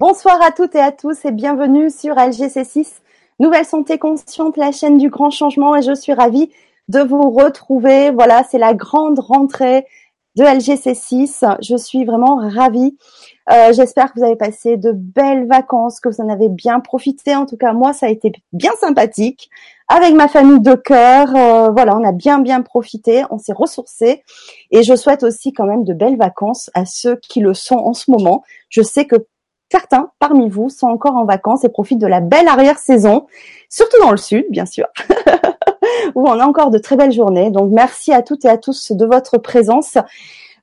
[0.00, 2.86] Bonsoir à toutes et à tous et bienvenue sur LGC6,
[3.40, 6.52] Nouvelle Santé Consciente, la chaîne du grand changement et je suis ravie
[6.86, 8.12] de vous retrouver.
[8.12, 9.86] Voilà, c'est la grande rentrée
[10.36, 11.56] de LGC6.
[11.60, 12.96] Je suis vraiment ravie.
[13.50, 17.34] Euh, J'espère que vous avez passé de belles vacances, que vous en avez bien profité.
[17.34, 19.50] En tout cas, moi, ça a été bien sympathique.
[19.88, 24.22] Avec ma famille de cœur, euh, voilà, on a bien bien profité, on s'est ressourcé.
[24.70, 27.94] Et je souhaite aussi quand même de belles vacances à ceux qui le sont en
[27.94, 28.44] ce moment.
[28.68, 29.16] Je sais que
[29.70, 33.26] certains parmi vous sont encore en vacances et profitent de la belle arrière-saison,
[33.68, 34.86] surtout dans le sud, bien sûr,
[36.14, 37.50] où on a encore de très belles journées.
[37.50, 39.98] Donc merci à toutes et à tous de votre présence.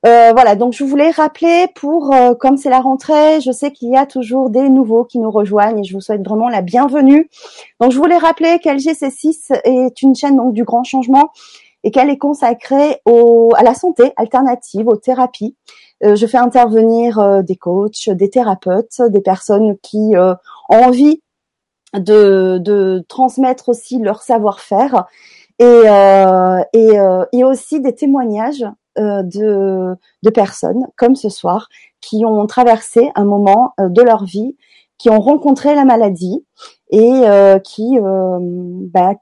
[0.04, 3.90] Euh, voilà, donc je voulais rappeler pour, euh, comme c'est la rentrée, je sais qu'il
[3.90, 7.28] y a toujours des nouveaux qui nous rejoignent et je vous souhaite vraiment la bienvenue.
[7.80, 11.32] Donc je voulais rappeler qu'LGC6 est une chaîne donc du grand changement
[11.86, 15.56] et qu'elle est consacrée au, à la santé alternative, aux thérapies.
[16.02, 20.34] Euh, je fais intervenir euh, des coachs, des thérapeutes, des personnes qui euh,
[20.68, 21.22] ont envie
[21.94, 25.06] de, de, transmettre aussi leur savoir-faire
[25.60, 25.64] et,
[26.74, 26.98] et,
[27.32, 28.66] et, aussi des témoignages
[28.98, 31.68] de, de, personnes comme ce soir
[32.02, 34.56] qui ont traversé un moment de leur vie,
[34.98, 36.44] qui ont rencontré la maladie
[36.90, 37.22] et
[37.64, 39.14] qui bah,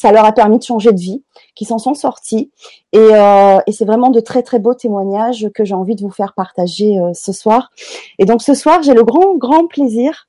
[0.00, 1.22] ça leur a permis de changer de vie,
[1.54, 2.50] qui s'en sont sortis.
[2.92, 6.10] Et, euh, et c'est vraiment de très très beaux témoignages que j'ai envie de vous
[6.10, 7.70] faire partager euh, ce soir.
[8.18, 10.26] Et donc ce soir, j'ai le grand grand plaisir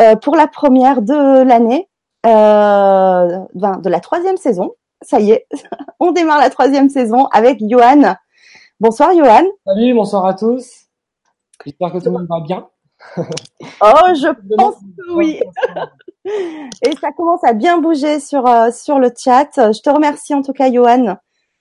[0.00, 1.88] euh, pour la première de l'année,
[2.26, 4.74] euh, de la troisième saison.
[5.00, 5.46] Ça y est,
[6.00, 8.16] on démarre la troisième saison avec Johan.
[8.80, 9.44] Bonsoir Johan.
[9.64, 10.88] Salut, bonsoir à tous.
[11.64, 12.66] J'espère que tout le monde va bien.
[13.16, 15.40] oh, je pense que oui.
[16.82, 19.48] Et ça commence à bien bouger sur, euh, sur le chat.
[19.56, 21.16] Je te remercie en tout cas, Johan,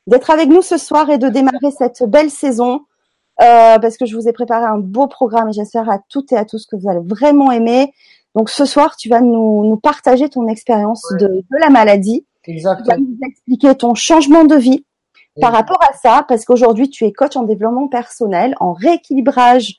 [0.08, 2.82] d'être avec nous ce soir et de démarrer cette belle saison.
[3.40, 6.38] Euh, parce que je vous ai préparé un beau programme et j'espère à toutes et
[6.38, 7.94] à tous que vous allez vraiment aimer.
[8.36, 12.26] Donc ce soir, tu vas nous, nous partager ton expérience de, de, la maladie.
[12.46, 12.84] Exactement.
[12.84, 14.86] Tu vas nous expliquer ton changement de vie
[15.40, 19.78] par rapport à ça, parce qu'aujourd'hui, tu es coach en développement personnel, en rééquilibrage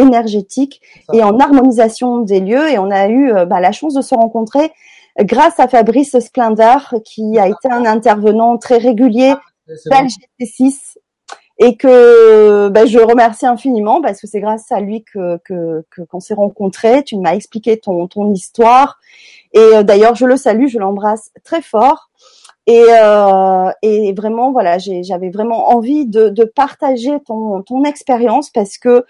[0.00, 0.80] énergétique
[1.12, 2.68] et en harmonisation des lieux.
[2.70, 4.72] Et on a eu euh, bah, la chance de se rencontrer
[5.20, 9.34] grâce à Fabrice Splendeur, qui a été un intervenant très régulier
[9.90, 10.02] ah,
[10.40, 10.96] GT6
[11.58, 16.20] et que bah, je remercie infiniment parce que c'est grâce à lui que qu'on que,
[16.20, 17.04] s'est rencontrés.
[17.04, 18.98] Tu m'as expliqué ton ton histoire
[19.52, 22.09] et euh, d'ailleurs je le salue, je l'embrasse très fort.
[22.66, 28.78] Et, euh, et vraiment voilà, j'avais vraiment envie de, de partager ton ton expérience parce
[28.78, 29.04] que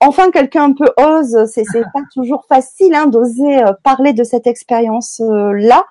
[0.00, 1.46] enfin quelqu'un un peu ose.
[1.46, 1.64] C'est
[1.94, 5.86] pas toujours facile hein, d'oser euh, parler de cette expérience euh, là.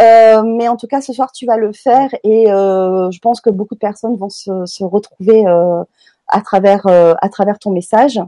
[0.00, 3.40] Euh, mais en tout cas, ce soir, tu vas le faire et euh, je pense
[3.40, 5.82] que beaucoup de personnes vont se, se retrouver euh,
[6.28, 8.20] à travers à travers ton message.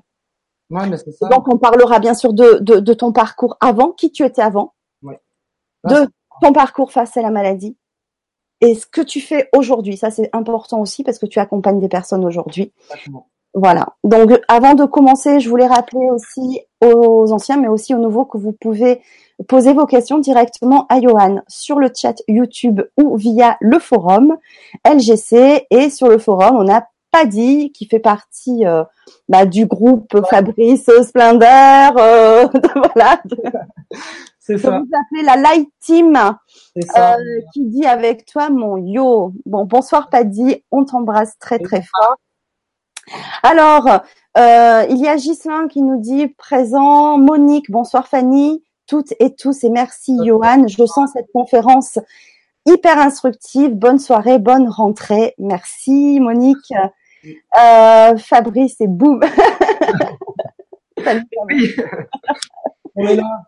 [0.70, 1.28] Ouais, mais ça.
[1.28, 4.74] Donc, on parlera bien sûr de, de, de, ton parcours avant, qui tu étais avant,
[5.02, 5.20] ouais.
[5.84, 6.08] de
[6.40, 7.76] ton parcours face à la maladie
[8.60, 9.96] et ce que tu fais aujourd'hui.
[9.96, 12.72] Ça, c'est important aussi parce que tu accompagnes des personnes aujourd'hui.
[13.54, 13.94] Voilà.
[14.04, 18.38] Donc, avant de commencer, je voulais rappeler aussi aux anciens, mais aussi aux nouveaux, que
[18.38, 19.00] vous pouvez
[19.48, 24.36] poser vos questions directement à Johan sur le chat YouTube ou via le forum
[24.84, 25.66] LGC.
[25.70, 28.84] Et sur le forum, on a Paddy qui fait partie euh,
[29.28, 31.96] bah, du groupe Fabrice Splendeur.
[31.98, 33.22] Euh, voilà.
[34.38, 34.80] C'est ça.
[34.80, 37.16] Vous appelez la Light Team euh,
[37.52, 39.32] qui dit avec toi mon yo.
[39.46, 42.16] Bon, bonsoir Paddy, on t'embrasse très très fort.
[43.42, 43.86] Alors,
[44.38, 49.64] euh, il y a Ghislain qui nous dit présent, Monique, bonsoir Fanny, toutes et tous
[49.64, 50.66] et merci Johan.
[50.66, 51.98] Je sens cette conférence
[52.66, 53.74] hyper instructive.
[53.74, 55.34] Bonne soirée, bonne rentrée.
[55.38, 56.72] Merci Monique.
[57.24, 59.20] Euh, Fabrice et boum.
[61.04, 61.74] Salut, oui.
[62.94, 63.42] On est là.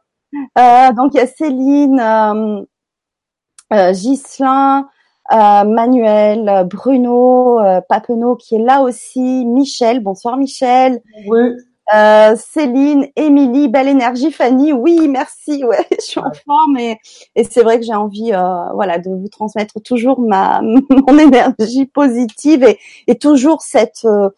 [0.59, 2.01] Euh, donc il y a Céline,
[3.73, 4.89] euh, Ghislain,
[5.31, 11.01] Manuel, Bruno, Papeneau qui est là aussi, Michel, bonsoir Michel.
[11.27, 11.53] Oui.
[11.93, 16.99] Euh, Céline, Émilie, belle énergie, Fanny, oui, merci, ouais, je suis en forme et,
[17.35, 21.87] et c'est vrai que j'ai envie, euh, voilà, de vous transmettre toujours ma mon énergie
[21.87, 24.31] positive et, et toujours cette euh,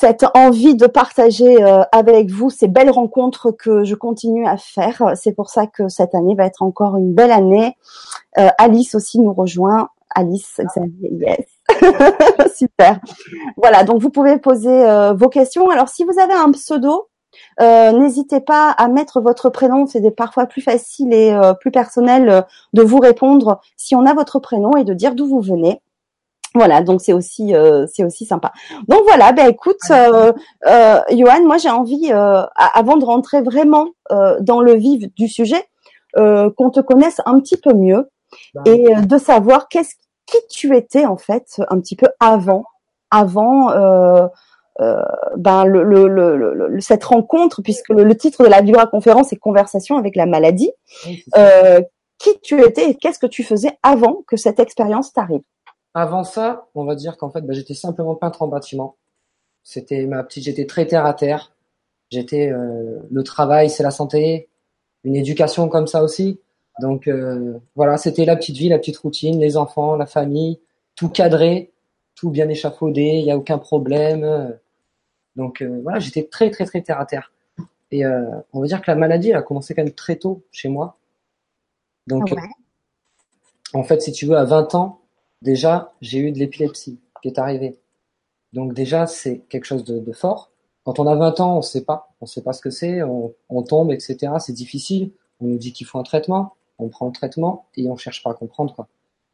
[0.00, 5.12] cette envie de partager euh, avec vous ces belles rencontres que je continue à faire.
[5.14, 7.76] C'est pour ça que cette année va être encore une belle année.
[8.38, 9.90] Euh, Alice aussi nous rejoint.
[10.14, 10.60] Alice,
[11.02, 11.46] yes.
[12.54, 13.00] Super.
[13.56, 15.70] Voilà, donc vous pouvez poser euh, vos questions.
[15.70, 17.08] Alors si vous avez un pseudo,
[17.58, 19.86] n'hésitez pas à mettre votre prénom.
[19.86, 24.76] C'est parfois plus facile et plus personnel de vous répondre si on a votre prénom
[24.76, 25.80] et de dire d'où vous venez.
[26.54, 28.52] Voilà, donc c'est aussi euh, c'est aussi sympa.
[28.88, 30.32] Donc voilà, ben écoute, euh,
[30.66, 35.28] euh, Johan, moi j'ai envie, euh, avant de rentrer vraiment euh, dans le vif du
[35.28, 35.64] sujet,
[36.16, 38.10] euh, qu'on te connaisse un petit peu mieux
[38.66, 39.94] et euh, de savoir qu'est-ce
[40.26, 42.64] qui tu étais en fait un petit peu avant,
[43.10, 44.26] avant euh,
[44.80, 45.02] euh,
[45.36, 49.36] ben le, le, le, le- cette rencontre, puisque le, titre de la Vibra conférence est
[49.36, 50.72] Conversation avec la maladie.
[51.06, 51.24] oui.
[51.36, 51.80] Euh,
[52.18, 55.40] qui tu étais et qu'est-ce que tu faisais avant que cette expérience t'arrive?
[55.94, 58.96] Avant ça, on va dire qu'en fait, bah, j'étais simplement peintre en bâtiment.
[59.62, 61.52] C'était ma petite, j'étais très terre à terre.
[62.10, 64.48] J'étais euh, le travail, c'est la santé,
[65.04, 66.40] une éducation comme ça aussi.
[66.80, 70.58] Donc euh, voilà, c'était la petite vie, la petite routine, les enfants, la famille,
[70.96, 71.72] tout cadré,
[72.14, 74.58] tout bien échafaudé, il n'y a aucun problème.
[75.36, 77.32] Donc euh, voilà, j'étais très très très terre à terre.
[77.90, 80.42] Et euh, on va dire que la maladie, elle a commencé quand même très tôt
[80.50, 80.96] chez moi.
[82.06, 82.34] Donc
[83.72, 85.00] en fait, si tu veux, à 20 ans,
[85.42, 87.78] déjà, j'ai eu de l'épilepsie qui est arrivée.
[88.52, 90.50] Donc déjà, c'est quelque chose de, de fort.
[90.84, 93.32] Quand on a 20 ans, on sait pas, on sait pas ce que c'est, on,
[93.48, 94.32] on tombe, etc.
[94.38, 95.12] C'est difficile.
[95.40, 98.30] On nous dit qu'il faut un traitement, on prend le traitement et on cherche pas
[98.30, 98.88] à comprendre quoi.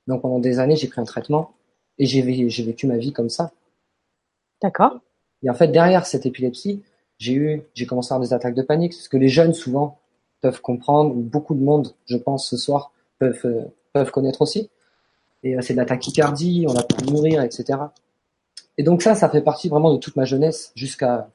[0.06, 1.52] Donc pendant des années, j'ai pris un traitement
[1.98, 3.52] et j'ai vé- j'ai vécu ma vie comme ça.
[4.62, 4.98] D'accord.
[5.42, 6.82] Et en fait, derrière cette épilepsie,
[7.18, 9.98] j'ai eu, j'ai commencé à avoir des attaques de panique, ce que les jeunes souvent
[10.40, 14.70] peuvent comprendre, ou beaucoup de monde, je pense, ce soir peuvent euh, peuvent connaître aussi.
[15.42, 17.78] Et euh, c'est de la tachycardie, on a peur de mourir, etc.
[18.78, 21.30] Et donc ça, ça fait partie vraiment de toute ma jeunesse, jusqu'à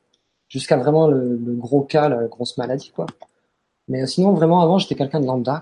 [0.48, 3.06] jusqu'à vraiment le, le gros cas, la grosse maladie, quoi.
[3.88, 5.62] Mais euh, sinon, vraiment, avant, j'étais quelqu'un de lambda,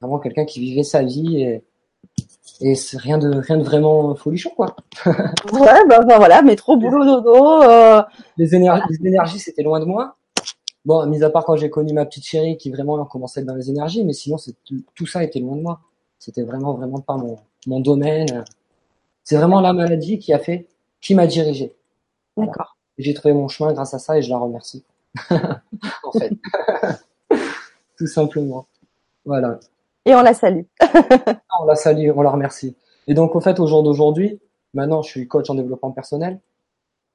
[0.00, 1.64] vraiment quelqu'un qui vivait sa vie et
[2.60, 4.74] et c'est rien de rien de vraiment folichon, quoi.
[5.06, 7.62] Ouais, bah, bah, voilà, métro, boulot, dodo.
[7.62, 8.02] Euh,
[8.36, 10.16] les énergies, les énergies c'était loin de moi.
[10.84, 13.48] Bon, mis à part quand j'ai connu ma petite chérie qui vraiment commençait à être
[13.48, 14.54] dans les énergies, mais sinon c'est
[14.94, 15.80] tout, ça était loin de moi.
[16.18, 17.36] C'était vraiment vraiment pas mon
[17.66, 18.44] mon domaine.
[19.22, 20.66] C'est vraiment la maladie qui a fait,
[21.00, 21.74] qui m'a dirigé.
[22.36, 22.76] D'accord.
[22.96, 24.84] J'ai trouvé mon chemin grâce à ça et je la remercie.
[25.30, 26.32] en fait,
[27.98, 28.66] tout simplement.
[29.24, 29.60] Voilà.
[30.08, 30.62] Et on la salue.
[31.60, 32.74] On la salue, on la remercie.
[33.08, 34.40] Et donc, au fait, au jour d'aujourd'hui,
[34.72, 36.40] maintenant, je suis coach en développement personnel.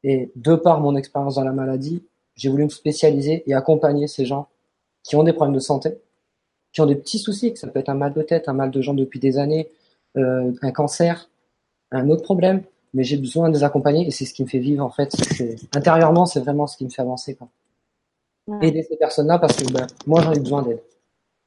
[0.03, 2.05] Et de par mon expérience dans la maladie,
[2.35, 4.47] j'ai voulu me spécialiser et accompagner ces gens
[5.01, 5.97] qui ont des problèmes de santé,
[6.71, 8.69] qui ont des petits soucis, que ça peut être un mal de tête, un mal
[8.69, 9.69] de jambe depuis des années,
[10.17, 11.31] euh, un cancer,
[11.91, 12.61] un autre problème.
[12.93, 15.15] Mais j'ai besoin de les accompagner et c'est ce qui me fait vivre, en fait.
[15.75, 17.47] Intérieurement, c'est vraiment ce qui me fait avancer, quoi.
[18.45, 18.67] Ouais.
[18.67, 20.83] Aider ces personnes-là parce que, ben, moi, j'en ai besoin d'aide.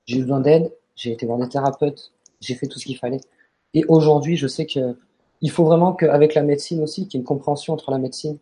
[0.07, 3.21] J'ai besoin d'aide, j'ai été voir des thérapeutes, j'ai fait tout ce qu'il fallait.
[3.75, 4.97] Et aujourd'hui, je sais que
[5.43, 8.39] il faut vraiment qu'avec la médecine aussi, qu'il y ait une compréhension entre la médecine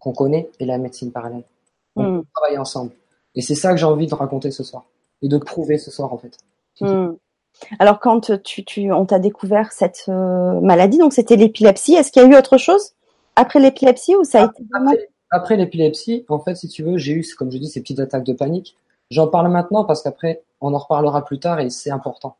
[0.00, 1.44] qu'on connaît et la médecine parallèle.
[1.96, 2.92] On peut travailler ensemble.
[3.34, 4.84] Et c'est ça que j'ai envie de raconter ce soir.
[5.22, 6.36] Et de prouver ce soir, en fait.
[6.80, 7.14] Hmm.
[7.78, 11.94] Alors quand tu, tu on t'a découvert cette euh, maladie, donc c'était l'épilepsie.
[11.94, 12.92] Est-ce qu'il y a eu autre chose
[13.34, 16.98] après l'épilepsie ou ça a été vraiment Après, après l'épilepsie, en fait, si tu veux,
[16.98, 18.76] j'ai eu, comme je dis, ces petites attaques de panique.
[19.10, 22.36] J'en parle maintenant parce qu'après, on en reparlera plus tard et c'est important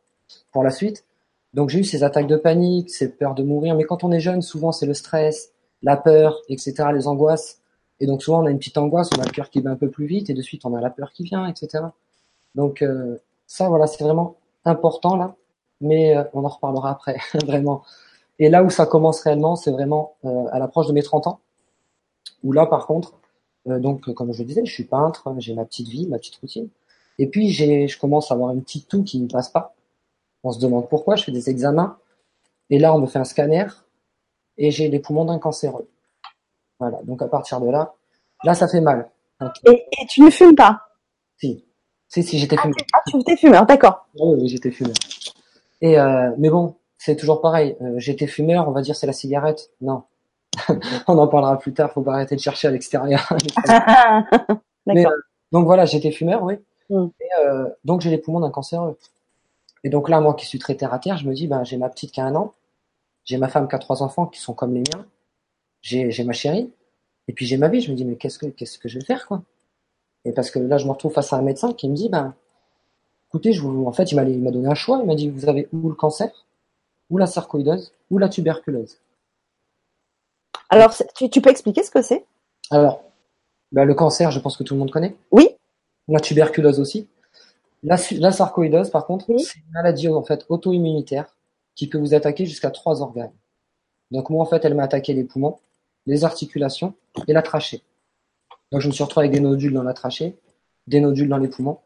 [0.51, 1.05] pour la suite.
[1.53, 3.75] Donc j'ai eu ces attaques de panique, ces peurs de mourir.
[3.75, 5.51] Mais quand on est jeune, souvent c'est le stress,
[5.81, 7.59] la peur, etc., les angoisses.
[7.99, 9.75] Et donc souvent on a une petite angoisse, on a le cœur qui bat un
[9.75, 11.85] peu plus vite et de suite on a la peur qui vient, etc.
[12.55, 13.17] Donc euh,
[13.47, 14.35] ça, voilà, c'est vraiment
[14.65, 15.35] important là.
[15.81, 17.83] Mais euh, on en reparlera après, vraiment.
[18.37, 21.39] Et là où ça commence réellement, c'est vraiment euh, à l'approche de mes 30 ans.
[22.43, 23.13] Où là, par contre,
[23.65, 26.35] donc euh, comme je le disais, je suis peintre, j'ai ma petite vie, ma petite
[26.37, 26.69] routine.
[27.17, 29.75] Et puis j'ai, je commence à avoir une petite toux qui ne passe pas.
[30.43, 31.97] On se demande pourquoi, je fais des examens.
[32.69, 33.65] Et là, on me fait un scanner
[34.57, 35.89] et j'ai les poumons d'un cancéreux.
[36.79, 37.93] Voilà, donc à partir de là,
[38.43, 39.09] là, ça fait mal.
[39.65, 40.81] Et, et tu ne fumes pas?
[41.37, 41.65] Si,
[42.07, 42.75] si, si, j'étais fumeur.
[42.93, 44.07] Ah, tu étais fumeur, d'accord.
[44.19, 44.95] Oui, oui, j'étais fumeur.
[45.81, 47.75] Et euh, mais bon, c'est toujours pareil.
[47.81, 49.71] Euh, j'étais fumeur, on va dire c'est la cigarette.
[49.81, 50.03] Non,
[51.07, 51.91] on en parlera plus tard.
[51.91, 53.27] Faut pas arrêter de chercher à l'extérieur.
[54.87, 55.03] Euh,
[55.51, 56.55] donc voilà, j'étais fumeur, oui.
[56.89, 57.07] Mm.
[57.19, 58.97] Et euh, donc j'ai les poumons d'un cancéreux.
[59.83, 61.77] Et donc là, moi qui suis très terre à terre, je me dis, ben j'ai
[61.77, 62.53] ma petite qui a un an,
[63.23, 65.05] j'ai ma femme qui a trois enfants qui sont comme les miens,
[65.81, 66.71] j'ai ma chérie,
[67.27, 67.81] et puis j'ai ma vie.
[67.81, 69.43] Je me dis, mais qu'est-ce que qu'est-ce que je vais faire, quoi?
[70.25, 72.33] Et parce que là, je me retrouve face à un médecin qui me dit, ben
[73.29, 74.99] écoutez, je vous, en fait, il m'a il m'a donné un choix.
[75.01, 76.31] Il m'a dit, vous avez ou le cancer,
[77.11, 78.97] ou la sarcoïdose, ou la tuberculose.
[80.69, 82.25] Alors tu, tu peux expliquer ce que c'est?
[82.71, 83.03] Alors,
[83.71, 85.15] ben, le cancer, je pense que tout le monde connaît.
[85.31, 85.49] Oui.
[86.07, 87.07] La tuberculose aussi.
[87.83, 89.41] La, sarcoïdose, par contre, Oui.
[89.41, 91.35] c'est une maladie en fait auto-immunitaire
[91.75, 93.31] qui peut vous attaquer jusqu'à trois organes.
[94.11, 95.59] Donc moi, en fait, elle m'a attaqué les poumons,
[96.05, 96.93] les articulations
[97.27, 97.83] et la trachée.
[98.71, 100.37] Donc je me suis retrouvé avec des nodules dans la trachée,
[100.87, 101.79] des nodules dans les poumons.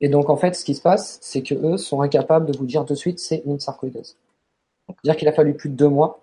[0.00, 2.66] Et donc en fait, ce qui se passe, c'est que eux sont incapables de vous
[2.66, 4.16] dire de suite c'est une sarcoïdose.
[4.86, 6.21] C'est-à-dire qu'il a fallu plus de deux mois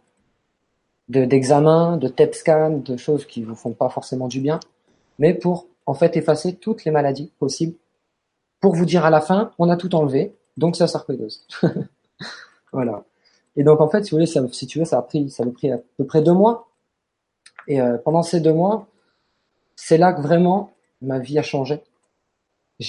[1.10, 4.60] d'examen, de, de TEP scan, de choses qui vous font pas forcément du bien,
[5.18, 7.76] mais pour en fait effacer toutes les maladies possibles,
[8.60, 11.46] pour vous dire à la fin, on a tout enlevé, donc c'est la sarcoïdose.
[12.72, 13.04] voilà.
[13.56, 15.44] Et donc en fait, si vous voulez, ça, si tu veux, ça a pris, ça
[15.44, 16.70] a pris à peu près deux mois.
[17.68, 18.88] Et euh, pendant ces deux mois,
[19.76, 21.82] c'est là que vraiment ma vie a changé.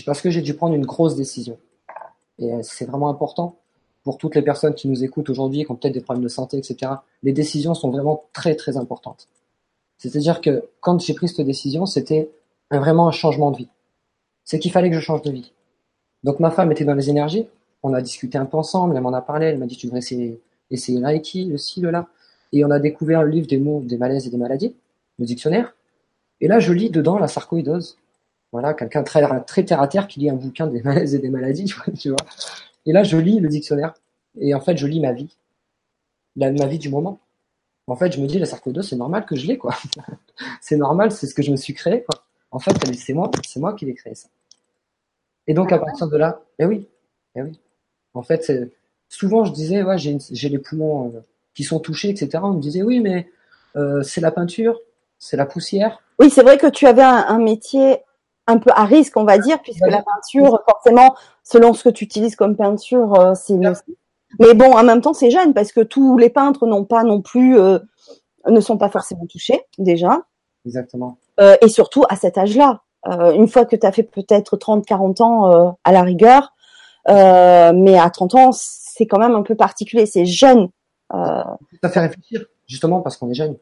[0.06, 1.58] Parce que j'ai dû prendre une grosse décision.
[2.38, 3.56] Et euh, c'est vraiment important
[4.02, 6.56] pour toutes les personnes qui nous écoutent aujourd'hui, qui ont peut-être des problèmes de santé,
[6.58, 6.92] etc.
[7.22, 9.28] Les décisions sont vraiment très très importantes.
[9.98, 12.30] C'est-à-dire que quand j'ai pris cette décision, c'était
[12.70, 13.68] vraiment un changement de vie.
[14.44, 15.52] C'est qu'il fallait que je change de vie.
[16.24, 17.46] Donc ma femme était dans les énergies,
[17.82, 20.00] on a discuté un peu ensemble, elle m'en a parlé, elle m'a dit tu devrais
[20.00, 20.40] essayer,
[20.70, 22.08] essayer Reiki, le ci, le là.
[22.52, 24.74] Et on a découvert le livre des mots, des malaises et des maladies,
[25.18, 25.74] le dictionnaire.
[26.40, 27.96] Et là, je lis dedans la sarcoïdose.
[28.52, 31.30] Voilà, quelqu'un très, très terre à terre qui lit un bouquin des malaises et des
[31.30, 32.18] maladies, tu vois.
[32.86, 33.94] Et là, je lis le dictionnaire.
[34.38, 35.36] Et en fait, je lis ma vie.
[36.36, 37.20] La, ma vie du moment.
[37.86, 39.74] En fait, je me dis, la sarcoïdose, c'est normal que je l'ai, quoi.
[40.60, 42.24] c'est normal, c'est ce que je me suis créé, quoi.
[42.52, 44.28] En fait, c'est moi, c'est moi qui l'ai créé, ça.
[45.46, 46.86] Et donc, à partir de là, eh oui,
[47.34, 47.58] eh oui.
[48.14, 48.52] En fait,
[49.08, 51.20] souvent, je disais, ouais, j'ai les poumons euh,
[51.54, 52.38] qui sont touchés, etc.
[52.42, 53.28] On me disait, oui, mais
[53.76, 54.78] euh, c'est la peinture,
[55.18, 56.02] c'est la poussière.
[56.18, 57.98] Oui, c'est vrai que tu avais un, un métier
[58.46, 62.04] un peu à risque, on va dire, puisque la peinture, forcément, selon ce que tu
[62.04, 66.18] utilises comme peinture, euh, c'est Mais bon, en même temps, c'est jeune parce que tous
[66.18, 67.78] les peintres n'ont pas non plus, euh,
[68.48, 70.22] ne sont pas forcément touchés déjà.
[70.66, 71.18] Exactement.
[71.40, 75.22] Euh, et surtout à cet âge-là, une fois que tu as fait peut-être 30, 40
[75.22, 76.52] ans à la rigueur,
[77.08, 80.68] mais à 30 ans, c'est quand même un peu particulier, c'est jeune.
[81.10, 83.56] Ça fait réfléchir, justement parce qu'on est jeune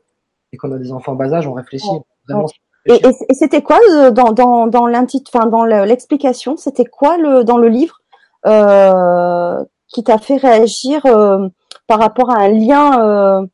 [0.52, 1.86] et qu'on a des enfants en bas âge, on réfléchit.
[2.28, 2.48] Vraiment,
[2.86, 3.78] et, et, c'était quoi
[4.12, 8.00] dans dans dans enfin dans l'explication, c'était quoi le dans le livre
[8.46, 11.48] euh, qui t'a fait réagir euh,
[11.86, 13.46] par rapport à un lien euh...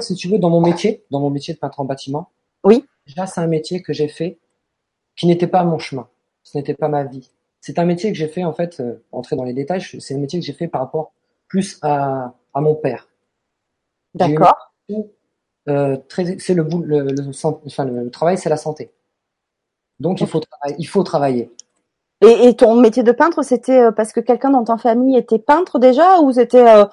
[0.00, 2.30] Si tu veux, dans mon métier, dans mon métier de peintre en bâtiment.
[2.64, 2.86] Oui.
[3.06, 4.38] Déjà, c'est un métier que j'ai fait
[5.16, 6.08] qui n'était pas mon chemin,
[6.42, 7.30] ce n'était pas ma vie.
[7.60, 10.18] C'est un métier que j'ai fait en fait, euh, entrer dans les détails, c'est un
[10.18, 11.12] métier que j'ai fait par rapport
[11.46, 13.08] plus à à mon père.
[14.14, 14.72] D'accord.
[15.68, 17.30] Euh, c'est le, le, le,
[17.64, 18.92] enfin, le, travail, c'est la santé.
[20.00, 20.40] Donc il faut,
[20.78, 21.50] il faut travailler.
[22.20, 25.40] Et, et, ton métier de peintre, c'était euh, parce que quelqu'un dans ta famille était
[25.40, 26.84] peintre déjà, ou c'était euh,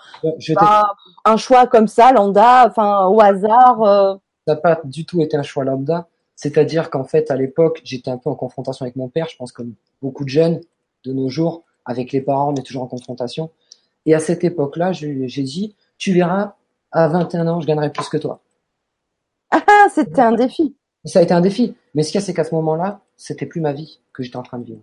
[1.25, 4.15] un choix comme ça, lambda, enfin au hasard euh...
[4.47, 6.07] Ça n'a pas du tout été un choix lambda.
[6.35, 9.27] C'est-à-dire qu'en fait, à l'époque, j'étais un peu en confrontation avec mon père.
[9.29, 10.61] Je pense comme beaucoup de jeunes
[11.05, 13.51] de nos jours, avec les parents, on est toujours en confrontation.
[14.05, 16.53] Et à cette époque-là, j'ai dit, tu verras,
[16.91, 18.39] à 21 ans, je gagnerai plus que toi.
[19.51, 20.75] Ah, c'était un défi.
[21.05, 21.75] Ça a été un défi.
[21.95, 24.37] Mais ce qu'il y a, c'est qu'à ce moment-là, c'était plus ma vie que j'étais
[24.37, 24.81] en train de vivre.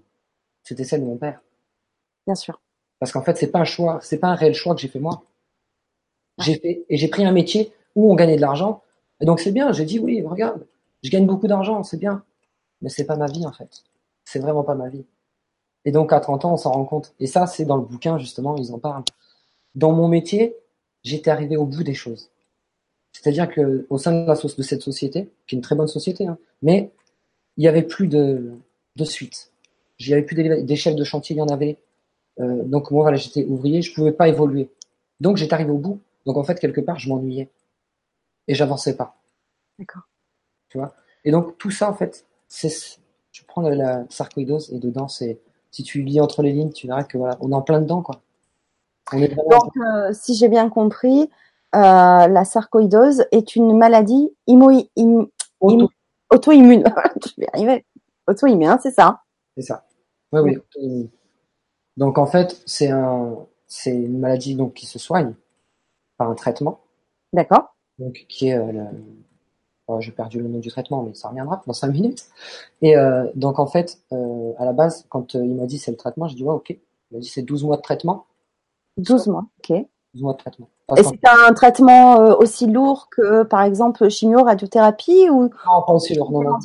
[0.62, 1.40] C'était celle de mon père.
[2.26, 2.61] Bien sûr.
[2.99, 4.99] Parce qu'en fait, c'est pas un choix, c'est pas un réel choix que j'ai fait
[4.99, 5.23] moi.
[6.38, 8.82] J'ai fait, et j'ai pris un métier où on gagnait de l'argent.
[9.20, 10.66] Et donc c'est bien, j'ai dit oui, regarde,
[11.02, 12.25] je gagne beaucoup d'argent, c'est bien.
[12.82, 13.85] Mais c'est pas ma vie, en fait.
[14.25, 15.06] C'est vraiment pas ma vie.
[15.85, 17.14] Et donc, à 30 ans, on s'en rend compte.
[17.20, 19.04] Et ça, c'est dans le bouquin, justement, ils en parlent.
[19.75, 20.56] Dans mon métier,
[21.04, 22.30] j'étais arrivé au bout des choses.
[23.23, 26.26] C'est-à-dire que au sein de, la, de cette société, qui est une très bonne société,
[26.26, 26.90] hein, mais
[27.56, 28.52] il y avait plus de,
[28.96, 29.52] de suite.
[29.99, 31.78] Il n'y avait plus chefs de chantier, il y en avait.
[32.40, 34.68] Euh, donc moi, voilà, j'étais ouvrier, je pouvais pas évoluer.
[35.20, 36.00] Donc j'étais arrivé au bout.
[36.26, 37.49] Donc en fait, quelque part, je m'ennuyais
[38.49, 39.16] et j'avançais pas.
[39.78, 40.02] D'accord.
[40.68, 40.94] Tu vois?
[41.25, 42.99] Et donc tout ça, en fait, c'est,
[43.32, 46.87] tu prends la, la sarcoïdose et dedans, c'est, si tu lis entre les lignes, tu
[46.87, 48.20] verras que voilà, on est en plein dedans, quoi.
[49.12, 51.30] On est donc, euh, si j'ai bien compris,
[51.76, 55.28] la sarcoïdose est une maladie auto-immune.
[57.25, 57.85] Je vais arriver.
[58.28, 59.21] Auto-immune, hein, c'est ça.
[59.56, 59.85] C'est ça.
[60.33, 61.11] Oui, oui.
[61.97, 65.35] Donc en fait, c'est un, c'est une maladie donc qui se soigne
[66.16, 66.80] par un traitement.
[67.33, 67.76] D'accord.
[67.99, 68.85] Donc qui est, euh,
[69.87, 72.26] oh, j'ai perdu le nom du traitement, mais ça reviendra dans cinq minutes.
[72.83, 75.90] Et euh, donc en fait, euh, à la base, quand euh, il m'a dit c'est
[75.90, 76.71] le traitement, j'ai dit ouais, ok.
[76.71, 78.26] Il m'a dit c'est 12 mois de traitement.
[78.99, 79.87] 12 mois, ok.
[80.14, 80.68] 12 mois de traitement.
[80.97, 85.93] Et c'est un traitement euh, aussi lourd que, par exemple, chimio, radiothérapie ou Non, pas
[85.93, 86.31] aussi lourd.
[86.31, 86.59] Non, non.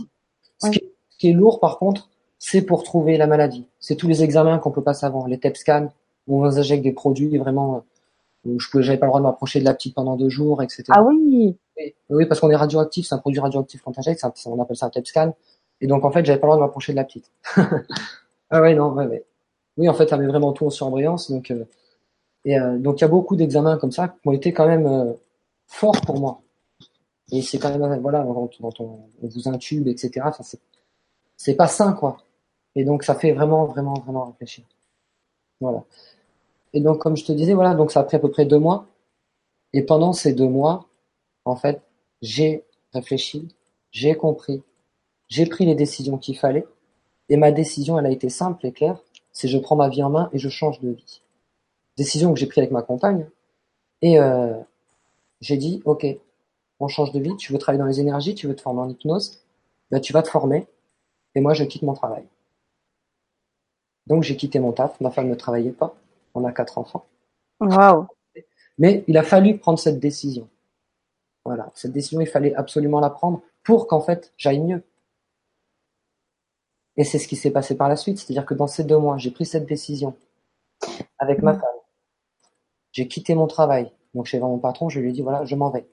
[0.60, 3.66] Ce, qui est, ce, qui est, lourd, par contre, c'est pour trouver la maladie.
[3.80, 5.90] C'est tous les examens qu'on peut passer avant, les TEP scans,
[6.28, 7.84] où on nous injecte des produits vraiment
[8.46, 10.64] où je pouvais, j'avais pas le droit de m'approcher de la petite pendant deux jours,
[10.64, 10.84] etc.
[10.90, 11.56] Ah oui.
[11.78, 14.88] Oui, oui parce qu'on est radioactif, c'est un produit radioactif qu'on t'injecte, on appelle ça
[14.88, 15.36] un TEP scan.
[15.80, 17.32] Et donc en fait, j'avais pas le droit de m'approcher de la petite.
[18.50, 19.24] ah ouais, non, ouais, ouais.
[19.78, 21.52] Oui, en fait, ça avait vraiment tout en surbrillance, donc.
[21.52, 21.66] Euh,
[22.46, 24.88] et euh, donc il y a beaucoup d'examens comme ça qui ont été quand même
[24.88, 25.14] euh,
[25.68, 26.42] forts pour moi.
[27.32, 28.26] Et c'est quand même voilà
[28.60, 30.28] quand, on, vous intube etc.
[30.42, 30.60] C'est
[31.38, 32.18] c'est pas sain quoi.
[32.76, 34.66] Et donc ça fait vraiment vraiment vraiment réfléchir.
[35.60, 35.84] Voilà.
[36.74, 38.60] Et donc comme je te disais voilà donc ça a pris à peu près deux
[38.60, 38.88] mois.
[39.74, 40.88] Et pendant ces deux mois,
[41.46, 41.82] en fait,
[42.22, 43.48] j'ai réfléchi,
[43.92, 44.62] j'ai compris,
[45.30, 46.66] j'ai pris les décisions qu'il fallait.
[47.30, 49.02] Et ma décision, elle a été simple et claire.
[49.32, 51.22] C'est je prends ma vie en main et je change de vie.
[51.98, 53.28] Décision que j'ai prise avec ma compagne.
[54.02, 54.58] Et euh,
[55.42, 56.06] j'ai dit, ok,
[56.80, 57.36] on change de vie.
[57.38, 59.42] Tu veux travailler dans les énergies, tu veux te former en hypnose,
[59.92, 60.68] ben, tu vas te former.
[61.36, 62.26] Et moi, je quitte mon travail.
[64.08, 65.00] Donc j'ai quitté mon taf.
[65.00, 65.96] Ma femme ne travaillait pas.
[66.34, 67.06] On a quatre enfants.
[67.60, 68.08] Waouh.
[68.78, 70.50] Mais il a fallu prendre cette décision.
[71.46, 74.84] Voilà, cette décision, il fallait absolument la prendre pour qu'en fait j'aille mieux.
[76.98, 79.18] Et c'est ce qui s'est passé par la suite, c'est-à-dire que dans ces deux mois,
[79.18, 80.16] j'ai pris cette décision
[81.18, 81.81] avec ma femme.
[82.92, 83.92] J'ai quitté mon travail.
[84.14, 85.88] Donc chez mon patron, je lui ai dit voilà, je m'en vais.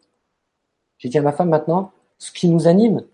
[0.99, 3.05] J'ai dit à ma femme maintenant, ce qui nous anime,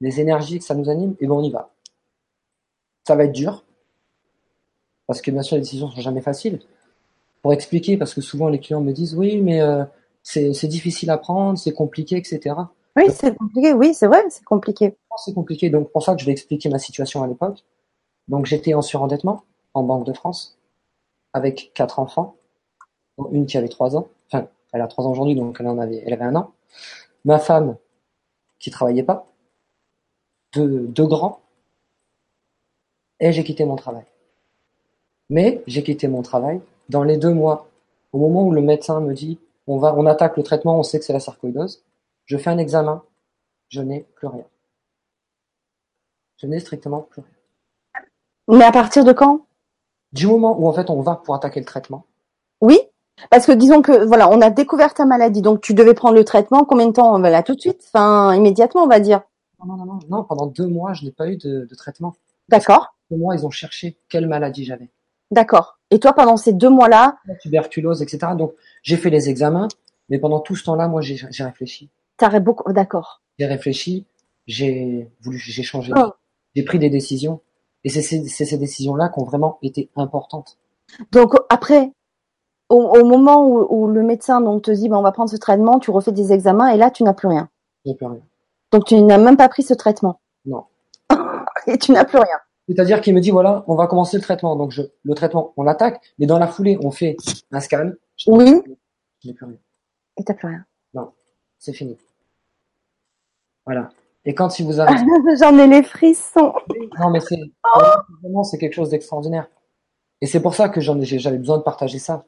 [0.00, 1.70] les énergies que ça nous anime, et ben on y va.
[3.06, 3.64] Ça va être dur,
[5.06, 6.60] parce que bien sûr les décisions sont jamais faciles.
[7.42, 9.84] Pour expliquer, parce que souvent les clients me disent oui, mais euh,
[10.22, 12.54] c'est difficile à prendre, c'est compliqué, etc.
[12.96, 13.72] Oui, c'est compliqué.
[13.72, 14.96] Oui, c'est vrai, c'est compliqué.
[15.16, 15.70] C'est compliqué.
[15.70, 17.64] Donc pour ça que je vais expliquer ma situation à l'époque.
[18.28, 19.44] Donc j'étais en surendettement
[19.74, 20.58] en Banque de France
[21.32, 22.36] avec quatre enfants,
[23.32, 24.08] une qui avait trois ans.
[24.26, 26.52] Enfin, elle a trois ans aujourd'hui, donc elle en avait, elle avait un an.
[27.24, 27.76] Ma femme
[28.58, 29.26] qui travaillait pas,
[30.54, 31.40] deux, deux grands,
[33.20, 34.04] et j'ai quitté mon travail.
[35.30, 37.68] Mais j'ai quitté mon travail dans les deux mois,
[38.12, 40.98] au moment où le médecin me dit on va, on attaque le traitement, on sait
[40.98, 41.84] que c'est la sarcoïdose.
[42.24, 43.02] Je fais un examen,
[43.68, 44.44] je n'ai plus rien.
[46.38, 48.06] Je n'ai strictement plus rien.
[48.48, 49.46] Mais à partir de quand?
[50.12, 52.04] Du moment où en fait on va pour attaquer le traitement.
[52.60, 52.80] Oui,
[53.30, 56.24] parce que disons que voilà, on a découvert ta maladie, donc tu devais prendre le
[56.24, 56.64] traitement.
[56.64, 59.22] Combien de temps Là tout de suite, enfin immédiatement, on va dire.
[59.64, 60.24] Non, non, non, non.
[60.24, 62.14] Pendant deux mois, je n'ai pas eu de, de traitement.
[62.48, 62.94] D'accord.
[63.10, 64.90] Deux mois, ils ont cherché quelle maladie j'avais.
[65.30, 65.78] D'accord.
[65.90, 67.18] Et toi, pendant ces deux mois-là?
[67.26, 68.32] La tuberculose, etc.
[68.36, 69.68] Donc, j'ai fait les examens,
[70.08, 71.90] mais pendant tout ce temps-là, moi, j'ai réfléchi.
[72.16, 73.22] T'aurais beaucoup, d'accord.
[73.38, 74.06] J'ai réfléchi,
[74.46, 76.12] j'ai voulu, j'ai changé, oh.
[76.54, 77.40] j'ai pris des décisions,
[77.84, 80.58] et c'est ces, ces décisions-là qui ont vraiment été importantes.
[81.12, 81.92] Donc après,
[82.68, 85.36] au, au moment où, où, le médecin donc te dit, ben, on va prendre ce
[85.36, 87.48] traitement, tu refais des examens, et là, tu n'as plus rien.
[87.84, 88.20] J'ai plus rien.
[88.70, 90.20] Donc tu n'as même pas pris ce traitement.
[90.44, 90.64] Non.
[91.66, 92.38] et tu n'as plus rien.
[92.68, 94.54] C'est-à-dire qu'il me dit voilà, on va commencer le traitement.
[94.56, 97.16] Donc je, le traitement, on l'attaque, mais dans la foulée, on fait
[97.50, 97.92] un scan.
[98.26, 98.62] Oui.
[99.20, 99.56] Je n'ai plus rien.
[100.18, 100.64] Et t'as plus rien.
[100.92, 101.12] Non,
[101.58, 101.96] c'est fini.
[103.64, 103.88] Voilà.
[104.24, 104.94] Et quand si vous avez...
[105.40, 106.52] J'en ai les frissons.
[106.98, 107.40] Non, mais c'est
[107.74, 107.80] oh
[108.22, 109.48] vraiment c'est quelque chose d'extraordinaire.
[110.20, 112.26] Et c'est pour ça que j'en j'avais besoin de partager ça.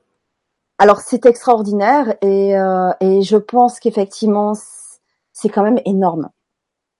[0.80, 4.54] Alors c'est extraordinaire et, euh, et je pense qu'effectivement
[5.32, 6.30] c'est quand même énorme.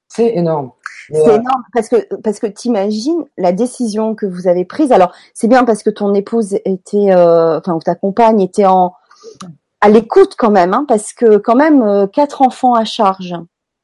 [0.06, 0.72] C'est énorme.
[1.10, 4.92] C'est énorme parce que parce que t'imagines la décision que vous avez prise.
[4.92, 8.92] Alors c'est bien parce que ton épouse était, euh, enfin ou ta compagne était en
[9.80, 13.34] à l'écoute quand même, hein, parce que quand même euh, quatre enfants à charge.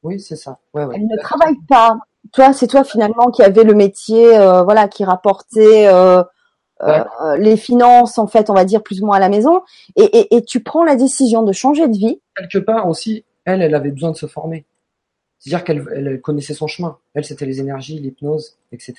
[0.03, 0.59] Oui, c'est ça.
[0.75, 0.97] Ouais, ouais.
[0.97, 1.97] Elle ne travaille pas.
[2.33, 6.23] Toi, c'est toi finalement qui avait le métier, euh, voilà, qui rapportait euh,
[6.83, 7.39] ouais.
[7.39, 9.63] les finances en fait, on va dire plus ou moins à la maison,
[9.97, 12.21] et, et, et tu prends la décision de changer de vie.
[12.37, 14.65] Quelque part aussi, elle, elle avait besoin de se former.
[15.39, 16.99] C'est-à-dire qu'elle elle connaissait son chemin.
[17.15, 18.95] Elle, c'était les énergies, l'hypnose, etc.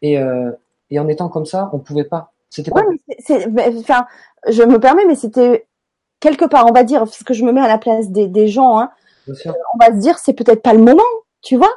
[0.00, 0.52] Et, euh,
[0.90, 2.32] et en étant comme ça, on pouvait pas.
[2.50, 3.34] C'était ouais, pas.
[3.50, 4.06] Mais enfin,
[4.48, 5.66] je me permets, mais c'était
[6.20, 8.48] quelque part, on va dire, parce que je me mets à la place des, des
[8.48, 8.78] gens.
[8.78, 8.90] Hein,
[9.34, 9.54] sûr.
[9.74, 11.02] on va se dire, c'est peut-être pas le moment,
[11.40, 11.74] tu vois,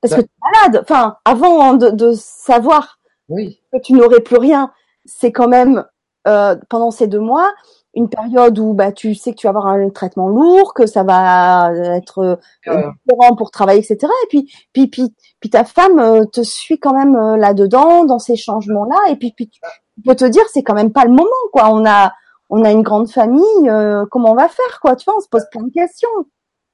[0.00, 0.82] parce que tu es malade.
[0.82, 2.97] Enfin, avant hein, de, de savoir
[3.28, 4.72] Oui, que tu n'aurais plus rien,
[5.04, 5.84] c'est quand même
[6.26, 7.52] euh, pendant ces deux mois
[7.94, 11.02] une période où bah tu sais que tu vas avoir un traitement lourd, que ça
[11.02, 12.36] va être euh,
[12.68, 12.90] Euh.
[13.08, 14.12] différent pour travailler, etc.
[14.24, 18.04] Et puis puis puis puis ta femme euh, te suit quand même euh, là dedans
[18.04, 18.96] dans ces changements là.
[19.10, 19.60] Et puis puis tu
[20.04, 21.70] peux te dire c'est quand même pas le moment quoi.
[21.70, 22.12] On a
[22.50, 24.94] on a une grande famille, euh, comment on va faire quoi?
[24.96, 26.08] Tu vois, on se pose plein de questions.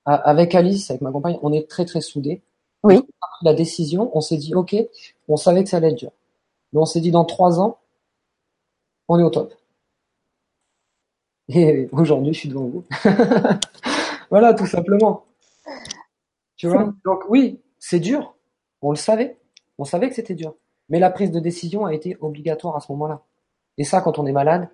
[0.07, 2.43] Avec Alice, avec ma compagne, on est très très soudés.
[2.83, 2.97] Oui.
[2.97, 4.77] On a pris La décision, on s'est dit ok,
[5.29, 6.11] on savait que ça allait être dur,
[6.75, 7.79] mais on s'est dit dans trois ans,
[9.09, 9.55] on est au top.
[11.49, 12.85] Et aujourd'hui, je suis devant vous.
[14.31, 15.25] voilà, tout simplement.
[16.57, 16.93] Tu vois?
[17.05, 18.35] Donc oui, c'est dur.
[18.83, 19.39] On le savait.
[19.79, 20.55] On savait que c'était dur.
[20.89, 23.23] Mais la prise de décision a été obligatoire à ce moment-là.
[23.79, 24.69] Et ça, quand on est malade,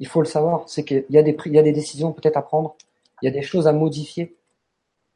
[0.00, 0.68] il faut le savoir.
[0.68, 2.76] C'est qu'il y a des il y a des décisions peut-être à prendre.
[3.22, 4.36] Il y a des choses à modifier.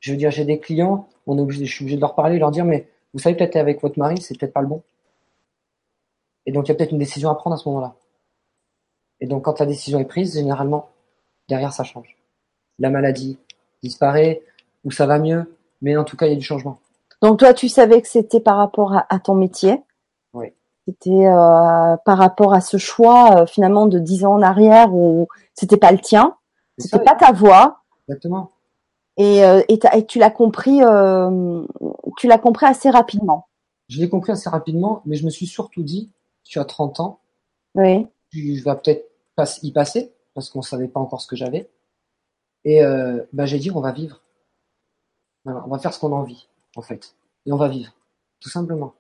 [0.01, 2.39] Je veux dire, j'ai des clients, on est obligé, je suis obligé de leur parler,
[2.39, 4.83] leur dire, mais vous savez peut-être avec votre mari, c'est peut-être pas le bon.
[6.47, 7.95] Et donc il y a peut-être une décision à prendre à ce moment-là.
[9.21, 10.89] Et donc quand la décision est prise, généralement,
[11.49, 12.17] derrière ça change.
[12.79, 13.39] La maladie
[13.83, 14.43] disparaît,
[14.85, 16.79] ou ça va mieux, mais en tout cas il y a du changement.
[17.21, 19.81] Donc toi, tu savais que c'était par rapport à, à ton métier.
[20.35, 20.49] Oui.
[20.87, 25.29] C'était euh, par rapport à ce choix euh, finalement de dix ans en arrière où
[25.55, 26.35] c'était pas le tien.
[26.79, 27.83] C'était pas ta voix.
[28.09, 28.51] Exactement.
[29.17, 30.81] Et, euh, et, et, tu l'as compris,
[32.17, 33.47] tu l'as compris assez rapidement.
[33.89, 36.11] Je l'ai compris assez rapidement, mais je me suis surtout dit,
[36.53, 37.19] tu as 30 ans,
[37.75, 38.07] oui.
[38.31, 39.09] tu vas peut-être
[39.63, 41.71] y passer parce qu'on savait pas encore ce que j'avais.
[42.65, 44.21] Et euh, bah, j'ai dit, on va vivre.
[45.47, 47.95] Voilà, on va faire ce qu'on a envie, en fait, et on va vivre,
[48.39, 48.93] tout simplement.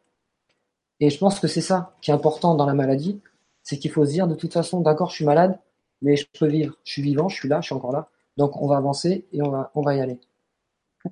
[0.99, 3.21] Et je pense que c'est ça qui est important dans la maladie,
[3.62, 5.59] c'est qu'il faut se dire de toute façon, d'accord, je suis malade,
[6.01, 6.75] mais je peux vivre.
[6.85, 8.09] Je suis vivant, je suis là, je suis encore là.
[8.38, 10.19] Donc on va avancer et on va, on va y aller.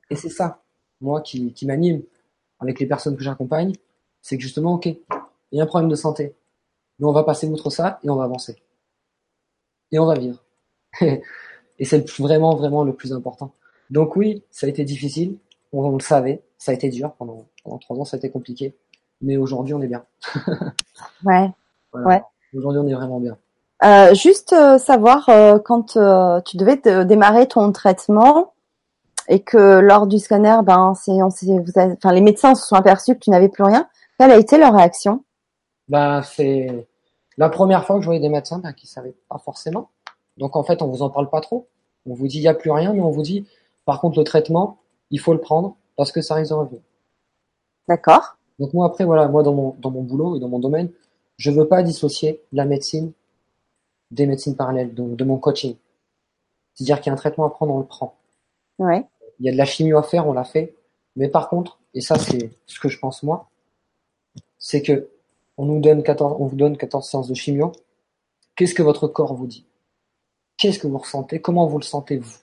[0.09, 0.63] Et c'est ça,
[1.03, 2.03] moi, qui, qui m'anime
[2.61, 3.75] avec les personnes que j'accompagne,
[4.23, 4.89] c'est que justement, ok,
[5.53, 6.35] il y a un problème de santé,
[6.99, 8.57] mais on va passer outre ça et on va avancer.
[9.93, 10.43] Et on va vivre.
[11.01, 13.53] et c'est vraiment, vraiment le plus important.
[13.91, 15.37] Donc oui, ça a été difficile,
[15.73, 18.77] on, le savait, ça a été dur pendant, pendant trois ans, ça a été compliqué,
[19.21, 20.05] mais aujourd'hui on est bien.
[21.25, 21.51] ouais.
[21.93, 22.07] Voilà.
[22.09, 22.23] ouais.
[22.55, 23.37] Aujourd'hui on est vraiment bien.
[23.83, 28.53] Euh, juste euh, savoir euh, quand euh, tu devais démarrer ton traitement
[29.29, 32.77] et que lors du scanner, ben, c'est, on vous avez, enfin, les médecins se sont
[32.77, 33.89] aperçus que tu n'avais plus rien.
[34.19, 35.25] Quelle a été leur réaction?
[35.91, 36.87] Ben, c'est
[37.37, 39.91] la première fois que je voyais des médecins ben, qui savaient pas forcément.
[40.37, 41.67] Donc en fait, on vous en parle pas trop.
[42.07, 43.45] On vous dit il y a plus rien, mais on vous dit
[43.85, 44.79] par contre le traitement,
[45.11, 46.81] il faut le prendre parce que ça risque de revenir.
[47.89, 48.37] D'accord.
[48.61, 50.91] Donc moi après voilà, moi dans mon dans mon boulot et dans mon domaine,
[51.39, 53.13] je veux pas dissocier la médecine
[54.13, 55.77] des médecines parallèles, donc de mon coaching.
[56.75, 58.17] C'est-à-dire qu'il y a un traitement à prendre, on le prend.
[58.79, 59.05] Ouais.
[59.41, 60.75] Il y a de la chimio à faire, on l'a fait.
[61.17, 63.49] Mais par contre, et ça c'est ce que je pense moi,
[64.59, 65.09] c'est que
[65.61, 67.73] on nous donne 14, on vous donne 14 séances de chimio.
[68.57, 69.67] Qu'est-ce que votre corps vous dit?
[70.57, 71.43] Qu'est-ce que vous ressentez?
[71.43, 72.35] Comment vous le sentez vous?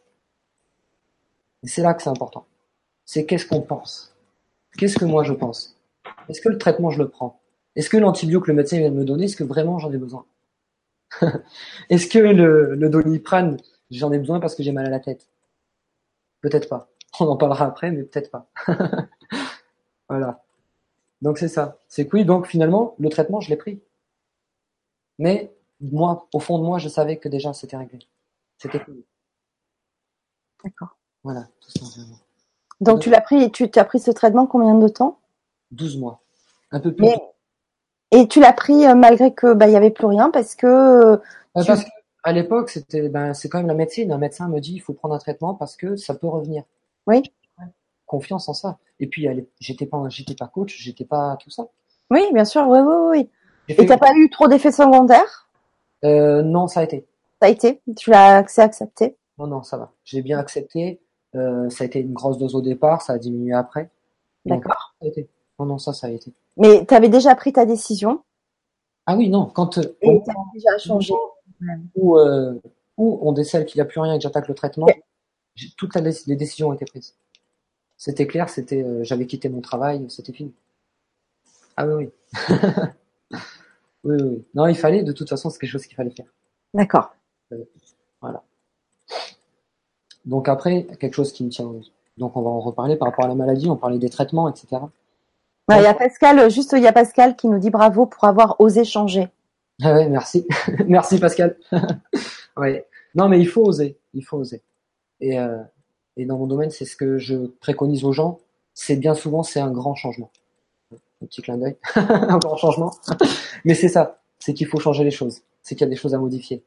[1.64, 2.46] C'est là que c'est important.
[3.06, 4.16] C'est qu'est-ce qu'on pense?
[4.78, 5.76] Qu'est-ce que moi je pense?
[6.30, 7.42] Est-ce que le traitement je le prends?
[7.76, 9.98] Est-ce que l'antibio que le médecin vient de me donner, est-ce que vraiment j'en ai
[9.98, 10.28] besoin?
[11.90, 13.58] Est-ce que le, le doliprane,
[13.90, 15.28] j'en ai besoin parce que j'ai mal à la tête?
[16.42, 16.88] Peut-être pas.
[17.20, 18.48] On en parlera après, mais peut-être pas.
[20.08, 20.44] voilà.
[21.22, 21.80] Donc c'est ça.
[21.88, 23.82] C'est que oui, donc finalement, le traitement, je l'ai pris.
[25.20, 28.00] Mais moi, au fond de moi, je savais que déjà c'était réglé.
[28.58, 29.04] C'était cool.
[30.64, 30.98] D'accord.
[31.24, 32.18] Voilà, tout simplement.
[32.80, 35.20] Donc, tu l'as pris, tu as pris ce traitement combien de temps?
[35.72, 36.22] 12 mois.
[36.72, 37.06] Un peu plus.
[37.06, 37.20] Mais,
[38.12, 40.68] et tu l'as pris euh, malgré que bah il y avait plus rien parce que
[40.68, 41.18] euh,
[41.54, 41.90] parce que
[42.24, 44.12] à l'époque c'était ben c'est quand même la médecine.
[44.12, 46.64] Un médecin me dit il faut prendre un traitement parce que ça peut revenir.
[47.06, 47.24] Oui.
[48.08, 48.80] Confiance en ça.
[49.00, 49.28] Et puis
[49.60, 51.67] j'étais pas j'étais pas coach, j'étais pas tout ça.
[52.10, 53.30] Oui, bien sûr, oui, oui, oui.
[53.67, 55.48] Et t'as pas eu trop d'effets secondaires?
[56.04, 57.06] Euh, Non, ça a été.
[57.41, 57.82] Ça a été?
[57.96, 59.17] Tu l'as accepté?
[59.38, 59.91] Non, non, ça va.
[60.06, 61.00] J'ai bien accepté.
[61.36, 63.91] Euh, ça a été une grosse dose au départ, ça a diminué après.
[64.46, 64.96] D'accord.
[65.00, 65.30] Ça a été.
[65.60, 66.32] Non, non, ça, ça a été.
[66.56, 68.24] Mais tu avais déjà pris ta décision?
[69.06, 71.13] Ah oui, non, quand euh, Et tu déjà changé.
[71.96, 72.17] Ou
[72.98, 74.88] où on décèle qu'il n'y a plus rien et que j'attaque le traitement,
[75.78, 77.15] toutes les décisions ont été prises.
[77.98, 80.54] C'était clair, c'était, euh, j'avais quitté mon travail, c'était fini.
[81.76, 82.10] Ah oui,
[82.50, 83.38] oui.
[84.04, 84.46] oui, oui.
[84.54, 86.28] Non, il fallait, de toute façon, c'est quelque chose qu'il fallait faire.
[86.74, 87.16] D'accord.
[88.22, 88.44] voilà.
[90.26, 91.72] Donc après, quelque chose qui me tient.
[92.18, 94.82] Donc on va en reparler par rapport à la maladie, on parlait des traitements, etc.
[95.70, 98.60] Il y a Pascal, juste il y a Pascal qui nous dit bravo pour avoir
[98.60, 99.30] osé changer.
[99.82, 100.48] Ah ouais, merci,
[100.88, 101.58] merci Pascal.
[102.58, 102.86] ouais.
[103.16, 104.62] Non mais il faut oser, il faut oser.
[105.20, 105.64] Et, euh,
[106.18, 108.40] et dans mon domaine, c'est ce que je préconise aux gens.
[108.74, 110.32] C'est bien souvent c'est un grand changement.
[110.92, 112.94] Un petit clin d'œil, un grand changement.
[113.66, 116.14] mais c'est ça, c'est qu'il faut changer les choses, c'est qu'il y a des choses
[116.14, 116.64] à modifier.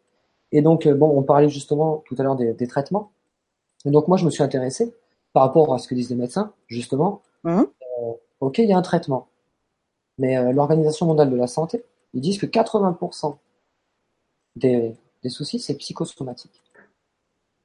[0.53, 3.13] Et donc bon, on parlait justement tout à l'heure des, des, traitements.
[3.85, 4.93] Et donc moi je me suis intéressé
[5.33, 7.23] par rapport à ce que disent les médecins, justement.
[7.45, 7.61] Mmh.
[7.61, 9.29] Euh, ok, il y a un traitement.
[10.19, 13.37] Mais euh, l'Organisation mondiale de la santé, ils disent que 80%
[14.57, 16.63] des, des soucis, c'est psychosomatique.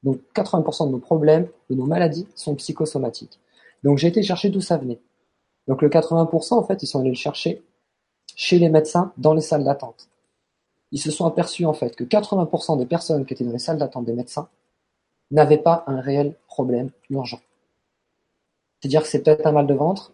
[0.05, 3.39] Donc 80% de nos problèmes, de nos maladies sont psychosomatiques.
[3.83, 5.01] Donc j'ai été chercher d'où ça venait.
[5.67, 7.63] Donc le 80%, en fait, ils sont allés le chercher
[8.35, 10.07] chez les médecins dans les salles d'attente.
[10.91, 13.79] Ils se sont aperçus en fait que 80% des personnes qui étaient dans les salles
[13.79, 14.47] d'attente des médecins
[15.31, 17.41] n'avaient pas un réel problème urgent.
[18.79, 20.13] C'est-à-dire que c'est peut-être un mal de ventre,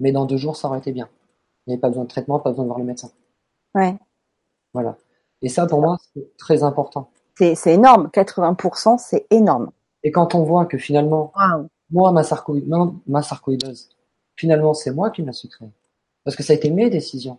[0.00, 1.08] mais dans deux jours, ça aurait été bien.
[1.66, 3.10] Il n'y avait pas besoin de traitement, pas besoin de voir le médecin.
[3.76, 3.96] Ouais.
[4.74, 4.98] Voilà.
[5.42, 7.10] Et ça, pour moi, c'est très important.
[7.40, 8.10] C'est, c'est énorme.
[8.12, 9.70] 80%, c'est énorme.
[10.02, 11.68] Et quand on voit que finalement, wow.
[11.90, 12.62] moi, ma, sarcoï...
[12.66, 13.88] non, ma sarcoïdose,
[14.36, 15.70] finalement, c'est moi qui me l'ai créée.
[16.22, 17.38] Parce que ça a été mes décisions.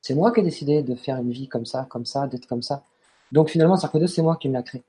[0.00, 2.62] C'est moi qui ai décidé de faire une vie comme ça, comme ça, d'être comme
[2.62, 2.82] ça.
[3.30, 4.84] Donc finalement, sarcoïdose, c'est moi qui me l'a créée.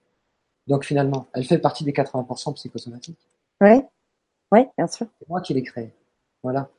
[0.68, 3.20] Donc finalement, elle fait partie des 80% psychosomatiques.
[3.60, 3.82] Oui,
[4.54, 5.08] oui, bien sûr.
[5.20, 5.92] C'est moi qui l'ai créée.
[6.42, 6.70] Voilà.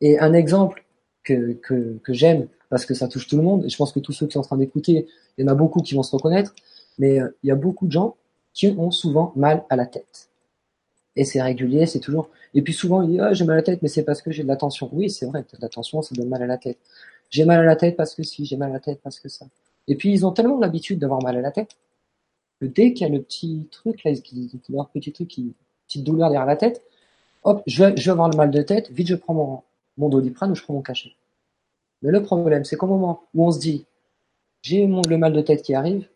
[0.00, 0.86] Et un exemple
[1.22, 4.00] que, que, que j'aime, parce que ça touche tout le monde, et je pense que
[4.00, 6.16] tous ceux qui sont en train d'écouter, il y en a beaucoup qui vont se
[6.16, 6.54] reconnaître,
[6.98, 8.16] mais euh, il y a beaucoup de gens
[8.52, 10.28] qui ont souvent mal à la tête.
[11.16, 12.30] Et c'est régulier, c'est toujours.
[12.54, 14.30] Et puis souvent, il dit ah, j'ai mal à la tête, mais c'est parce que
[14.30, 14.88] j'ai de la tension.
[14.92, 16.78] Oui, c'est vrai, de la ça donne mal à la tête.
[17.30, 19.28] J'ai mal à la tête parce que si, j'ai mal à la tête parce que
[19.28, 19.46] ça.
[19.86, 21.76] Et puis ils ont tellement l'habitude d'avoir mal à la tête
[22.60, 24.12] que dès qu'il y a le petit truc là,
[24.68, 25.54] leur petit truc, qui,
[25.86, 26.82] petite douleur derrière la tête,
[27.44, 29.62] hop, je vais, je vais avoir le mal de tête, vite je prends mon,
[29.96, 31.12] mon doliprane ou je prends mon cachet.
[32.02, 33.86] Mais le problème, c'est qu'au moment où on se dit
[34.62, 36.08] j'ai le mal de tête qui arrive,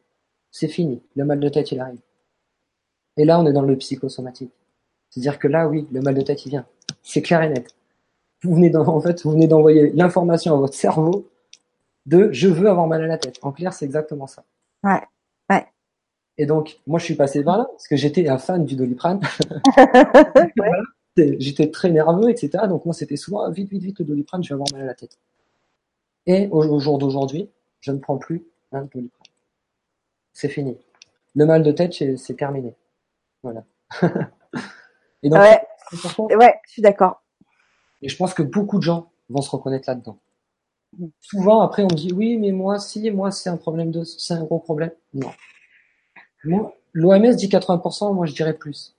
[0.52, 2.00] c'est fini, le mal de tête il arrive.
[3.16, 4.52] Et là, on est dans le psychosomatique.
[5.10, 6.66] C'est-à-dire que là, oui, le mal de tête il vient.
[7.02, 7.74] C'est clair et net.
[8.44, 11.28] Vous venez en fait, vous venez d'envoyer l'information à votre cerveau
[12.06, 13.38] de je veux avoir mal à la tête.
[13.42, 14.44] En clair, c'est exactement ça.
[14.84, 15.00] Ouais,
[15.50, 15.66] ouais.
[16.38, 19.20] Et donc, moi, je suis passé par là parce que j'étais un fan du Doliprane.
[21.16, 22.64] J'étais très nerveux, etc.
[22.68, 24.94] Donc moi, c'était souvent vite, vite, vite le Doliprane, je vais avoir mal à la
[24.94, 25.18] tête.
[26.26, 29.21] Et au, jour d'aujourd'hui, je ne prends plus un Doliprane.
[30.32, 30.78] C'est fini.
[31.34, 32.74] Le mal de tête, c'est terminé.
[33.42, 33.64] Voilà.
[35.22, 36.36] et donc, ouais.
[36.36, 37.22] ouais, je suis d'accord.
[38.02, 40.18] Et je pense que beaucoup de gens vont se reconnaître là-dedans.
[40.98, 41.06] Mm.
[41.20, 44.34] Souvent, après, on me dit, oui, mais moi, si, moi, c'est un problème de, c'est
[44.34, 44.92] un gros problème.
[45.14, 45.30] Non.
[46.44, 48.96] Moi, l'OMS dit 80%, moi, je dirais plus.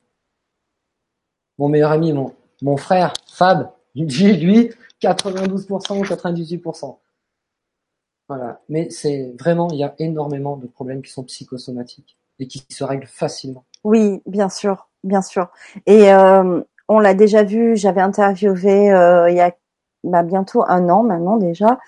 [1.58, 6.98] Mon meilleur ami, mon, mon frère, Fab, il dit, lui, 92% ou 98%.
[8.28, 8.62] Voilà.
[8.70, 12.84] Mais c'est vraiment, il y a énormément de problèmes qui sont psychosomatiques et qui se
[12.84, 13.66] règlent facilement.
[13.84, 15.50] Oui, bien sûr, bien sûr.
[15.86, 19.52] Et euh, on l'a déjà vu, j'avais interviewé euh, il y a
[20.04, 21.80] bah, bientôt un an maintenant déjà,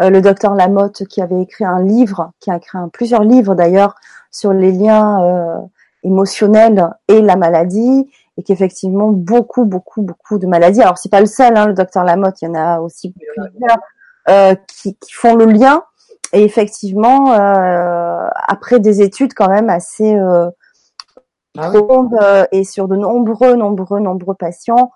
[0.00, 3.94] euh, le docteur Lamotte qui avait écrit un livre, qui a écrit plusieurs livres d'ailleurs
[4.30, 5.60] sur les liens euh,
[6.02, 10.82] émotionnels et la maladie, et qu'effectivement beaucoup, beaucoup, beaucoup de maladies.
[10.82, 13.78] Alors c'est pas le seul, hein, le docteur Lamotte, il y en a aussi plusieurs
[14.26, 15.84] qui, qui, font le lien.
[16.32, 20.16] Et effectivement, après des études quand même assez
[21.56, 24.90] ah et sur de nombreux, nombreux, nombreux patients,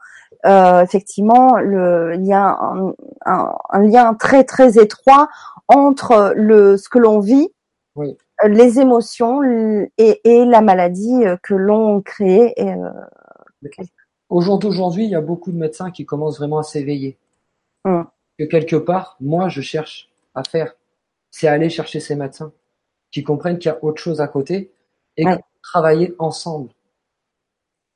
[0.46, 2.92] euh, effectivement, le, il y a un,
[3.26, 5.28] un, un, lien très très étroit
[5.68, 7.48] entre le ce que l'on vit,
[7.96, 8.16] oui.
[8.44, 12.52] les émotions et, et, la maladie que l'on crée.
[12.56, 12.90] Et, euh,
[14.28, 17.18] Au jour d'aujourd'hui, il y a beaucoup de médecins qui commencent vraiment à s'éveiller.
[17.84, 18.06] Hum.
[18.38, 20.74] Que quelque part, moi, je cherche à faire,
[21.30, 22.52] c'est aller chercher ces médecins
[23.10, 24.72] qui comprennent qu'il y a autre chose à côté
[25.16, 25.40] et ouais.
[25.62, 26.70] travailler ensemble.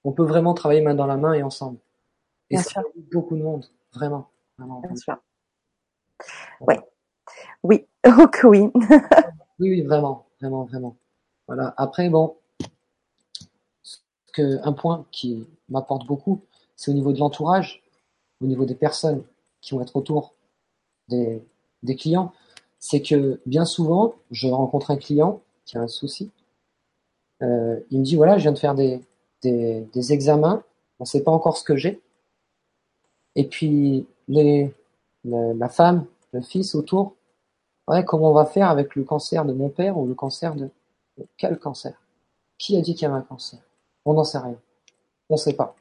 [0.05, 1.79] On peut vraiment travailler main dans la main et ensemble.
[2.51, 2.83] Et Bien ça sûr.
[3.13, 4.31] beaucoup de monde, vraiment.
[4.59, 5.17] vraiment Bien sûr.
[6.61, 6.75] Oui.
[7.65, 8.69] Oui, ok, oui.
[8.75, 10.97] oui, oui, vraiment, vraiment, vraiment.
[11.47, 11.73] Voilà.
[11.77, 12.37] Après, bon,
[14.33, 16.43] que, un point qui m'apporte beaucoup,
[16.75, 17.83] c'est au niveau de l'entourage,
[18.41, 19.23] au niveau des personnes
[19.63, 20.35] qui vont être autour
[21.09, 21.43] des,
[21.97, 22.33] clients.
[22.79, 26.31] C'est que bien souvent, je rencontre un client qui a un souci.
[27.43, 29.01] Euh, il me dit voilà, je viens de faire des,
[29.43, 30.63] des, examens,
[30.99, 32.01] on ne sait pas encore ce que j'ai.
[33.35, 37.15] Et puis la, femme, le fils autour,
[37.89, 40.69] ouais, comment on va faire avec le cancer de mon père ou le cancer de
[41.37, 41.95] quel cancer?
[42.59, 43.59] Qui a dit qu'il y avait un cancer?
[44.05, 44.59] On n'en sait rien.
[45.29, 45.75] On ne sait pas.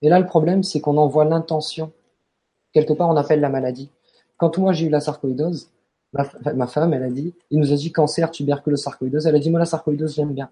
[0.00, 1.92] Et là, le problème, c'est qu'on envoie l'intention.
[2.72, 3.90] Quelque part, on appelle la maladie.
[4.36, 5.70] Quand moi j'ai eu la sarcoïdose,
[6.12, 9.26] ma, ma, femme, elle a dit, il nous a dit cancer, tuberculose, sarcoïdose.
[9.26, 10.50] Elle a dit, moi la sarcoïdose, j'aime bien.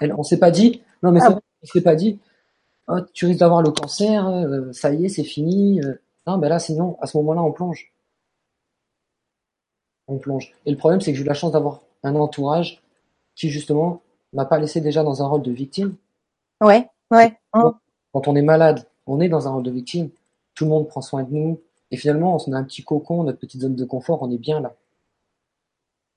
[0.00, 1.38] Elle, on s'est pas dit, non mais ah.
[1.62, 2.18] on s'est pas dit,
[2.88, 5.80] oh, tu risques d'avoir le cancer, euh, ça y est, c'est fini.
[5.82, 5.94] Euh.
[6.26, 7.92] Non, ben là, sinon, à ce moment-là, on plonge.
[10.06, 10.52] On plonge.
[10.66, 12.82] Et le problème, c'est que j'ai eu la chance d'avoir un entourage
[13.34, 15.94] qui, justement, m'a pas laissé déjà dans un rôle de victime.
[16.60, 17.36] Ouais, ouais.
[17.52, 20.10] Quand on est malade, on est dans un rôle de victime.
[20.54, 21.60] Tout le monde prend soin de nous.
[21.90, 24.60] Et finalement, on a un petit cocon, notre petite zone de confort, on est bien
[24.60, 24.74] là.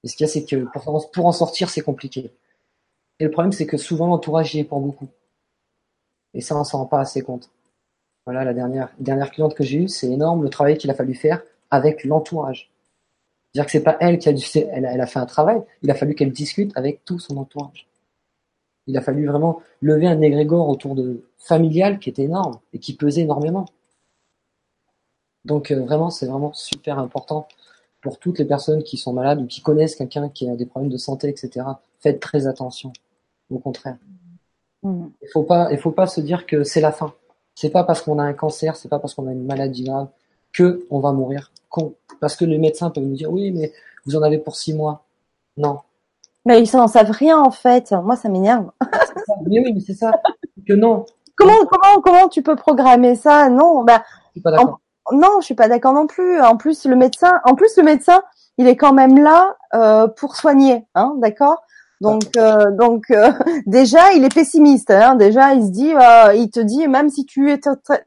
[0.04, 0.68] Et ce qu'il y a, c'est que
[1.12, 2.32] pour, en sortir, c'est compliqué.
[3.20, 5.08] Et le problème, c'est que souvent, l'entourage y est pour beaucoup.
[6.34, 7.50] Et ça, on s'en rend pas assez compte.
[8.26, 11.42] Voilà, la dernière, cliente que j'ai eue, c'est énorme le travail qu'il a fallu faire
[11.72, 12.72] avec l'entourage.
[13.52, 16.16] C'est-à-dire que c'est pas elle qui a dû, a fait un travail, il a fallu
[16.16, 17.88] qu'elle discute avec tout son entourage.
[18.88, 22.96] Il a fallu vraiment lever un égrégore autour de familial qui était énorme et qui
[22.96, 23.66] pesait énormément.
[25.46, 27.48] Donc euh, vraiment, c'est vraiment super important
[28.02, 30.92] pour toutes les personnes qui sont malades ou qui connaissent quelqu'un qui a des problèmes
[30.92, 31.66] de santé, etc.
[32.00, 32.92] Faites très attention.
[33.50, 33.98] Au contraire.
[34.84, 35.06] Mmh.
[35.22, 37.14] Il faut pas, il faut pas se dire que c'est la fin.
[37.56, 40.08] C'est pas parce qu'on a un cancer, c'est pas parce qu'on a une maladie grave
[40.52, 41.52] que on va mourir.
[41.70, 41.94] Con.
[42.20, 43.72] Parce que les médecins peuvent nous dire oui, mais
[44.06, 45.06] vous en avez pour six mois.
[45.58, 45.80] Non.
[46.46, 47.92] Mais ils n'en savent rien en fait.
[47.92, 48.72] Moi, ça m'énerve.
[49.46, 50.12] mais oui, mais c'est ça.
[50.68, 51.06] Que non.
[51.36, 53.50] Comment, comment, comment tu peux programmer ça?
[53.50, 54.04] Non, bah.
[54.28, 54.80] Je suis pas d'accord.
[55.12, 56.42] Non, je suis pas d'accord non plus.
[56.42, 58.22] En plus, le médecin, en plus le médecin,
[58.58, 61.64] il est quand même là euh, pour soigner, hein, d'accord?
[62.04, 63.32] Donc, euh, donc euh,
[63.66, 64.92] déjà, il est pessimiste.
[64.92, 65.16] Hein.
[65.16, 67.60] Déjà, il se dit, euh, il te dit, même si tu es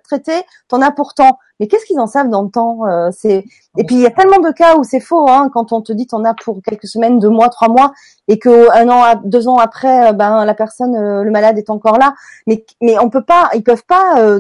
[0.04, 0.32] traité,
[0.68, 1.38] t'en as pourtant.
[1.58, 2.80] Mais qu'est-ce qu'ils en savent dans le temps
[3.10, 3.44] C'est
[3.78, 5.26] et puis il y a tellement de cas où c'est faux.
[5.30, 7.94] Hein, quand on te dit t'en as pour quelques semaines, deux mois, trois mois,
[8.28, 12.14] et que un an, deux ans après, ben la personne, le malade est encore là.
[12.46, 14.38] Mais mais on peut pas, ils peuvent pas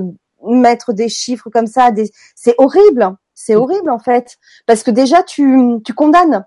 [0.48, 1.90] mettre des chiffres comme ça.
[1.90, 2.10] Des...
[2.34, 3.16] C'est horrible.
[3.34, 6.46] C'est horrible en fait, parce que déjà tu tu condamnes.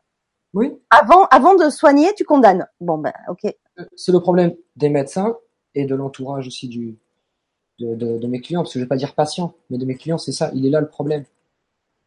[0.54, 0.74] Oui.
[0.90, 2.68] Avant, avant de soigner, tu condamnes.
[2.82, 3.54] Bon, ben, ok.
[3.96, 5.38] C'est le problème des médecins
[5.76, 6.98] et de l'entourage aussi du,
[7.80, 9.96] de, de, de, mes clients, parce que je vais pas dire patient, mais de mes
[9.96, 11.24] clients, c'est ça, il est là le problème.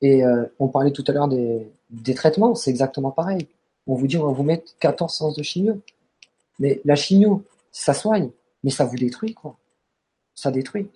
[0.01, 3.47] Et euh, on parlait tout à l'heure des, des traitements, c'est exactement pareil.
[3.87, 5.81] On vous dit, on va vous mettre 14 séances de chimio.
[6.59, 8.31] Mais la chimio, ça soigne,
[8.63, 9.57] mais ça vous détruit, quoi.
[10.35, 10.89] Ça détruit.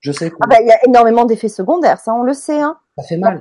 [0.00, 2.78] Je sais Ah ben, il y a énormément d'effets secondaires, ça, on le sait, hein.
[2.96, 3.40] Ça fait mal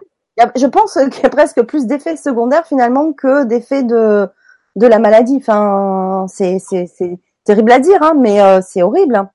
[0.55, 4.27] je pense qu'il y a presque plus d'effets secondaires finalement que d'effets de
[4.75, 5.37] de la maladie.
[5.37, 9.15] Enfin, c'est c'est c'est terrible à dire, hein, mais euh, c'est horrible.
[9.15, 9.29] Hein.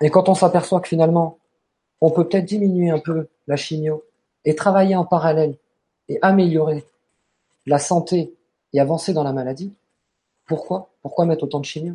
[0.00, 1.38] Et quand on s'aperçoit que finalement,
[2.00, 4.04] on peut peut-être diminuer un peu la chimio
[4.44, 5.56] et travailler en parallèle
[6.08, 6.86] et améliorer
[7.66, 8.34] la santé
[8.72, 9.74] et avancer dans la maladie,
[10.46, 10.90] pourquoi?
[11.02, 11.94] Pourquoi mettre autant de chimio?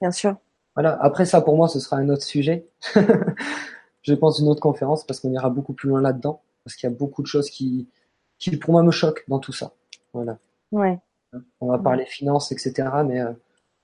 [0.00, 0.36] Bien sûr.
[0.74, 0.98] Voilà.
[1.00, 2.66] Après ça, pour moi, ce sera un autre sujet.
[4.02, 6.92] Je pense une autre conférence parce qu'on ira beaucoup plus loin là-dedans parce qu'il y
[6.92, 7.88] a beaucoup de choses qui,
[8.38, 9.72] qui pour moi me choquent dans tout ça.
[10.12, 10.38] Voilà.
[10.72, 10.98] Ouais.
[11.60, 12.88] On va parler finances, etc.
[13.06, 13.32] Mais euh,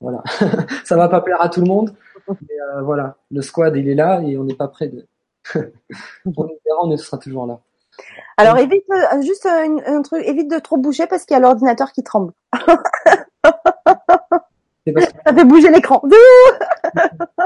[0.00, 0.22] voilà,
[0.85, 1.94] ça va pas plaire à tout le monde.
[2.29, 5.07] Mais euh, voilà, le squad il est là et on n'est pas prêt de.
[5.57, 7.61] on verra, on sera toujours là.
[8.37, 11.92] Alors évite euh, juste un, truc, évite de trop bouger parce qu'il y a l'ordinateur
[11.92, 12.33] qui tremble.
[14.87, 16.03] ça fait bouger l'écran.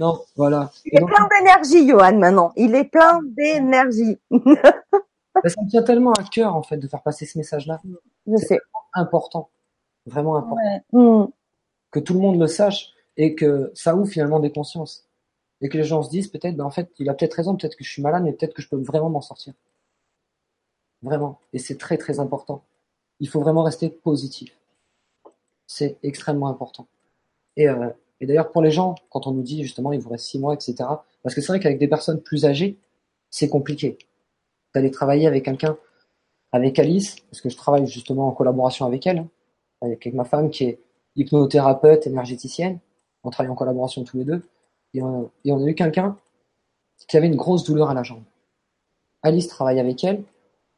[0.00, 0.70] Non, voilà.
[0.84, 2.52] Il est plein d'énergie, Johan, maintenant.
[2.56, 4.18] Il est plein d'énergie.
[4.30, 7.80] ça me tient tellement à cœur, en fait, de faire passer ce message-là.
[8.26, 8.60] Je sais.
[8.92, 9.48] important.
[10.04, 10.82] Vraiment important.
[10.92, 11.26] Mm.
[11.90, 15.08] Que tout le monde le sache et que ça ouvre finalement des consciences.
[15.62, 17.76] Et que les gens se disent peut-être, ben, en fait, il a peut-être raison, peut-être
[17.76, 19.54] que je suis malade, mais peut-être que je peux vraiment m'en sortir.
[21.02, 21.40] Vraiment.
[21.54, 22.62] Et c'est très, très important.
[23.20, 24.54] Il faut vraiment rester positif.
[25.66, 26.86] C'est extrêmement important.
[27.56, 27.88] Et euh,
[28.20, 30.54] et d'ailleurs, pour les gens, quand on nous dit justement il vous reste six mois,
[30.54, 30.74] etc.,
[31.22, 32.78] parce que c'est vrai qu'avec des personnes plus âgées,
[33.30, 33.98] c'est compliqué
[34.74, 35.76] d'aller travailler avec quelqu'un,
[36.52, 39.28] avec Alice, parce que je travaille justement en collaboration avec elle, hein,
[39.82, 40.80] avec, ma femme qui est
[41.16, 42.78] hypnothérapeute, énergéticienne.
[43.24, 44.42] On travaille en collaboration tous les deux.
[44.94, 46.16] Et on, et on a eu quelqu'un
[47.08, 48.22] qui avait une grosse douleur à la jambe.
[49.22, 50.22] Alice travaille avec elle,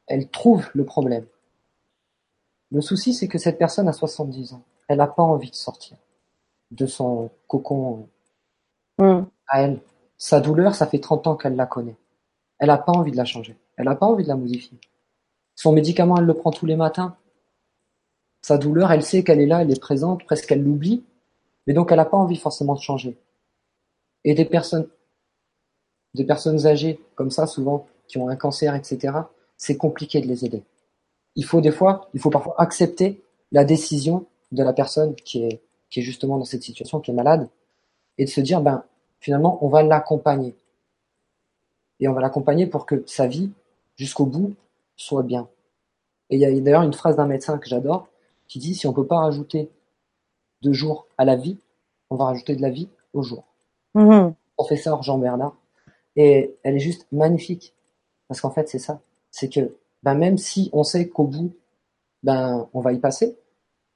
[0.06, 1.26] elle trouve le problème.
[2.70, 4.62] Le souci, c'est que cette personne a 70 ans.
[4.88, 5.96] Elle n'a pas envie de sortir
[6.70, 8.08] de son cocon
[8.98, 9.22] mm.
[9.48, 9.80] à elle.
[10.16, 11.96] Sa douleur, ça fait 30 ans qu'elle la connaît.
[12.58, 13.56] Elle n'a pas envie de la changer.
[13.76, 14.76] Elle n'a pas envie de la modifier.
[15.54, 17.16] Son médicament, elle le prend tous les matins.
[18.42, 21.04] Sa douleur, elle sait qu'elle est là, elle est présente, presque elle l'oublie.
[21.66, 23.16] Mais donc, elle n'a pas envie forcément de changer.
[24.24, 24.88] Et des personnes,
[26.14, 29.14] des personnes âgées, comme ça, souvent, qui ont un cancer, etc.,
[29.56, 30.62] c'est compliqué de les aider.
[31.34, 35.62] Il faut des fois, il faut parfois accepter la décision de la personne qui est,
[35.90, 37.48] qui est justement dans cette situation, qui est malade,
[38.18, 38.84] et de se dire, ben,
[39.20, 40.54] finalement, on va l'accompagner.
[42.00, 43.50] Et on va l'accompagner pour que sa vie,
[43.96, 44.54] jusqu'au bout,
[44.96, 45.48] soit bien.
[46.30, 48.08] Et il y a d'ailleurs une phrase d'un médecin que j'adore,
[48.46, 49.70] qui dit, si on peut pas rajouter
[50.62, 51.58] de jours à la vie,
[52.10, 53.44] on va rajouter de la vie au jour.
[53.94, 54.30] Mmh.
[54.56, 55.56] Professeur Jean Bernard.
[56.16, 57.74] Et elle est juste magnifique.
[58.26, 59.00] Parce qu'en fait, c'est ça.
[59.30, 61.52] C'est que, ben, même si on sait qu'au bout,
[62.22, 63.36] ben, on va y passer,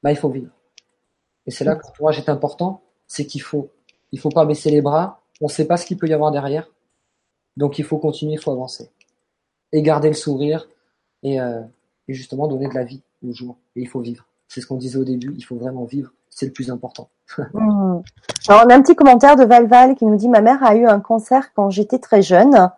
[0.02, 0.50] ben, il faut vivre.
[1.46, 3.70] Et c'est là que l'entourage est important, c'est qu'il faut,
[4.12, 5.20] il faut pas baisser les bras.
[5.40, 6.70] On ne sait pas ce qu'il peut y avoir derrière,
[7.56, 8.90] donc il faut continuer, il faut avancer
[9.72, 10.68] et garder le sourire
[11.22, 11.62] et, euh,
[12.08, 13.56] et justement donner de la vie au jour.
[13.76, 14.26] Et il faut vivre.
[14.48, 15.34] C'est ce qu'on disait au début.
[15.36, 16.12] Il faut vraiment vivre.
[16.28, 17.08] C'est le plus important.
[17.54, 18.02] Mmh.
[18.48, 20.86] Alors on a un petit commentaire de Valval qui nous dit ma mère a eu
[20.86, 22.70] un cancer quand j'étais très jeune.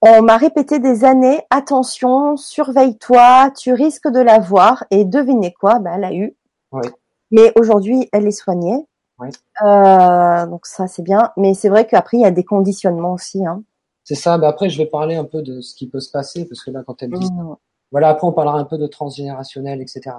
[0.00, 4.84] On m'a répété des années, attention, surveille-toi, tu risques de l'avoir.
[4.90, 6.34] Et devinez quoi, ben, elle a eu.
[6.72, 6.88] Oui.
[7.30, 8.86] Mais aujourd'hui, elle est soignée.
[9.18, 9.28] Oui.
[9.62, 11.32] Euh, donc ça, c'est bien.
[11.36, 13.44] Mais c'est vrai qu'après, il y a des conditionnements aussi.
[13.44, 13.62] Hein.
[14.04, 14.38] C'est ça.
[14.38, 16.70] Bah après, je vais parler un peu de ce qui peut se passer, parce que
[16.70, 17.32] là, quand elle dit...
[17.32, 17.56] Mmh.
[17.90, 20.16] Voilà, après, on parlera un peu de transgénérationnel, etc.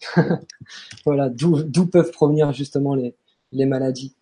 [1.06, 3.14] voilà, d'où peuvent provenir justement les,
[3.52, 4.14] les maladies.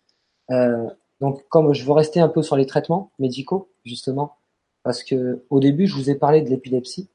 [0.51, 0.87] Euh,
[1.19, 4.35] donc, comme je veux rester un peu sur les traitements médicaux, justement,
[4.83, 7.09] parce que au début, je vous ai parlé de l'épilepsie.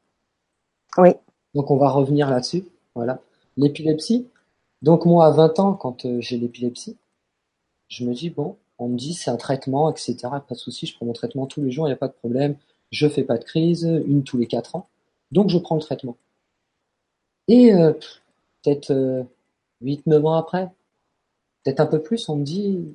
[0.99, 1.11] Oui.
[1.55, 2.65] Donc, on va revenir là-dessus.
[2.95, 3.21] Voilà.
[3.57, 4.29] L'épilepsie,
[4.83, 6.97] donc moi, à 20 ans, quand euh, j'ai l'épilepsie,
[7.89, 10.17] je me dis, bon, on me dit c'est un traitement, etc.
[10.21, 12.13] Pas de souci, je prends mon traitement tous les jours, il n'y a pas de
[12.13, 12.57] problème.
[12.91, 14.89] Je fais pas de crise, une tous les 4 ans.
[15.33, 16.17] Donc je prends le traitement.
[17.49, 17.93] Et euh,
[18.63, 19.23] peut-être euh,
[19.83, 20.69] 8-9 ans après,
[21.65, 22.95] peut-être un peu plus, on me dit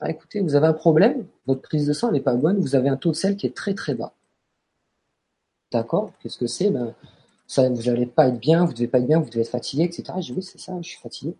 [0.00, 2.88] ah, écoutez, vous avez un problème, votre prise de sang n'est pas bonne, vous avez
[2.88, 4.12] un taux de sel qui est très très bas.
[5.72, 6.70] D'accord, qu'est-ce que c'est?
[6.70, 6.94] Ben,
[7.46, 9.84] ça, Vous n'allez pas être bien, vous devez pas être bien, vous devez être fatigué,
[9.84, 10.04] etc.
[10.16, 11.34] Je dis oui, c'est ça, je suis fatigué.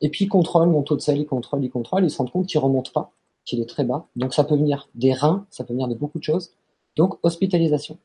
[0.00, 2.26] Et puis il contrôle mon taux de sel, il contrôle, il contrôle, il se rend
[2.26, 3.12] compte qu'il remonte pas,
[3.44, 4.06] qu'il est très bas.
[4.16, 6.52] Donc ça peut venir des reins, ça peut venir de beaucoup de choses.
[6.96, 7.98] Donc hospitalisation.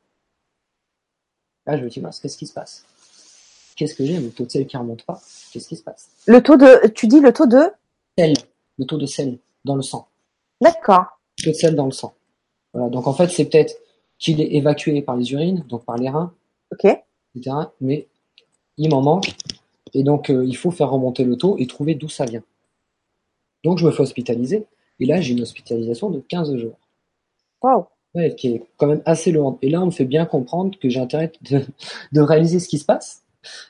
[1.65, 2.85] Là, je me dis, qu'est-ce qui se passe?
[3.75, 5.19] Qu'est-ce que j'ai Le taux de sel qui remonte pas?
[5.51, 6.09] Qu'est-ce qui se passe?
[6.27, 7.71] Le taux de, tu dis le taux de?
[8.17, 8.33] Sel,
[8.77, 10.07] le taux de sel dans le sang.
[10.61, 11.19] D'accord.
[11.39, 12.13] Le taux de sel dans le sang.
[12.73, 12.89] Voilà.
[12.89, 13.75] Donc en fait, c'est peut-être
[14.17, 16.33] qu'il est évacué par les urines, donc par les reins,
[16.75, 16.97] ok,
[17.35, 17.55] etc.
[17.81, 18.07] Mais
[18.77, 19.35] il m'en manque,
[19.93, 22.43] et donc euh, il faut faire remonter le taux et trouver d'où ça vient.
[23.63, 24.65] Donc je me fais hospitaliser,
[24.99, 26.77] et là j'ai une hospitalisation de 15 jours.
[27.61, 27.87] Wow.
[28.13, 29.57] Ouais, qui est quand même assez lourde.
[29.61, 31.61] Et là, on me fait bien comprendre que j'ai intérêt de,
[32.13, 33.23] de réaliser ce qui se passe.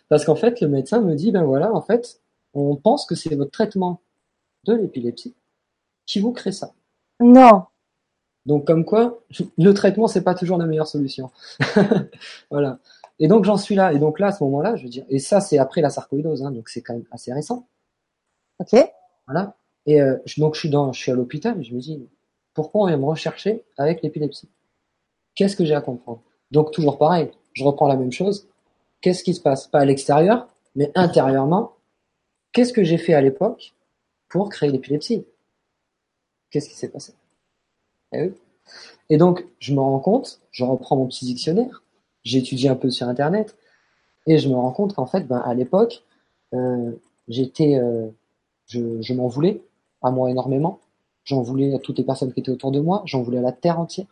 [0.07, 2.21] Parce qu'en fait, le médecin me dit, ben voilà, en fait,
[2.53, 4.01] on pense que c'est votre traitement
[4.65, 5.33] de l'épilepsie
[6.05, 6.73] qui vous crée ça.
[7.19, 7.63] Non.
[8.45, 9.19] Donc comme quoi,
[9.57, 11.31] le traitement c'est pas toujours la meilleure solution.
[12.51, 12.79] voilà.
[13.19, 13.93] Et donc j'en suis là.
[13.93, 16.43] Et donc là, à ce moment-là, je veux dire, et ça c'est après la sarcoïdose,
[16.43, 17.67] hein, donc c'est quand même assez récent.
[18.59, 18.75] Ok.
[19.27, 19.55] Voilà.
[19.85, 22.07] Et euh, donc je suis dans, je suis à l'hôpital, et je me dis,
[22.53, 24.49] pourquoi on vient me rechercher avec l'épilepsie?
[25.35, 26.21] Qu'est-ce que j'ai à comprendre?
[26.51, 28.47] Donc toujours pareil, je reprends la même chose.
[29.01, 29.67] Qu'est-ce qui se passe?
[29.67, 31.73] Pas à l'extérieur, mais intérieurement.
[32.53, 33.75] Qu'est-ce que j'ai fait à l'époque
[34.29, 35.25] pour créer l'épilepsie?
[36.49, 37.13] Qu'est-ce qui s'est passé?
[39.09, 41.83] Et donc, je me rends compte, je reprends mon petit dictionnaire,
[42.23, 43.55] j'étudie un peu sur Internet,
[44.27, 46.03] et je me rends compte qu'en fait, ben, à l'époque,
[46.53, 46.91] euh,
[47.27, 48.07] j'étais, euh,
[48.67, 49.61] je, m'en voulais
[50.01, 50.79] à moi énormément.
[51.23, 53.51] J'en voulais à toutes les personnes qui étaient autour de moi, j'en voulais à la
[53.51, 54.07] terre entière.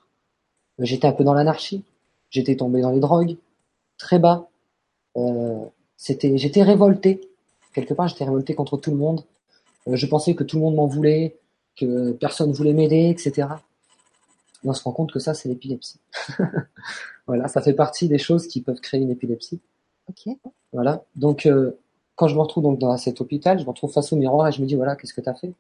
[0.80, 1.84] J'étais un peu dans l'anarchie,
[2.30, 3.38] j'étais tombé dans les drogues,
[3.98, 4.48] très bas.
[5.18, 5.64] Euh,
[5.98, 7.22] c'était, j'étais révolté.
[7.74, 9.24] Quelque part, j'étais révolté contre tout le monde.
[9.88, 11.38] Euh, je pensais que tout le monde m'en voulait,
[11.76, 13.48] que personne voulait m'aider, etc.
[14.64, 15.99] Et on se rend compte que ça, c'est l'épilepsie.
[17.28, 19.59] voilà, ça fait partie des choses qui peuvent créer une épilepsie.
[20.09, 20.36] Ok.
[20.72, 21.03] Voilà.
[21.16, 21.78] Donc, euh,
[22.16, 24.51] quand je me retrouve donc dans cet hôpital, je me retrouve face au miroir et
[24.51, 25.53] je me dis voilà, qu'est-ce que tu as fait?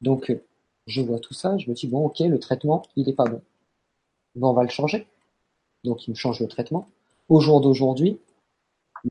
[0.00, 0.42] Donc, euh,
[0.86, 3.40] je vois tout ça, je me dis bon, ok, le traitement, il est pas bon.
[4.34, 5.06] Bon, on va le changer.
[5.84, 6.86] Donc, il me change le traitement.
[7.28, 8.18] Au jour d'aujourd'hui,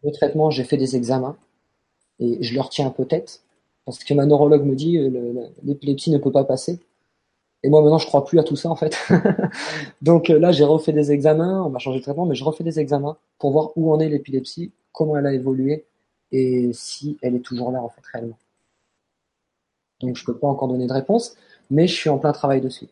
[0.04, 1.36] le traitement, j'ai fait des examens
[2.20, 3.42] et je leur tiens un peu tête
[3.86, 6.80] parce que ma neurologue me dit euh, l'épilepsie ne peut pas passer.
[7.64, 8.98] Et moi maintenant je crois plus à tout ça en fait.
[10.02, 12.64] Donc euh, là j'ai refait des examens, on m'a changé de traitement, mais je refais
[12.64, 15.86] des examens pour voir où en est l'épilepsie, comment elle a évolué
[16.32, 18.38] et si elle est toujours là en fait réellement.
[20.00, 21.36] Donc je peux pas encore donner de réponse,
[21.70, 22.88] mais je suis en plein travail dessus.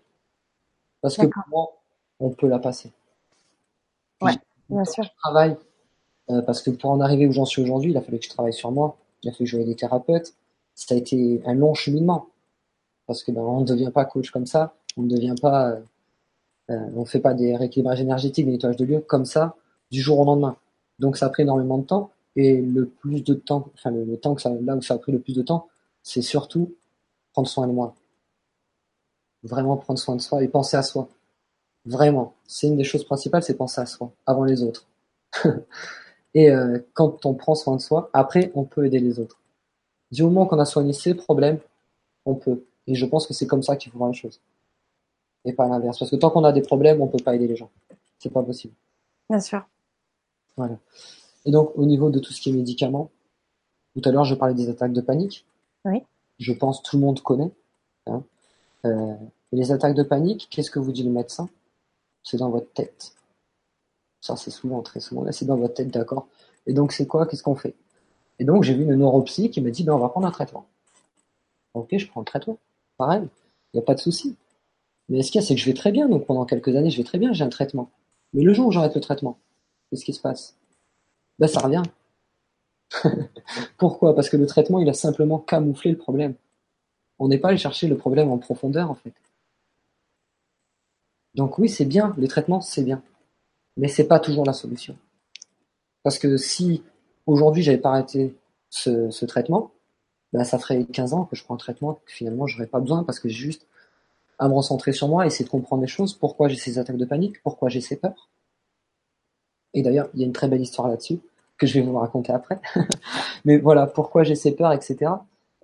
[1.02, 1.78] Parce que pour moi,
[2.20, 2.92] on peut la passer.
[4.22, 4.34] Ouais,
[4.70, 5.04] bien sûr.
[5.04, 5.58] Je travaille
[6.30, 8.30] euh, parce que pour en arriver où j'en suis aujourd'hui, il a fallu que je
[8.30, 10.34] travaille sur moi, il a fallu que je voie des thérapeutes,
[10.76, 12.28] ça a été un long cheminement
[13.10, 15.80] parce que ben, on ne devient pas coach comme ça, on ne devient pas, euh,
[16.70, 19.56] euh, on fait pas des rééquilibrages énergétiques, des nettoyages de lieux comme ça
[19.90, 20.58] du jour au lendemain.
[21.00, 24.36] Donc ça a pris énormément de temps et le plus de temps, enfin le, temps
[24.36, 25.70] que ça, là où ça a pris le plus de temps,
[26.04, 26.76] c'est surtout
[27.34, 27.96] prendre soin de moi,
[29.42, 31.10] vraiment prendre soin de soi et penser à soi.
[31.86, 34.86] Vraiment, c'est une des choses principales, c'est penser à soi avant les autres.
[36.36, 39.40] et euh, quand on prend soin de soi, après on peut aider les autres.
[40.12, 41.58] Du moment qu'on a soigné ses problèmes,
[42.24, 42.64] on peut.
[42.90, 44.42] Et je pense que c'est comme ça qu'il faut voir les choses.
[45.46, 46.00] Et pas l'inverse.
[46.00, 47.70] Parce que tant qu'on a des problèmes, on peut pas aider les gens.
[48.18, 48.74] C'est pas possible.
[49.30, 49.64] Bien sûr.
[50.58, 50.78] Voilà.
[51.46, 53.12] Et donc, au niveau de tout ce qui est médicaments,
[53.94, 55.46] tout à l'heure, je parlais des attaques de panique.
[55.86, 56.02] Oui.
[56.40, 57.52] Je pense que tout le monde connaît.
[58.08, 58.24] Hein.
[58.86, 59.16] Euh,
[59.52, 61.48] les attaques de panique, qu'est-ce que vous dit le médecin?
[62.24, 63.14] C'est dans votre tête.
[64.22, 66.28] Ça, c'est souvent, très souvent, là, c'est dans votre tête, d'accord.
[66.66, 67.28] Et donc, c'est quoi?
[67.28, 67.76] Qu'est-ce qu'on fait?
[68.40, 70.66] Et donc, j'ai vu une neuropsy qui me dit, ben, on va prendre un traitement.
[71.76, 72.58] Ok, je prends le traitement.
[73.00, 73.24] Pareil,
[73.74, 74.36] il n'y a pas de souci.
[75.08, 76.08] Mais ce qu'il y a, c'est que je vais très bien.
[76.08, 77.90] Donc, pendant quelques années, je vais très bien, j'ai un traitement.
[78.34, 79.40] Mais le jour où j'arrête le traitement,
[79.90, 80.56] qu'est-ce qui se passe?
[81.40, 81.82] Ben, ça revient.
[83.78, 84.14] Pourquoi?
[84.14, 86.36] Parce que le traitement, il a simplement camouflé le problème.
[87.18, 89.14] On n'est pas allé chercher le problème en profondeur, en fait.
[91.36, 93.02] Donc oui, c'est bien, le traitement, c'est bien.
[93.78, 94.98] Mais c'est pas toujours la solution.
[96.04, 96.84] Parce que si
[97.26, 98.36] aujourd'hui j'avais pas arrêté
[98.70, 99.72] ce, traitement,
[100.34, 103.04] ben, ça ferait 15 ans que je prends un traitement que finalement j'aurais pas besoin
[103.04, 103.66] parce que j'ai juste
[104.38, 107.06] à me recentrer sur moi, essayer de comprendre les choses, pourquoi j'ai ces attaques de
[107.06, 108.30] panique, pourquoi j'ai ces peurs.
[109.74, 111.20] Et d'ailleurs, il y a une très belle histoire là-dessus
[111.58, 112.60] que je vais vous raconter après.
[113.46, 115.12] Mais voilà, pourquoi j'ai ces peurs, etc.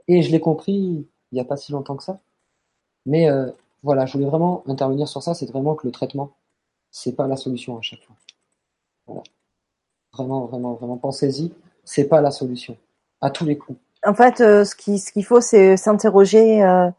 [0.07, 2.19] Et je l'ai compris il n'y a pas si longtemps que ça.
[3.05, 3.49] Mais euh,
[3.83, 6.31] voilà, je voulais vraiment intervenir sur ça, c'est vraiment que le traitement,
[6.91, 8.15] c'est pas la solution à chaque fois.
[9.05, 9.23] Voilà.
[10.13, 11.51] Vraiment, vraiment, vraiment, pensez-y.
[11.83, 12.77] C'est pas la solution.
[13.21, 13.79] À tous les coups.
[14.05, 16.89] En fait, euh, ce qui ce qu'il faut, c'est s'interroger euh,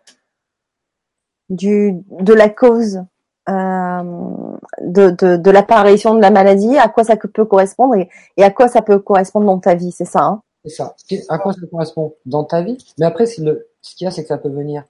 [1.50, 3.02] de la cause
[3.48, 8.66] euh, de, de, l'apparition de la maladie, à quoi ça peut correspondre et, à quoi
[8.66, 10.42] ça peut correspondre dans ta vie, c'est ça hein?
[10.64, 10.96] C'est ça.
[11.28, 12.76] À quoi ça correspond dans ta vie?
[12.98, 14.82] Mais après, ce qu'il y a, c'est que ça peut venir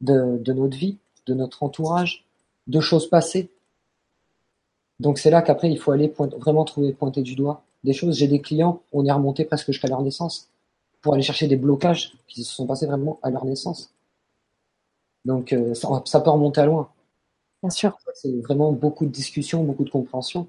[0.00, 2.24] de, de notre vie, de notre entourage,
[2.66, 3.48] de choses passées.
[4.98, 8.18] Donc c'est là qu'après, il faut aller vraiment trouver, pointer du doigt des choses.
[8.18, 10.48] J'ai des clients, on est remonté presque jusqu'à leur naissance
[11.02, 13.92] pour aller chercher des blocages qui se sont passés vraiment à leur naissance.
[15.24, 16.88] Donc euh, ça, ça, peut remonter à loin.
[17.62, 17.98] Bien sûr.
[18.14, 20.48] C'est vraiment beaucoup de discussions, beaucoup de compréhension.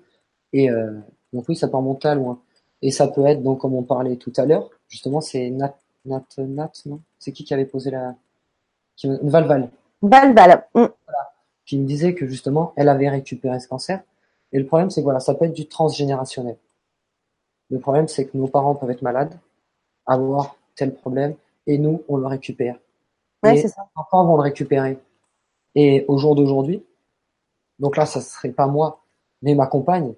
[0.54, 0.94] Et euh,
[1.34, 2.40] donc oui, ça peut remonter à loin.
[2.82, 5.76] Et ça peut être, donc comme on parlait tout à l'heure, justement, c'est Nat,
[6.06, 7.02] Nat, Nat, non?
[7.18, 8.16] C'est qui qui avait posé la...
[8.96, 9.08] Qui...
[9.22, 9.70] Valval.
[10.02, 10.68] Valval.
[10.76, 10.86] Mm.
[11.06, 11.34] Voilà.
[11.66, 14.02] Qui me disait que justement, elle avait récupéré ce cancer.
[14.52, 16.58] Et le problème, c'est que voilà, ça peut être du transgénérationnel.
[17.70, 19.40] Le problème, c'est que nos parents peuvent être malades,
[20.06, 21.36] avoir tel problème,
[21.68, 22.78] et nous, on le récupère.
[23.44, 23.82] Ouais, c'est ça.
[23.96, 24.98] Les enfants vont le récupérer.
[25.76, 26.84] Et au jour d'aujourd'hui,
[27.80, 29.04] donc là, ça serait pas moi,
[29.42, 30.14] mais ma compagne,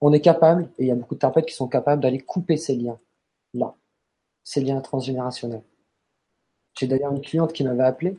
[0.00, 2.56] on est capable, et il y a beaucoup de thérapeutes qui sont capables d'aller couper
[2.56, 2.98] ces liens,
[3.54, 3.74] là,
[4.42, 5.62] ces liens transgénérationnels.
[6.78, 8.18] J'ai d'ailleurs une cliente qui m'avait appelé,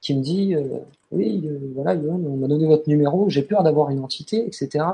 [0.00, 0.78] qui me dit, euh,
[1.12, 4.84] oui, euh, voilà, on m'a donné votre numéro, j'ai peur d'avoir une entité, etc.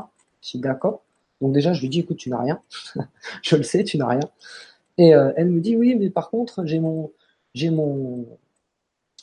[0.43, 1.03] Je suis d'accord.
[1.41, 2.61] Donc déjà, je lui dis, écoute, tu n'as rien.
[3.43, 4.20] je le sais, tu n'as rien.
[4.99, 7.12] Et euh, elle me dit, oui, mais par contre, j'ai mon,
[7.55, 8.26] j'ai mon,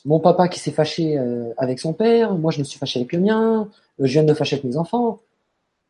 [0.06, 3.12] mon papa qui s'est fâché euh, avec son père, moi je me suis fâché avec
[3.12, 3.68] le mien,
[4.00, 5.20] euh, je viens de me fâcher avec mes enfants.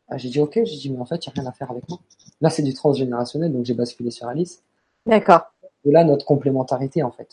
[0.09, 1.69] Ah, j'ai dit ok, j'ai dit mais en fait il n'y a rien à faire
[1.69, 1.99] avec moi.
[2.41, 4.63] Là c'est du transgénérationnel donc j'ai basculé sur Alice.
[5.05, 5.53] D'accord.
[5.85, 7.29] Et là notre complémentarité en fait,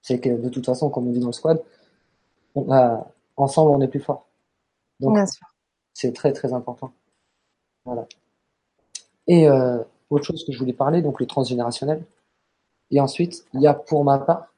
[0.00, 1.62] c'est que de toute façon comme on dit dans le squad,
[2.54, 3.06] on a,
[3.36, 4.26] ensemble on est plus fort.
[4.98, 5.18] Donc
[5.92, 6.92] c'est très très important.
[7.84, 8.06] Voilà.
[9.26, 9.46] Et
[10.10, 12.04] autre chose que je voulais parler donc le transgénérationnel.
[12.90, 14.52] Et ensuite il y a pour ma part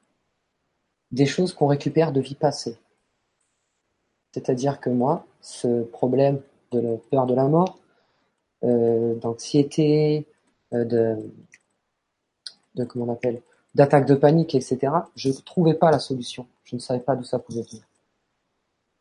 [1.11, 2.77] des choses qu'on récupère de vie passée.
[4.33, 6.41] C'est-à-dire que moi, ce problème
[6.71, 7.77] de la peur de la mort,
[8.63, 10.25] euh, d'anxiété,
[10.73, 11.31] euh, de,
[12.75, 13.41] de comment on appelle,
[13.75, 14.91] d'attaque de panique, etc.
[15.15, 16.47] Je ne trouvais pas la solution.
[16.63, 17.83] Je ne savais pas d'où ça pouvait venir.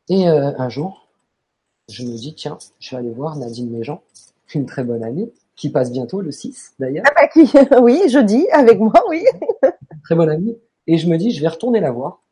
[0.08, 1.08] Et euh, un jour,
[1.88, 4.02] je me dis tiens, je vais aller voir Nadine Méjean,
[4.54, 7.04] une très bonne amie, qui passe bientôt le 6 d'ailleurs.
[7.08, 9.24] Ah bah, oui, jeudi avec moi, oui.
[10.04, 12.22] très bonne amie et je me dis, je vais retourner la voir.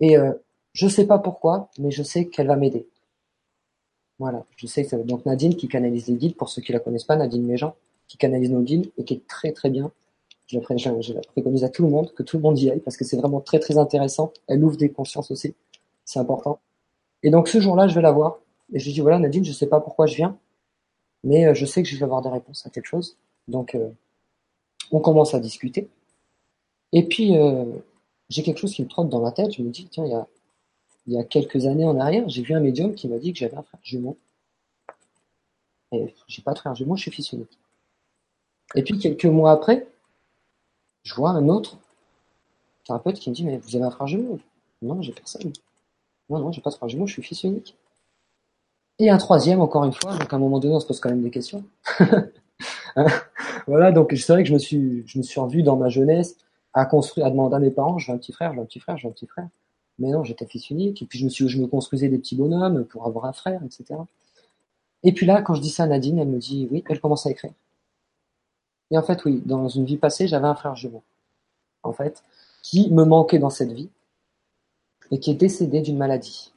[0.00, 0.32] Et euh,
[0.72, 2.88] je sais pas pourquoi, mais je sais qu'elle va m'aider.
[4.18, 7.04] Voilà, je sais que donc Nadine qui canalise les guides, pour ceux qui la connaissent
[7.04, 7.74] pas, Nadine Méjean,
[8.08, 9.90] qui canalise nos guides et qui est très très bien.
[10.46, 12.80] Je la, je, la préconise à tout le monde, que tout le monde y aille,
[12.80, 14.32] parce que c'est vraiment très très intéressant.
[14.48, 15.54] Elle ouvre des consciences aussi,
[16.04, 16.60] c'est important.
[17.22, 18.38] Et donc ce jour-là, je vais la voir.
[18.72, 20.36] Et je lui dis, voilà Nadine, je sais pas pourquoi je viens,
[21.24, 23.16] mais euh, je sais que je vais avoir des réponses à quelque chose.
[23.48, 23.90] Donc euh,
[24.90, 25.88] on commence à discuter.
[26.92, 27.64] Et puis, euh,
[28.28, 29.52] j'ai quelque chose qui me trotte dans la tête.
[29.52, 30.26] Je me dis, tiens, il y a,
[31.06, 33.38] il y a quelques années en arrière, j'ai vu un médium qui m'a dit que
[33.38, 34.16] j'avais un frère jumeau.
[35.92, 37.58] Et j'ai pas de frère jumeau, je suis fils unique.
[38.74, 39.86] Et puis, quelques mois après,
[41.02, 41.78] je vois un autre
[42.86, 44.38] thérapeute qui me dit, mais vous avez un frère jumeau?
[44.80, 45.52] Non, j'ai personne.
[46.30, 47.76] Non, non, j'ai pas de frère jumeau, je suis fils unique.
[49.02, 51.10] Et un troisième, encore une fois, donc à un moment donné, on se pose quand
[51.10, 51.64] même des questions.
[53.66, 56.36] Voilà, donc c'est vrai que je me suis, je me suis revu dans ma jeunesse
[56.72, 58.66] à construire, à demander à mes parents, je veux un petit frère, je veux un
[58.66, 59.48] petit frère, je veux un petit frère.
[59.98, 61.02] Mais non, j'étais fils unique.
[61.02, 63.60] Et puis je me suis, je me construisais des petits bonhommes pour avoir un frère,
[63.64, 63.98] etc.
[65.02, 67.26] Et puis là, quand je dis ça à Nadine, elle me dit oui, elle commence
[67.26, 67.52] à écrire.
[68.92, 71.02] Et en fait, oui, dans une vie passée, j'avais un frère jumeau.
[71.82, 72.22] En fait,
[72.62, 73.88] qui me manquait dans cette vie
[75.10, 76.51] et qui est décédé d'une maladie.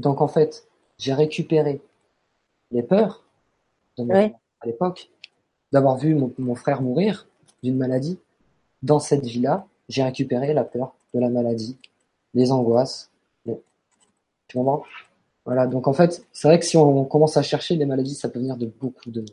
[0.00, 0.66] Donc en fait,
[0.98, 1.80] j'ai récupéré
[2.70, 3.24] les peurs
[3.98, 4.14] de mon
[4.62, 5.10] à l'époque,
[5.72, 7.26] d'avoir vu mon frère mourir
[7.62, 8.18] d'une maladie
[8.82, 11.76] dans cette vie-là, j'ai récupéré la peur de la maladie,
[12.34, 13.10] les angoisses.
[13.44, 14.84] Tu comprends?
[15.44, 18.28] Voilà, donc en fait, c'est vrai que si on commence à chercher les maladies, ça
[18.28, 19.24] peut venir de beaucoup de...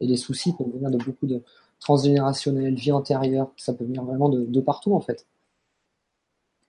[0.00, 1.42] Et les soucis peuvent venir de beaucoup de
[1.80, 5.26] transgénérationnels, vie antérieure, ça peut venir vraiment de, partout en fait.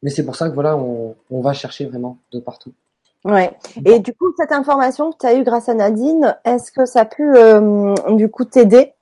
[0.02, 2.74] Mais c'est pour ça que voilà, on, va chercher vraiment de partout.
[3.26, 3.52] Ouais.
[3.86, 7.02] Et du coup, cette information que tu as eue grâce à Nadine, est-ce que ça
[7.02, 8.94] a pu euh, du coup t'aider?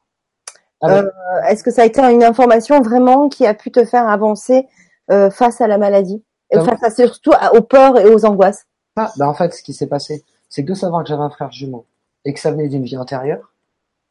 [0.82, 1.11] Ah euh,
[1.49, 4.68] est-ce que ça a été une information vraiment qui a pu te faire avancer
[5.11, 8.65] euh, face à la maladie, et face à, surtout aux peurs et aux angoisses?
[8.95, 11.30] Ah, bah en fait, ce qui s'est passé, c'est que de savoir que j'avais un
[11.30, 11.86] frère jumeau
[12.26, 13.53] et que ça venait d'une vie antérieure,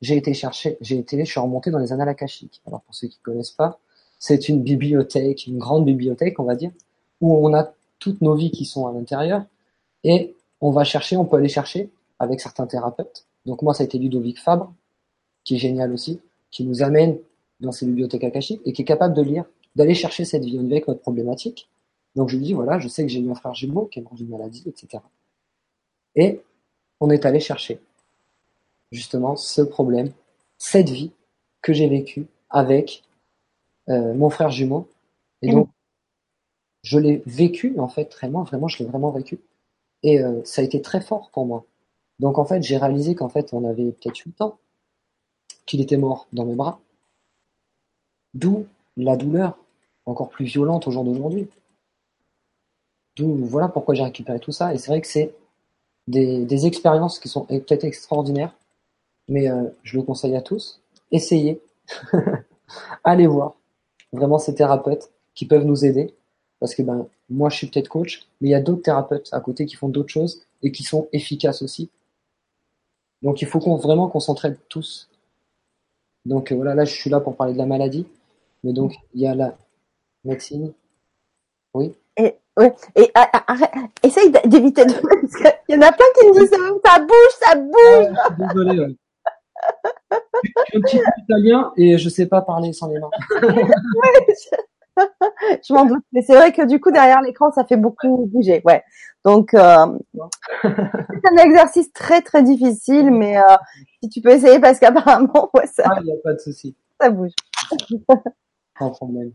[0.01, 2.63] j'ai été chercher, j'ai été, je suis remonté dans les annales akashiques.
[2.67, 3.79] Alors pour ceux qui connaissent pas,
[4.19, 6.71] c'est une bibliothèque, une grande bibliothèque, on va dire,
[7.21, 9.45] où on a toutes nos vies qui sont à l'intérieur
[10.07, 11.91] et on va chercher, on peut aller chercher
[12.21, 13.27] avec certains thérapeutes.
[13.45, 14.73] Donc moi, ça a été Ludovic Fabre,
[15.43, 16.21] qui est génial aussi,
[16.53, 17.19] qui nous amène
[17.59, 19.45] dans ses bibliothèques akashiques et qui est capable de lire,
[19.75, 20.53] d'aller chercher cette vie.
[20.53, 21.69] Y va avec notre problématique.
[22.15, 24.03] Donc je lui dis, voilà, je sais que j'ai eu un frère jumeau qui est
[24.03, 25.03] mort d'une maladie, etc.
[26.15, 26.41] Et
[27.01, 27.81] on est allé chercher
[28.93, 30.13] justement ce problème,
[30.57, 31.11] cette vie
[31.63, 33.03] que j'ai vécue avec
[33.89, 34.89] euh, mon frère jumeau.
[35.43, 35.69] Et donc,
[36.85, 39.41] je l'ai vécu, en fait, vraiment, vraiment, je l'ai vraiment vécu.
[40.07, 41.67] Et euh, ça a été très fort pour moi.
[42.21, 44.57] Donc, en fait, j'ai réalisé qu'en fait, on avait peut-être 8 ans,
[45.67, 46.79] qu'il était mort dans mes bras.
[48.33, 49.59] D'où la douleur
[50.07, 51.49] encore plus violente au jour d'aujourd'hui.
[53.17, 54.73] D'où, voilà pourquoi j'ai récupéré tout ça.
[54.73, 55.35] Et c'est vrai que c'est
[56.07, 58.55] des, expériences qui sont peut-être extraordinaires,
[59.29, 60.81] mais euh, je le conseille à tous.
[61.11, 61.61] Essayez,
[63.05, 63.57] allez voir
[64.13, 66.15] vraiment ces thérapeutes qui peuvent nous aider.
[66.61, 69.41] Parce que ben, moi, je suis peut-être coach, mais il y a d'autres thérapeutes à
[69.41, 71.91] côté qui font d'autres choses et qui sont efficaces aussi.
[73.23, 75.09] Donc, il faut qu'on, vraiment qu'on s'entraide tous.
[76.25, 78.07] Donc, voilà, là, je suis là pour parler de la maladie.
[78.65, 79.57] Mais donc, il y a la
[80.25, 80.73] médecine.
[81.75, 81.95] Oui.
[82.17, 83.71] Et, ouais, et arrête,
[84.03, 84.93] essaye d'éviter de.
[85.69, 88.17] Il y en a plein qui me disent ça bouge, ça bouge.
[88.25, 88.79] Ah, désolé.
[88.81, 88.97] Ouais.
[90.13, 93.11] je suis un petit peu italien et je sais pas parler sans les mains.
[93.41, 94.57] je
[95.70, 98.82] m'en doute, mais c'est vrai que du coup derrière l'écran ça fait beaucoup bouger, ouais.
[99.26, 99.87] Donc euh,
[100.62, 103.57] c'est un exercice très très difficile, mais euh,
[104.01, 105.82] si tu peux essayer parce qu'apparemment ouais, ça.
[105.87, 106.76] Ah, il n'y a pas de souci.
[107.01, 107.32] Ça bouge.
[108.78, 109.32] Pas de problème.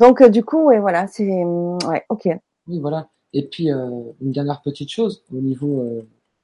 [0.00, 2.28] Donc euh, du coup, ouais, voilà, c'est ouais, ok.
[2.68, 3.08] Oui, voilà.
[3.34, 5.84] Et puis une dernière petite chose au niveau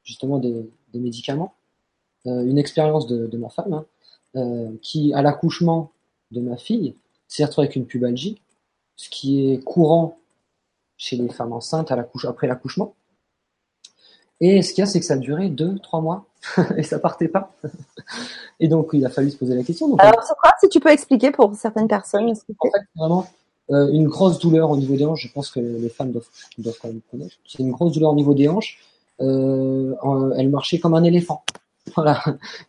[0.02, 1.54] justement des, des médicaments,
[2.24, 3.84] une expérience de, de, ma femme
[4.34, 5.92] hein, qui à l'accouchement
[6.32, 6.96] de ma fille
[7.28, 8.42] s'est retrouvée avec une pubalgie,
[9.00, 10.18] ce qui est courant
[10.98, 12.92] chez les femmes enceintes à après l'accouchement.
[14.40, 16.26] Et ce qu'il y a, c'est que ça a duré deux, trois mois
[16.76, 17.50] et ça partait pas.
[18.60, 19.88] et donc il a fallu se poser la question.
[19.88, 22.34] Donc, Alors Socrate, si tu peux expliquer pour certaines personnes.
[22.34, 23.26] Ce que en fait, vraiment
[23.70, 25.26] euh, une grosse douleur au niveau des hanches.
[25.26, 26.28] Je pense que les femmes doivent,
[26.58, 27.36] doivent quand même connaître.
[27.46, 28.80] C'est une grosse douleur au niveau des hanches.
[29.22, 29.94] Euh,
[30.36, 31.42] elle marchait comme un éléphant.
[31.96, 32.22] Voilà,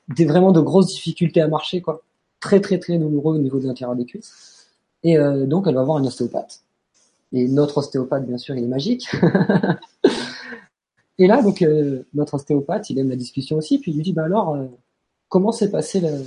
[0.07, 2.01] des vraiment de grosses difficultés à marcher, quoi.
[2.39, 4.60] Très très très douloureux au niveau de l'intérieur des cuisses.
[5.03, 6.63] Et euh, donc elle va voir un ostéopathe.
[7.33, 9.07] Et notre ostéopathe, bien sûr, il est magique.
[11.17, 14.13] Et là, donc euh, notre ostéopathe, il aime la discussion aussi, puis il lui dit,
[14.13, 14.65] bah alors, euh,
[15.29, 16.25] comment s'est passé le,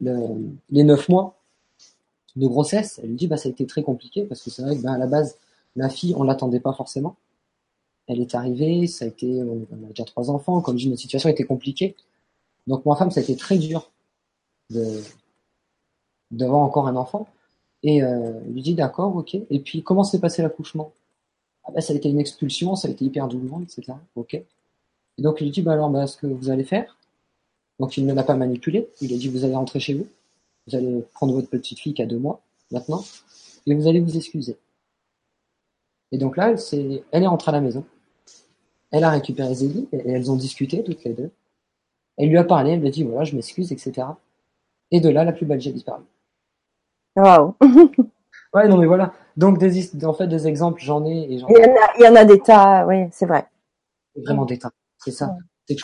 [0.00, 0.16] le,
[0.70, 1.38] les neuf mois
[2.36, 3.00] de grossesse?
[3.02, 4.92] Elle lui dit, bah ça a été très compliqué parce que c'est vrai que ben,
[4.92, 5.36] à la base,
[5.76, 7.16] ma fille, on l'attendait pas forcément.
[8.06, 11.02] Elle est arrivée, ça a été, on a déjà trois enfants, comme je dis, notre
[11.02, 11.96] situation était compliquée.
[12.66, 13.90] Donc ma femme, ça a été très dur
[14.70, 15.00] de
[16.30, 17.28] d'avoir encore un enfant.
[17.82, 19.34] Et euh, lui dit, d'accord, ok.
[19.34, 20.92] Et puis comment s'est passé l'accouchement?
[21.64, 23.92] Ah bah, ça a été une expulsion, ça a été hyper douloureux, etc.
[24.14, 24.34] Ok.
[24.34, 26.96] Et donc il lui dit, bah alors, bah, ce que vous allez faire?
[27.78, 28.88] Donc il ne l'a pas manipulé.
[29.00, 30.06] Il a dit, vous allez rentrer chez vous.
[30.66, 32.40] Vous allez prendre votre petite fille qui a deux mois
[32.72, 33.04] maintenant,
[33.66, 34.56] et vous allez vous excuser.
[36.12, 37.84] Et donc là, elle, est, elle est rentrée à la maison.
[38.90, 41.30] Elle a récupéré Zélie et elles ont discuté toutes les deux.
[42.16, 44.08] Elle lui a parlé, elle lui a dit voilà, je m'excuse, etc.
[44.90, 46.02] Et de là, la plus belle j'ai disparu.
[47.16, 47.54] Waouh.
[48.54, 49.12] ouais, non mais voilà.
[49.36, 52.04] Donc des, en fait des exemples, j'en ai et j'en Il y en a, il
[52.04, 53.46] y en a des tas, oui, c'est vrai.
[54.16, 54.70] Vraiment des tas.
[54.98, 55.36] C'est ça.
[55.68, 55.74] Et,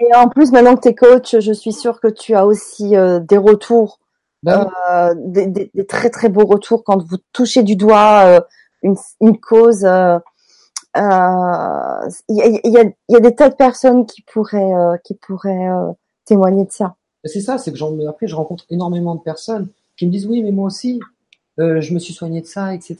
[0.00, 2.96] et, en plus, maintenant que tu es coach, je suis sûre que tu as aussi
[2.96, 4.00] euh, des retours,
[4.42, 8.40] bah, euh, des, des, des, très très beaux retours quand vous touchez du doigt euh,
[8.82, 9.82] une, une, cause.
[9.82, 9.86] Il
[10.96, 15.68] y, a, y, y, a, des tas de personnes qui pourraient, qui pourraient
[16.24, 16.96] témoigner de ça.
[17.24, 19.68] C'est ça, c'est que j'en, après je rencontre énormément de personnes
[19.98, 21.00] qui me disent oui, mais moi aussi,
[21.58, 22.96] euh, je me suis soigné de ça, etc.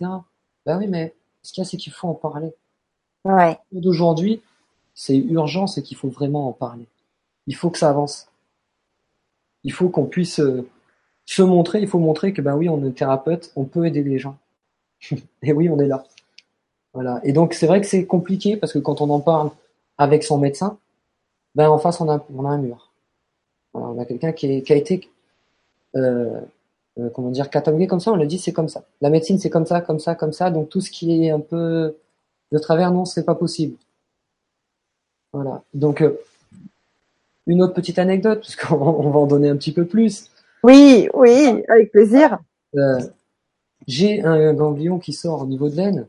[0.67, 2.53] Ben oui, mais ce qu'il y a, c'est qu'il faut en parler.
[3.25, 3.57] Ouais.
[3.73, 4.43] D'aujourd'hui,
[4.95, 6.87] c'est urgent, c'est qu'il faut vraiment en parler.
[7.47, 8.29] Il faut que ça avance.
[9.65, 10.69] Il faut qu'on puisse euh,
[11.25, 14.19] se montrer, il faut montrer que ben oui, on est thérapeute, on peut aider les
[14.19, 14.37] gens.
[15.43, 16.05] Et oui, on est là.
[16.95, 17.21] Voilà.
[17.23, 19.51] Et donc c'est vrai que c'est compliqué parce que quand on en parle
[19.99, 20.79] avec son médecin,
[21.55, 22.91] ben en face on a, on a un mur.
[23.73, 25.09] Voilà, on a quelqu'un qui, qui, a été
[25.97, 26.41] euh,
[26.99, 28.85] euh, comment dire, catalogué comme ça, on le dit c'est comme ça.
[29.01, 31.41] La médecine c'est comme ça, comme ça, comme ça, donc tout ce qui est un
[31.41, 31.97] peu
[32.53, 33.77] de travers, non, c'est pas possible.
[35.33, 35.63] Voilà.
[35.75, 36.19] Donc euh,
[37.47, 38.77] une autre petite anecdote, parce qu'on
[39.11, 40.31] va en donner un petit peu plus.
[40.63, 42.39] Oui, oui, avec plaisir.
[42.77, 43.01] Euh,
[43.87, 46.07] J'ai un ganglion qui sort au niveau de l'aine.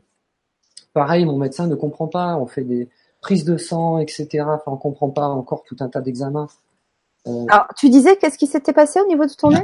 [0.92, 2.36] Pareil, mon médecin ne comprend pas.
[2.36, 2.88] On fait des
[3.20, 4.44] prises de sang, etc.
[4.46, 6.48] Enfin, on comprend pas encore tout un tas d'examens.
[7.26, 7.46] Euh...
[7.48, 9.62] Alors, tu disais qu'est-ce qui s'était passé au niveau de ton aine?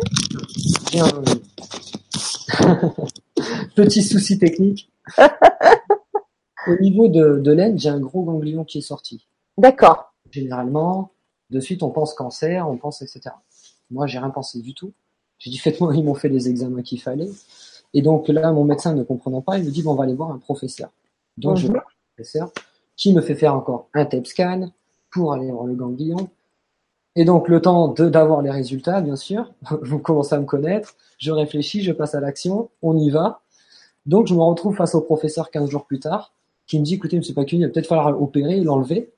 [3.74, 4.90] Petit souci technique.
[6.66, 9.26] Au niveau de, de l'aine, j'ai un gros ganglion qui est sorti.
[9.56, 10.14] D'accord.
[10.30, 11.12] Généralement,
[11.50, 13.30] de suite, on pense cancer, on pense etc.
[13.90, 14.92] Moi, j'ai rien pensé du tout.
[15.38, 17.30] J'ai dit faites-moi, ils m'ont fait les examens qu'il fallait.
[17.94, 20.14] Et donc là, mon médecin ne comprenant pas, il me dit bon, on va aller
[20.14, 20.90] voir un professeur.
[21.36, 22.50] Donc je vais voir un professeur
[22.96, 24.70] qui me fait faire encore un tape scan
[25.10, 26.28] pour aller voir le ganglion.
[27.16, 29.52] Et donc le temps d'avoir les résultats, bien sûr,
[29.82, 33.40] vous commencez à me connaître, je réfléchis, je passe à l'action, on y va.
[34.04, 36.34] Donc je me retrouve face au professeur 15 jours plus tard,
[36.66, 39.10] qui me dit écoutez, monsieur Pacuni, il va peut-être falloir opérer, l'enlever.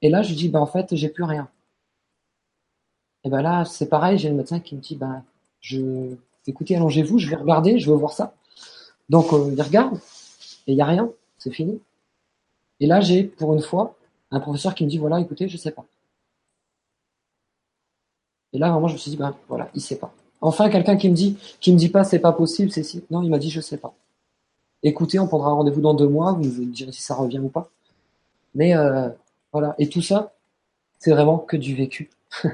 [0.00, 1.48] Et là, je dis ben en fait, j'ai plus rien.
[3.24, 5.24] Et ben là, c'est pareil, j'ai le médecin qui me dit ben
[6.46, 8.34] écoutez, allongez-vous, je vais regarder, je veux voir ça.
[9.08, 9.96] Donc euh, il regarde
[10.66, 11.80] et il y a rien, c'est fini.
[12.78, 13.96] Et là, j'ai pour une fois
[14.30, 15.84] un professeur qui me dit voilà, écoutez, je sais pas.
[18.54, 20.14] Et là, vraiment, je me suis dit ben voilà, il sait pas.
[20.40, 23.04] Enfin, quelqu'un qui me dit, qui me dit pas c'est pas possible, c'est si.
[23.10, 23.94] Non, il m'a dit je sais pas.
[24.82, 27.70] Écoutez, on prendra rendez-vous dans deux mois, vous me direz si ça revient ou pas.
[28.54, 29.08] Mais euh,
[29.52, 30.34] voilà, et tout ça,
[30.98, 32.10] c'est vraiment que du vécu.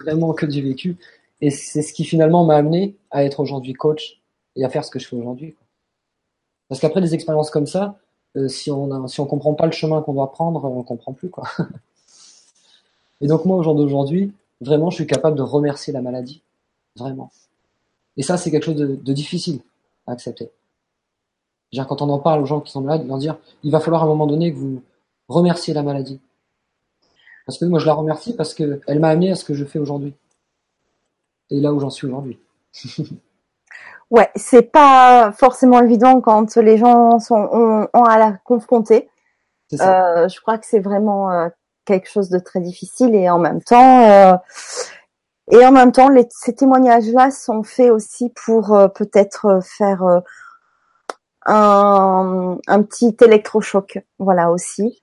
[0.00, 0.96] vraiment que du vécu.
[1.40, 4.20] Et c'est ce qui finalement m'a amené à être aujourd'hui coach
[4.56, 5.56] et à faire ce que je fais aujourd'hui.
[6.68, 7.98] Parce qu'après des expériences comme ça,
[8.36, 11.12] euh, si on a, si on comprend pas le chemin qu'on doit prendre, on comprend
[11.12, 11.48] plus quoi.
[13.20, 16.42] et donc moi au jour d'aujourd'hui, vraiment je suis capable de remercier la maladie,
[16.96, 17.30] vraiment.
[18.16, 19.60] Et ça c'est quelque chose de, de difficile
[20.06, 20.50] à accepter.
[21.72, 24.02] Genre, quand on en parle aux gens qui sont malades, leur dire il va falloir
[24.02, 24.82] à un moment donné que vous
[25.28, 26.20] remerciez la maladie.
[27.46, 29.64] Parce que moi je la remercie parce que elle m'a amené à ce que je
[29.64, 30.14] fais aujourd'hui
[31.50, 32.38] et là où j'en suis aujourd'hui.
[34.10, 39.08] ouais, c'est pas forcément évident quand les gens sont ont, à la confronter.
[39.72, 41.48] Euh, je crois que c'est vraiment euh,
[41.90, 44.36] quelque chose de très difficile et en même temps euh,
[45.50, 50.20] et en même temps les, ces témoignages-là sont faits aussi pour euh, peut-être faire euh,
[51.46, 55.02] un, un petit électrochoc, voilà aussi.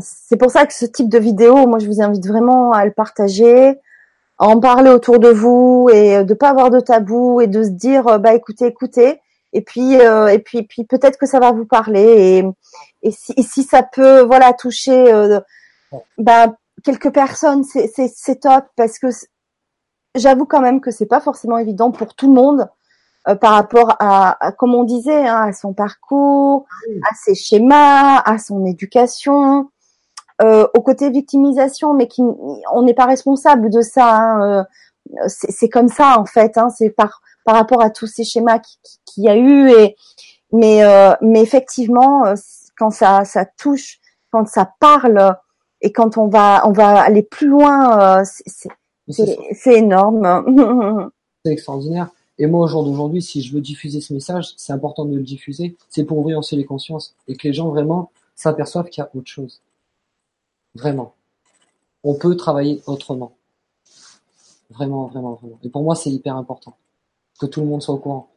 [0.00, 2.92] c'est pour ça que ce type de vidéo, moi je vous invite vraiment à le
[2.92, 3.78] partager,
[4.38, 8.18] en parler autour de vous et de pas avoir de tabou et de se dire
[8.18, 9.20] bah écoutez écoutez
[9.54, 12.44] et puis euh, et puis puis peut-être que ça va vous parler et
[13.02, 15.12] et si, si ça peut voilà toucher
[16.18, 19.06] bah quelques personnes c'est c'est top parce que
[20.14, 22.68] j'avoue quand même que c'est pas forcément évident pour tout le monde
[23.40, 26.66] par rapport à, comme on disait hein, à son parcours
[27.10, 29.70] à ses schémas à son éducation
[30.42, 32.20] euh, au côté victimisation, mais qui
[32.72, 34.16] on n'est pas responsable de ça.
[34.16, 36.58] Hein, euh, c'est comme ça en fait.
[36.58, 38.60] Hein, c'est par par rapport à tous ces schémas
[39.04, 39.96] qu'il y a eu et
[40.52, 42.24] mais euh, mais effectivement
[42.76, 45.36] quand ça ça touche, quand ça parle
[45.80, 51.10] et quand on va on va aller plus loin, c'est énorme.
[51.44, 52.10] c'est extraordinaire.
[52.38, 55.22] Et moi, au jour d'aujourd'hui, si je veux diffuser ce message, c'est important de le
[55.22, 55.76] diffuser.
[55.88, 59.10] C'est pour ouvrir aussi les consciences et que les gens vraiment s'aperçoivent qu'il y a
[59.14, 59.60] autre chose.
[60.74, 61.14] Vraiment.
[62.02, 63.36] On peut travailler autrement.
[64.70, 65.58] Vraiment, vraiment, vraiment.
[65.62, 66.76] Et pour moi, c'est hyper important
[67.40, 68.28] que tout le monde soit au courant.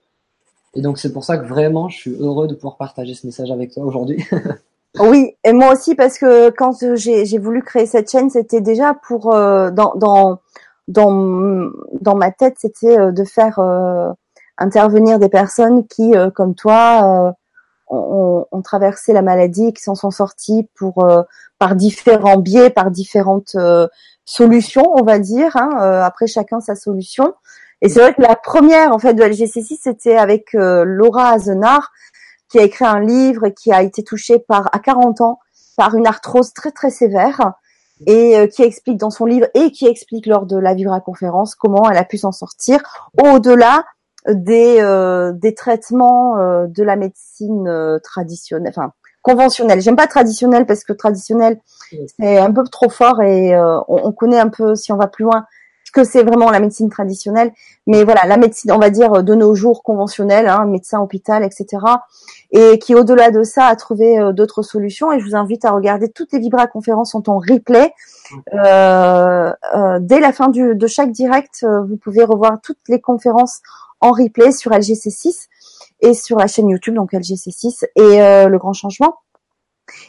[0.78, 3.52] Et donc, c'est pour ça que vraiment, je suis heureux de pouvoir partager ce message
[3.52, 4.24] avec toi aujourd'hui.
[5.00, 9.34] oui, et moi aussi, parce que quand j'ai voulu créer cette chaîne, c'était déjà pour,
[9.34, 10.40] euh, dans, dans,
[10.88, 11.70] dans,
[12.02, 14.12] dans ma tête, c'était euh, de faire euh,
[14.58, 17.36] intervenir des personnes qui, comme toi,
[17.90, 21.08] ont, traversé la maladie, qui s'en sont sortis pour
[21.58, 23.56] par différents biais, par différentes
[24.26, 25.56] solutions, on va dire.
[25.56, 25.70] Hein,
[26.04, 27.34] après, chacun sa solution.
[27.82, 31.92] Et c'est vrai que la première en fait de LGC6, c'était avec Laura Azenard,
[32.50, 35.40] qui a écrit un livre et qui a été touchée par à 40 ans
[35.76, 37.54] par une arthrose très très sévère
[38.08, 41.90] et qui explique dans son livre et qui explique lors de la Vibra conférence comment
[41.90, 42.82] elle a pu s'en sortir
[43.22, 43.84] au-delà
[44.34, 49.82] des, euh, des traitements euh, de la médecine euh, traditionnelle, enfin conventionnelle.
[49.82, 51.60] J'aime pas traditionnel parce que traditionnel
[52.20, 55.26] c'est un peu trop fort et on, on, connaît un peu si on va plus
[55.26, 55.46] loin
[55.98, 57.52] que c'est vraiment la médecine traditionnelle.
[57.88, 61.66] Mais voilà, la médecine, on va dire de nos jours conventionnelle, hein, médecin, hôpital, etc.
[62.52, 65.12] Et qui au-delà de ça a trouvé d'autres solutions.
[65.12, 67.94] Et je vous invite à regarder toutes les Vibra conférences sont en replay.
[68.54, 69.52] Euh,
[70.00, 73.62] dès la fin du, de chaque direct, vous pouvez revoir toutes les conférences
[74.02, 75.48] en replay sur LGC6
[76.02, 79.16] et sur la chaîne YouTube, donc LGC6 et euh, le grand changement.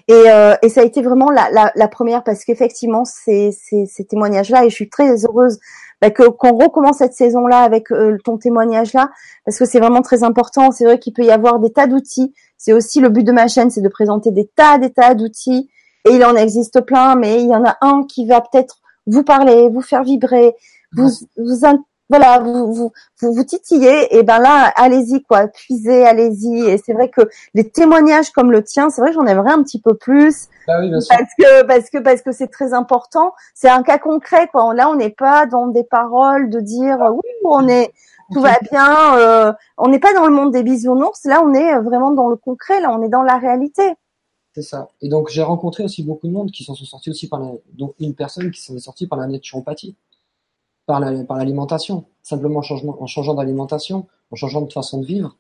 [0.08, 3.86] Et, euh, et, ça a été vraiment la, la, la première parce qu'effectivement ces, ces,
[3.86, 5.58] ces témoignages-là et je suis très heureuse
[6.00, 9.10] bah, que qu'on recommence cette saison-là avec euh, ton témoignage-là
[9.44, 10.70] parce que c'est vraiment très important.
[10.70, 12.34] C'est vrai qu'il peut y avoir des tas d'outils.
[12.56, 15.68] C'est aussi le but de ma chaîne, c'est de présenter des tas, des tas d'outils
[16.08, 19.24] et il en existe plein, mais il y en a un qui va peut-être vous
[19.24, 20.54] parler, vous faire vibrer,
[20.92, 21.64] vous, vous
[22.08, 26.66] voilà, vous vous, vous, vous titillez, et ben là, allez-y quoi, puisez, allez-y.
[26.68, 27.22] Et c'est vrai que
[27.54, 30.48] les témoignages comme le tien, c'est vrai que j'en aimerais un petit peu plus.
[30.66, 31.16] Bah oui, bien sûr.
[31.16, 33.34] Parce que parce que parce que c'est très important.
[33.54, 34.72] C'est un cas concret quoi.
[34.74, 37.92] Là, on n'est pas dans des paroles de dire oui, on est
[38.32, 39.18] tout va bien.
[39.18, 41.24] Euh, on n'est pas dans le monde des bisounours.
[41.24, 42.80] Là, on est vraiment dans le concret.
[42.80, 43.94] Là, on est dans la réalité.
[44.54, 44.88] C'est ça.
[45.00, 47.52] Et donc j'ai rencontré aussi beaucoup de monde qui s'en sont sortis aussi par la,
[47.74, 49.94] donc une personne qui s'en est sortie par la naturopathie
[50.88, 55.36] par l'alimentation, simplement en, changeant d'alimentation, en changeant de façon de vivre.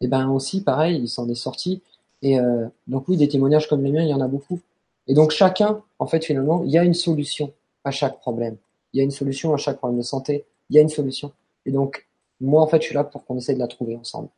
[0.00, 1.82] Et ben aussi, pareil, il s'en est sorti.
[2.22, 4.60] Et euh, donc oui, des témoignages comme les miens, il y en a beaucoup.
[5.08, 7.52] Et donc chacun, en fait, finalement, il y a une solution
[7.84, 8.56] à chaque problème.
[8.94, 10.46] Il y a une solution à chaque problème de santé.
[10.70, 11.32] Il y a une solution.
[11.66, 12.08] Et donc,
[12.40, 14.28] moi, en fait, je suis là pour qu'on essaie de la trouver ensemble.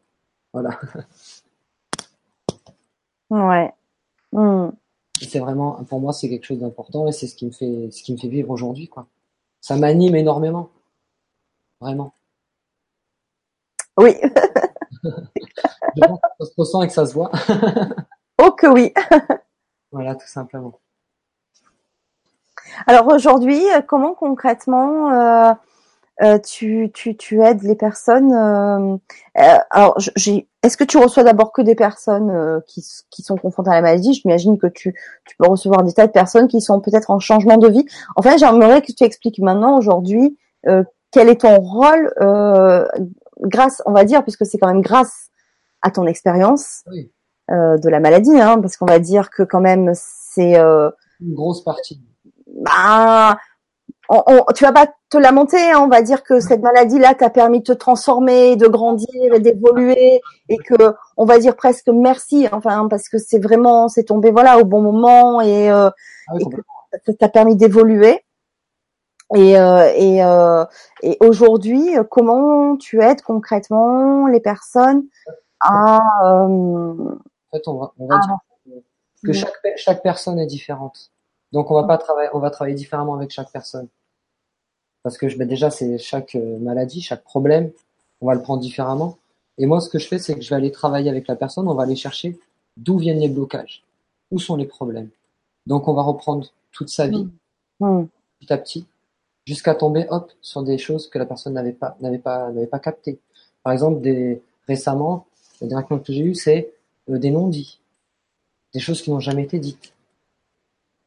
[0.52, 0.78] Voilà.
[3.30, 3.72] Ouais.
[4.30, 4.68] Hmm.
[5.20, 8.02] C'est vraiment, pour moi, c'est quelque chose d'important et c'est ce qui me fait, ce
[8.02, 9.08] qui me fait vivre aujourd'hui, quoi
[9.64, 10.68] ça m'anime énormément.
[11.80, 12.12] Vraiment.
[13.96, 14.14] Oui.
[15.96, 17.30] Je pense que ça se ressent et que ça se voit.
[18.42, 18.92] oh que oui.
[19.90, 20.80] voilà, tout simplement.
[22.86, 25.54] Alors aujourd'hui, comment concrètement euh,
[26.22, 28.34] euh, tu, tu, tu aides les personnes.
[28.34, 28.98] Euh,
[29.38, 30.46] euh alors, j'ai.
[30.64, 33.82] Est-ce que tu reçois d'abord que des personnes euh, qui, qui sont confrontées à la
[33.82, 34.14] maladie?
[34.14, 34.94] Je m'imagine que tu,
[35.26, 37.84] tu peux recevoir des tas de personnes qui sont peut-être en changement de vie.
[38.16, 40.36] Enfin, j'aimerais que tu expliques maintenant aujourd'hui
[41.12, 42.12] quel est ton rôle
[43.42, 45.28] grâce, on va dire, puisque c'est quand même grâce
[45.82, 47.12] à ton expérience oui.
[47.50, 52.00] de la maladie, hein, parce qu'on va dire que quand même c'est une grosse partie.
[52.46, 53.36] Bah,
[54.08, 57.30] on, on, tu vas pas te lamenter, hein, on va dire que cette maladie-là t'a
[57.30, 62.48] permis de te transformer, de grandir et d'évoluer, et que on va dire presque merci,
[62.52, 65.90] enfin parce que c'est vraiment, c'est tombé voilà au bon moment et, euh,
[66.28, 66.34] ah
[67.06, 68.24] ça t'a permis d'évoluer.
[69.34, 70.64] Et, euh, et, euh,
[71.02, 75.04] et aujourd'hui, comment tu aides concrètement les personnes
[75.60, 78.36] à euh, En fait, on va, on va dire
[79.24, 81.10] que chaque, chaque personne est différente.
[81.54, 83.86] Donc on va pas travailler, on va travailler différemment avec chaque personne.
[85.04, 87.70] Parce que ben déjà c'est chaque euh, maladie, chaque problème,
[88.20, 89.18] on va le prendre différemment.
[89.56, 91.68] Et moi ce que je fais c'est que je vais aller travailler avec la personne,
[91.68, 92.40] on va aller chercher
[92.76, 93.84] d'où viennent les blocages,
[94.32, 95.10] où sont les problèmes.
[95.66, 97.28] Donc on va reprendre toute sa vie,
[97.78, 97.86] mmh.
[97.86, 98.08] Mmh.
[98.40, 98.86] petit à petit,
[99.46, 102.80] jusqu'à tomber hop sur des choses que la personne n'avait pas n'avait pas n'avait pas
[102.80, 103.20] capté.
[103.62, 105.26] Par exemple, des récemment,
[105.60, 106.72] le dernier que j'ai eu c'est
[107.10, 107.78] euh, des non-dits,
[108.72, 109.94] des choses qui n'ont jamais été dites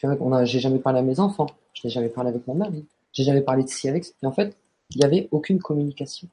[0.03, 2.85] on a, j'ai jamais parlé à mes enfants, je n'ai jamais parlé avec mon mari,
[3.13, 4.05] j'ai jamais parlé de ci avec.
[4.21, 4.55] Et en fait,
[4.91, 6.27] il n'y avait aucune communication.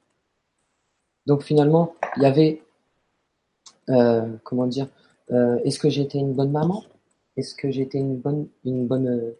[1.25, 2.61] Donc finalement, il y avait,
[3.89, 4.87] euh, comment dire,
[5.31, 6.83] euh, est-ce que été une bonne maman?
[7.37, 9.33] Est-ce que été une bonne, une bonne,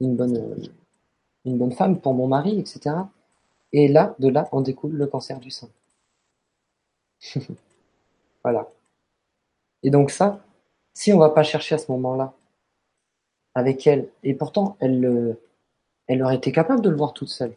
[0.00, 0.68] une bonne,
[1.44, 2.96] une bonne femme pour mon mari, etc.
[3.72, 5.68] Et là, de là, on découle le cancer du sein.
[8.42, 8.68] voilà.
[9.82, 10.40] Et donc ça,
[10.94, 12.34] si on va pas chercher à ce moment-là
[13.54, 14.08] avec elle.
[14.22, 15.36] Et pourtant, elle,
[16.06, 17.54] elle aurait été capable de le voir toute seule.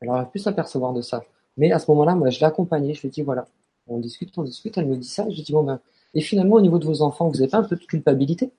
[0.00, 1.22] Elle aurait pu s'apercevoir de ça.
[1.56, 2.94] Mais à ce moment-là, moi, je l'ai accompagnée.
[2.94, 3.46] Je lui ai voilà,
[3.86, 4.76] on discute, on discute.
[4.78, 5.28] Elle me dit ça.
[5.28, 5.80] Je lui ai bon, ben,
[6.14, 8.50] et finalement, au niveau de vos enfants, vous n'avez pas un peu de culpabilité?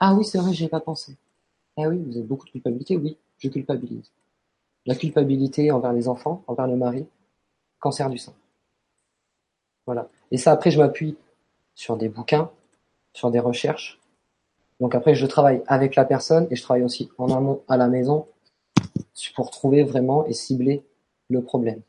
[0.00, 1.16] Ah oui, c'est vrai, j'ai pas pensé.
[1.76, 4.10] Ah oui, vous avez beaucoup de culpabilité Oui, je culpabilise.
[4.86, 7.06] La culpabilité envers les enfants, envers le mari,
[7.78, 8.34] cancer du sein.
[9.86, 10.08] Voilà.
[10.30, 11.16] Et ça, après, je m'appuie
[11.74, 12.50] sur des bouquins,
[13.12, 14.00] sur des recherches,
[14.82, 17.86] donc après, je travaille avec la personne et je travaille aussi en amont à la
[17.86, 18.26] maison
[19.36, 20.82] pour trouver vraiment et cibler
[21.30, 21.80] le problème.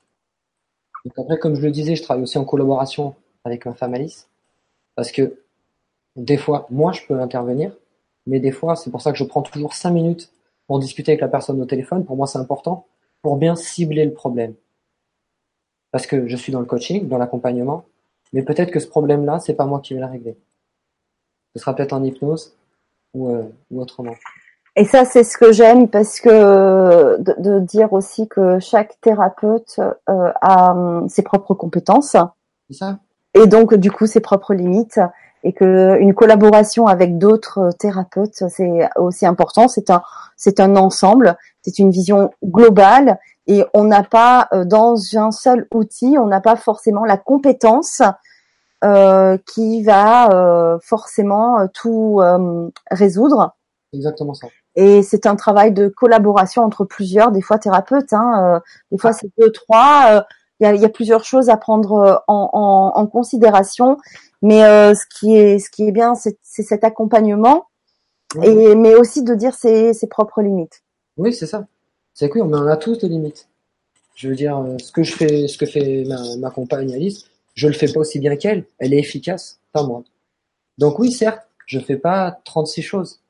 [1.03, 3.15] Donc après, comme je le disais, je travaille aussi en collaboration
[3.45, 4.29] avec ma femme Alice
[4.93, 5.39] parce que
[6.15, 7.75] des fois, moi, je peux intervenir,
[8.27, 10.31] mais des fois, c'est pour ça que je prends toujours cinq minutes
[10.67, 12.05] pour discuter avec la personne au téléphone.
[12.05, 12.85] Pour moi, c'est important
[13.23, 14.53] pour bien cibler le problème.
[15.89, 17.85] Parce que je suis dans le coaching, dans l'accompagnement,
[18.33, 20.37] mais peut-être que ce problème-là, c'est pas moi qui vais le régler.
[21.55, 22.55] Ce sera peut-être en hypnose,
[23.15, 24.15] euh, ou, autrement.
[24.75, 30.31] Et ça, c'est ce que j'aime parce que de, dire aussi que chaque thérapeute euh,
[30.41, 32.15] a hum, ses propres compétences.
[32.71, 32.99] Ça.
[33.35, 34.99] Et donc, du coup, ses propres limites.
[35.45, 39.67] Et que une collaboration avec d'autres thérapeutes, c'est aussi important.
[39.67, 40.01] C'est un,
[40.37, 41.35] c'est un ensemble.
[41.61, 43.19] C'est une vision globale.
[43.47, 48.01] Et on n'a pas, euh, dans un seul outil, on n'a pas forcément la compétence
[49.45, 52.21] qui va euh, forcément euh, tout
[52.91, 53.55] résoudre.
[53.93, 54.47] Exactement ça.
[54.75, 58.61] Et c'est un travail de collaboration entre plusieurs, des fois thérapeutes, hein,
[58.91, 60.25] des fois c'est deux, trois.
[60.59, 63.97] Il y a, y, a, plusieurs choses à prendre en, en, en considération,
[64.41, 67.67] mais ce qui est ce qui est bien, c'est cet accompagnement,
[68.41, 70.81] et mais aussi de dire ses, ses propres limites.
[71.17, 71.67] Oui, c'est ça.
[72.15, 73.47] C'est que on a tous des limites.
[74.15, 77.67] Je veux dire, ce que je fais, ce que fait ma, ma compagne Alice, je
[77.67, 78.65] le fais pas aussi bien qu'elle.
[78.79, 80.03] Elle est efficace, pas moi.
[80.77, 83.21] Donc oui, certes, je fais pas 36 choses.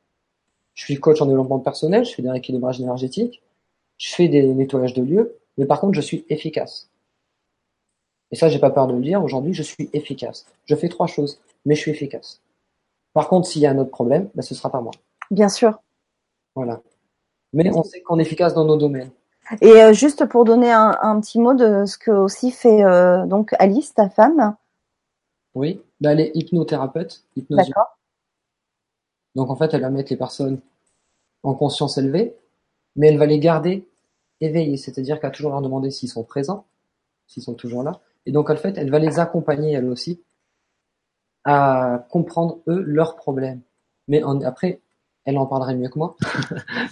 [0.73, 3.43] Je suis coach en développement personnel, je fais des rééquilibrages énergétiques,
[3.97, 6.89] je fais des nettoyages de lieux, mais par contre, je suis efficace.
[8.31, 9.23] Et ça, j'ai pas peur de le dire.
[9.23, 10.47] Aujourd'hui, je suis efficace.
[10.65, 12.41] Je fais trois choses, mais je suis efficace.
[13.13, 14.91] Par contre, s'il y a un autre problème, ben, ce sera pas moi.
[15.29, 15.79] Bien sûr.
[16.55, 16.81] Voilà.
[17.53, 19.11] Mais on sait qu'on est efficace dans nos domaines.
[19.61, 23.25] Et euh, juste pour donner un, un, petit mot de ce que aussi fait euh,
[23.25, 24.55] donc Alice, ta femme.
[25.55, 27.23] Oui, ben, elle est hypnothérapeute.
[27.49, 27.97] D'accord.
[29.35, 30.59] Donc en fait, elle va mettre les personnes
[31.43, 32.35] en conscience élevée,
[32.95, 33.87] mais elle va les garder
[34.41, 36.65] éveillés, c'est-à-dire qu'elle va toujours leur demander s'ils sont présents,
[37.27, 37.99] s'ils sont toujours là.
[38.25, 40.21] Et donc en fait, elle va les accompagner elle aussi
[41.45, 43.61] à comprendre eux leurs problèmes.
[44.07, 44.81] Mais en, après,
[45.25, 46.15] elle en parlerait mieux que moi.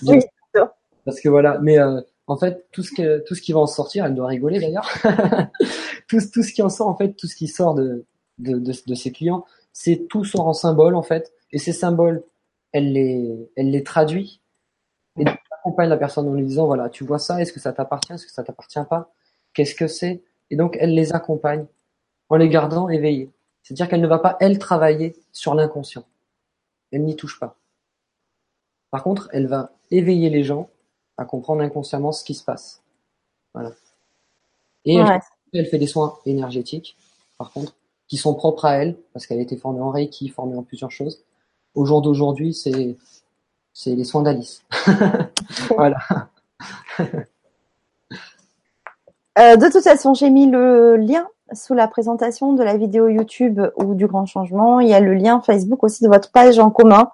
[0.07, 0.19] oui,
[1.05, 3.67] Parce que voilà, mais euh, en fait, tout ce que tout ce qui va en
[3.67, 4.89] sortir, elle doit rigoler d'ailleurs.
[6.07, 8.05] tout, tout ce qui en sort, en fait, tout ce qui sort de
[8.37, 12.23] de, de, ses clients, c'est tout sort en symbole en fait, et ces symboles,
[12.71, 14.41] elle les elle les traduit
[15.17, 17.73] et elle accompagne la personne en lui disant voilà, tu vois ça, est-ce que ça
[17.73, 19.13] t'appartient, est-ce que ça t'appartient pas,
[19.53, 21.65] qu'est-ce que c'est, et donc elle les accompagne
[22.29, 23.29] en les gardant éveillés.
[23.61, 26.05] C'est-à-dire qu'elle ne va pas elle travailler sur l'inconscient,
[26.91, 27.57] elle n'y touche pas.
[28.89, 30.69] Par contre, elle va éveiller les gens
[31.17, 32.81] à comprendre inconsciemment ce qui se passe.
[33.53, 33.71] Voilà.
[34.85, 34.95] Et
[35.53, 36.97] elle, fait des soins énergétiques,
[37.37, 37.75] par contre,
[38.07, 40.91] qui sont propres à elle, parce qu'elle a été formée en Reiki, formée en plusieurs
[40.91, 41.23] choses.
[41.75, 42.97] Au jour d'aujourd'hui, c'est
[43.73, 44.63] c'est les soins d'Alice.
[45.75, 45.97] voilà.
[49.39, 53.61] Euh, de toute façon, j'ai mis le lien sous la présentation de la vidéo YouTube
[53.77, 54.81] ou du grand changement.
[54.81, 57.11] Il y a le lien Facebook aussi de votre page en commun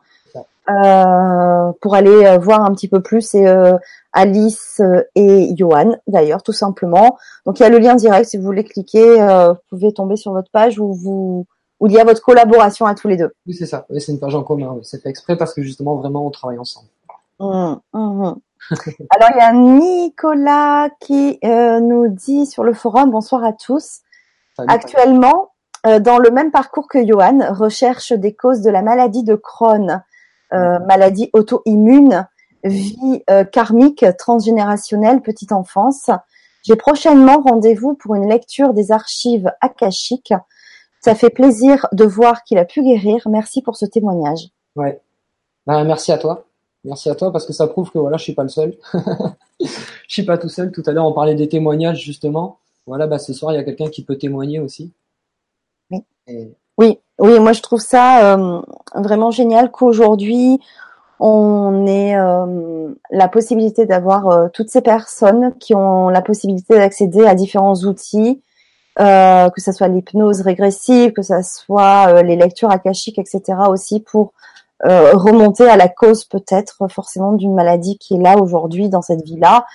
[0.69, 3.77] euh, pour aller euh, voir un petit peu plus et euh,
[4.11, 4.81] Alice
[5.15, 7.17] et Johan d'ailleurs tout simplement.
[7.45, 10.33] Donc il y a le lien direct si vous voulez cliquer, vous pouvez tomber sur
[10.33, 11.45] votre page où vous
[11.79, 13.31] où il y a votre collaboration à tous les deux.
[13.45, 15.95] Oui c'est ça, oui, c'est une page en commun, c'est fait exprès parce que justement
[15.95, 16.87] vraiment on travaille ensemble.
[17.39, 18.33] Mmh, mmh.
[19.09, 24.01] Alors il y a Nicolas qui nous dit sur le forum bonsoir à tous.
[24.67, 25.51] Actuellement,
[25.85, 30.03] dans le même parcours que Johan, recherche des causes de la maladie de Crohn.
[30.53, 32.25] Euh, maladie auto-immune,
[32.63, 36.09] vie euh, karmique, transgénérationnelle, petite enfance.
[36.63, 40.33] J'ai prochainement rendez-vous pour une lecture des archives akashiques.
[41.01, 43.27] Ça fait plaisir de voir qu'il a pu guérir.
[43.29, 44.49] Merci pour ce témoignage.
[44.75, 45.01] Ouais.
[45.65, 46.45] Ben, merci à toi.
[46.83, 48.77] Merci à toi parce que ça prouve que voilà, je suis pas le seul.
[49.59, 49.67] je
[50.07, 50.71] suis pas tout seul.
[50.71, 52.59] Tout à l'heure, on parlait des témoignages justement.
[52.85, 54.93] Voilà, bah ce soir, il y a quelqu'un qui peut témoigner aussi.
[55.91, 56.03] Oui.
[56.77, 58.61] Oui, oui, moi je trouve ça euh,
[58.93, 60.59] vraiment génial qu'aujourd'hui
[61.19, 67.25] on ait euh, la possibilité d'avoir euh, toutes ces personnes qui ont la possibilité d'accéder
[67.25, 68.43] à différents outils,
[68.97, 73.41] que ce soit l'hypnose régressive, que ce soit les lectures akashiques, etc.
[73.69, 74.33] aussi pour
[74.83, 79.65] remonter à la cause peut-être forcément d'une maladie qui est là aujourd'hui dans cette vie-là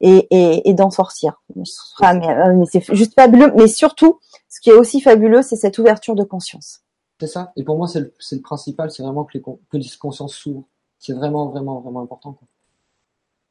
[0.00, 1.40] et, d'en sortir.
[1.54, 4.18] mais c'est juste fabuleux, mais surtout
[4.62, 6.80] qui est aussi fabuleux, c'est cette ouverture de conscience.
[7.20, 7.52] C'est ça.
[7.56, 10.64] Et pour moi, c'est le, le, principal, c'est vraiment que les, que les consciences s'ouvrent.
[10.98, 12.32] C'est vraiment, vraiment, vraiment important.
[12.32, 12.48] Quoi.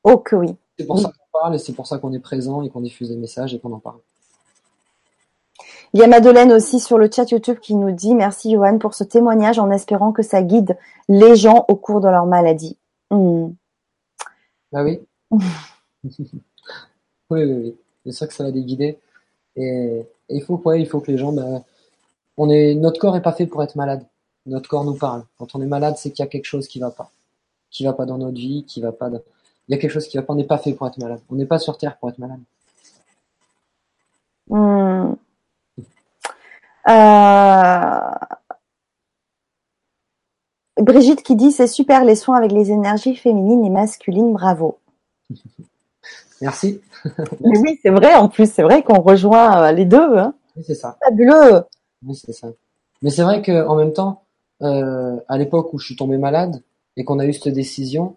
[0.03, 0.55] Oh que oui.
[0.79, 3.09] C'est pour ça qu'on parle et c'est pour ça qu'on est présent et qu'on diffuse
[3.09, 3.99] des messages et qu'on en parle.
[5.93, 8.93] Il y a Madeleine aussi sur le chat YouTube qui nous dit merci Johan pour
[8.93, 10.77] ce témoignage en espérant que ça guide
[11.09, 12.77] les gens au cours de leur maladie.
[13.11, 13.49] Mmh.
[14.73, 15.01] Ah oui.
[16.03, 16.23] oui,
[17.29, 17.75] oui, oui.
[18.05, 18.97] C'est sûr que ça va les guider.
[19.57, 21.63] Et, il faut, ouais, il faut que les gens, bah,
[22.37, 24.05] on est, notre corps est pas fait pour être malade.
[24.45, 25.23] Notre corps nous parle.
[25.37, 27.11] Quand on est malade, c'est qu'il y a quelque chose qui va pas,
[27.69, 29.09] qui va pas dans notre vie, qui va pas.
[29.09, 30.33] Il y a quelque chose qui va pas.
[30.33, 31.21] On n'est pas fait pour être malade.
[31.29, 32.39] On n'est pas sur terre pour être malade.
[34.49, 35.13] Hmm.
[36.89, 38.11] Euh...
[40.81, 44.79] Brigitte qui dit c'est super les soins avec les énergies féminines et masculines, bravo.
[46.41, 46.81] Merci.
[47.05, 50.17] Mais oui, c'est vrai, en plus, c'est vrai qu'on rejoint euh, les deux.
[50.17, 50.33] Hein.
[50.55, 50.97] Oui, c'est ça.
[51.03, 51.63] Fabuleux.
[52.05, 52.49] Oui, c'est ça.
[53.01, 54.23] Mais c'est vrai qu'en même temps,
[54.61, 56.61] euh, à l'époque où je suis tombé malade
[56.97, 58.15] et qu'on a eu cette décision,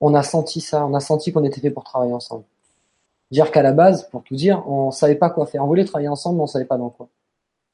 [0.00, 2.44] on a senti ça, on a senti qu'on était fait pour travailler ensemble.
[3.30, 5.64] Dire qu'à la base, pour tout dire, on savait pas quoi faire.
[5.64, 7.08] On voulait travailler ensemble, mais on savait pas dans quoi.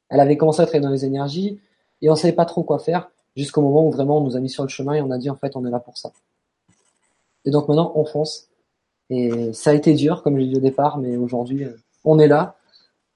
[0.09, 1.61] Elle avait commencé à travailler dans les énergies
[2.03, 4.51] et on savait pas trop quoi faire jusqu'au moment où vraiment on nous a mis
[4.51, 6.11] sur le chemin et on a dit en fait on est là pour ça.
[7.45, 8.50] Et donc maintenant on fonce
[9.11, 12.19] et ça a été dur, comme je l'ai dit au départ, mais aujourd'hui, euh, on
[12.19, 12.57] est là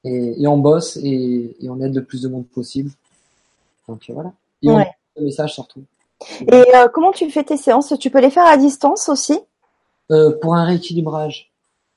[0.03, 2.91] et, et on bosse et, et, on aide le plus de monde possible.
[3.89, 4.33] Donc euh, voilà.
[4.63, 5.83] Et on le message surtout.
[6.41, 7.93] Et euh, comment tu fais tes séances?
[7.99, 9.39] Tu peux les faire à distance aussi?
[10.11, 11.53] Euh, Pour un rééquilibrage,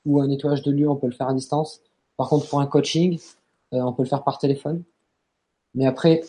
[0.06, 1.80] ou un nettoyage de lieu, on peut le faire à distance.
[2.16, 3.18] Par contre, pour un coaching,
[3.72, 4.82] euh, on peut le faire par téléphone.
[5.74, 6.22] Mais après,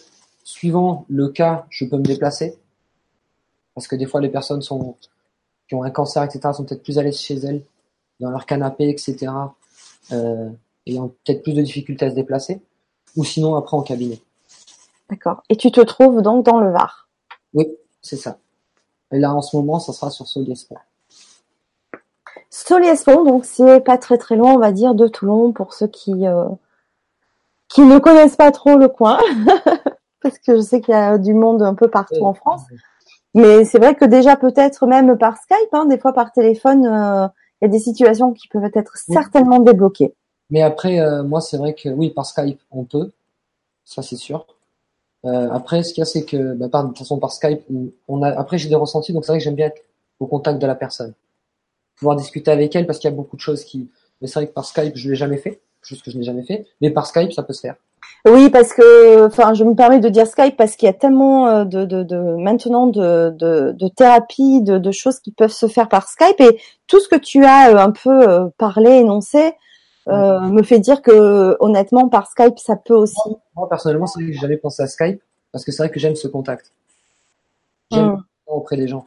[0.43, 2.57] suivant le cas, je peux me déplacer.
[3.75, 4.95] Parce que des fois, les personnes sont,
[5.69, 7.63] qui ont un cancer, etc., sont peut-être plus à l'aise chez elles,
[8.19, 9.31] dans leur canapé, etc.,
[10.11, 10.49] euh,
[10.87, 12.59] ayant peut-être plus de difficultés à se déplacer.
[13.15, 14.19] Ou sinon, après, en cabinet.
[15.09, 15.43] D'accord.
[15.49, 17.07] Et tu te trouves donc dans le Var?
[17.53, 17.67] Oui,
[18.01, 18.37] c'est ça.
[19.11, 20.77] Et là, en ce moment, ça sera sur Soliespont.
[22.49, 26.27] Soliespont, donc c'est pas très très loin, on va dire, de Toulon pour ceux qui
[26.27, 26.47] euh,
[27.67, 29.19] qui ne connaissent pas trop le coin,
[30.21, 32.63] parce que je sais qu'il y a du monde un peu partout en France.
[33.35, 37.27] Mais c'est vrai que déjà peut-être même par Skype, hein, des fois par téléphone, euh,
[37.61, 40.13] il y a des situations qui peuvent être certainement débloquées.
[40.49, 43.11] Mais après, euh, moi, c'est vrai que oui, par Skype, on peut,
[43.85, 44.47] ça c'est sûr.
[45.25, 47.61] Euh, après, ce qu'il y a, c'est que, bah, par, de toute façon, par Skype,
[48.07, 49.83] on a, après, j'ai des ressentis, donc c'est vrai que j'aime bien être
[50.19, 51.13] au contact de la personne.
[51.97, 53.89] Pouvoir discuter avec elle, parce qu'il y a beaucoup de choses qui,
[54.21, 56.43] mais c'est vrai que par Skype, je l'ai jamais fait, chose que je n'ai jamais
[56.43, 57.75] fait, mais par Skype, ça peut se faire.
[58.25, 61.47] Oui, parce que, enfin, je me permets de dire Skype parce qu'il y a tellement
[61.47, 65.67] euh, de, de, de maintenant de, de, de thérapie, de, de choses qui peuvent se
[65.67, 69.53] faire par Skype et tout ce que tu as euh, un peu parlé, énoncé,
[70.09, 73.29] euh, me fait dire que honnêtement par Skype ça peut aussi.
[73.55, 75.21] Moi, personnellement c'est vrai que j'ai jamais pensé à Skype
[75.53, 76.73] parce que c'est vrai que j'aime ce contact.
[77.91, 78.23] J'aime mm.
[78.47, 79.05] auprès des gens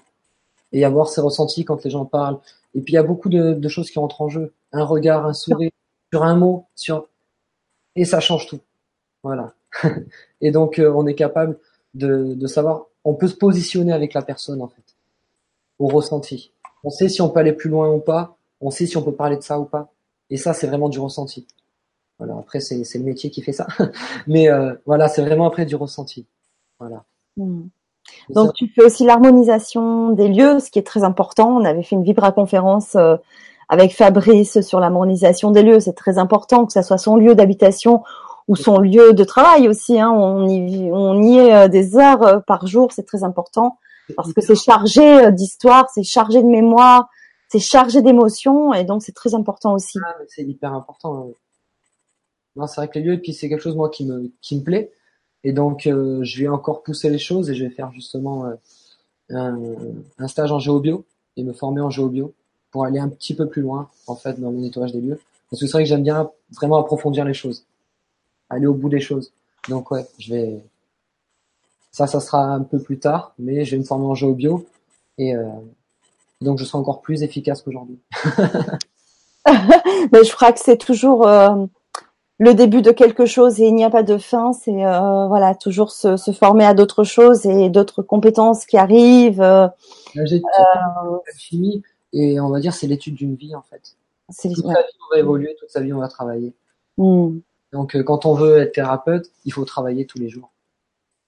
[0.73, 2.39] et avoir ces ressentis quand les gens parlent.
[2.75, 4.53] Et puis il y a beaucoup de, de choses qui entrent en jeu.
[4.73, 5.71] Un regard, un sourire,
[6.11, 7.07] sur un mot, sur
[7.95, 8.61] et ça change tout.
[9.23, 9.55] Voilà.
[10.41, 11.59] et donc euh, on est capable
[11.95, 14.97] de, de savoir, on peut se positionner avec la personne en fait,
[15.79, 16.53] au ressenti.
[16.85, 18.37] On sait si on peut aller plus loin ou pas.
[18.61, 19.93] On sait si on peut parler de ça ou pas.
[20.31, 21.47] Et ça, c'est vraiment du ressenti.
[22.19, 22.37] Voilà.
[22.39, 23.67] Après, c'est le métier qui fait ça.
[24.27, 26.27] Mais euh, voilà, c'est vraiment après du ressenti.
[26.79, 27.05] Voilà.
[27.37, 27.65] Hmm.
[28.31, 31.57] Donc, tu fais aussi l'harmonisation des lieux, ce qui est très important.
[31.57, 33.17] On avait fait une vibra-conférence euh,
[33.69, 35.81] avec Fabrice sur l'harmonisation des lieux.
[35.81, 38.03] C'est très important que ça soit son lieu d'habitation
[38.49, 40.01] ou son lieu de travail aussi.
[40.01, 40.11] Hein.
[40.11, 43.79] On, y, on y est euh, des heures par jour, c'est très important
[44.17, 47.09] parce que c'est chargé d'histoire, c'est chargé de mémoire,
[47.49, 49.99] c'est chargé d'émotions et donc c'est très important aussi.
[50.05, 51.31] Ah, c'est hyper important.
[52.57, 54.57] Non, c'est vrai que les lieux, et puis c'est quelque chose moi qui me qui
[54.57, 54.93] me plaît
[55.45, 58.55] et donc euh, je vais encore pousser les choses et je vais faire justement euh,
[59.31, 59.59] un,
[60.19, 61.05] un, stage en géobio
[61.37, 62.35] et me former en géobio
[62.71, 65.21] pour aller un petit peu plus loin en fait dans le nettoyage des lieux
[65.53, 67.67] parce que c'est vrai que j'aime bien vraiment approfondir les choses,
[68.53, 69.33] aller au bout des choses.
[69.69, 70.63] Donc ouais, je vais
[71.91, 74.67] ça, ça sera un peu plus tard, mais je vais me former en géobio
[75.19, 75.47] et euh,
[76.41, 77.99] donc je serai encore plus efficace qu'aujourd'hui.
[80.13, 81.67] Mais je crois que c'est toujours euh,
[82.39, 84.53] le début de quelque chose et il n'y a pas de fin.
[84.53, 89.71] C'est euh, voilà toujours se, se, former à d'autres choses et d'autres compétences qui arrivent.
[90.15, 90.41] J'ai
[91.37, 91.83] chimie
[92.13, 93.97] et on va dire c'est l'étude d'une vie en fait.
[94.29, 96.55] Toute sa vie on va évoluer, toute sa vie on va travailler.
[96.97, 97.39] Hmm.
[97.73, 100.51] Donc quand on veut être thérapeute, il faut travailler tous les jours.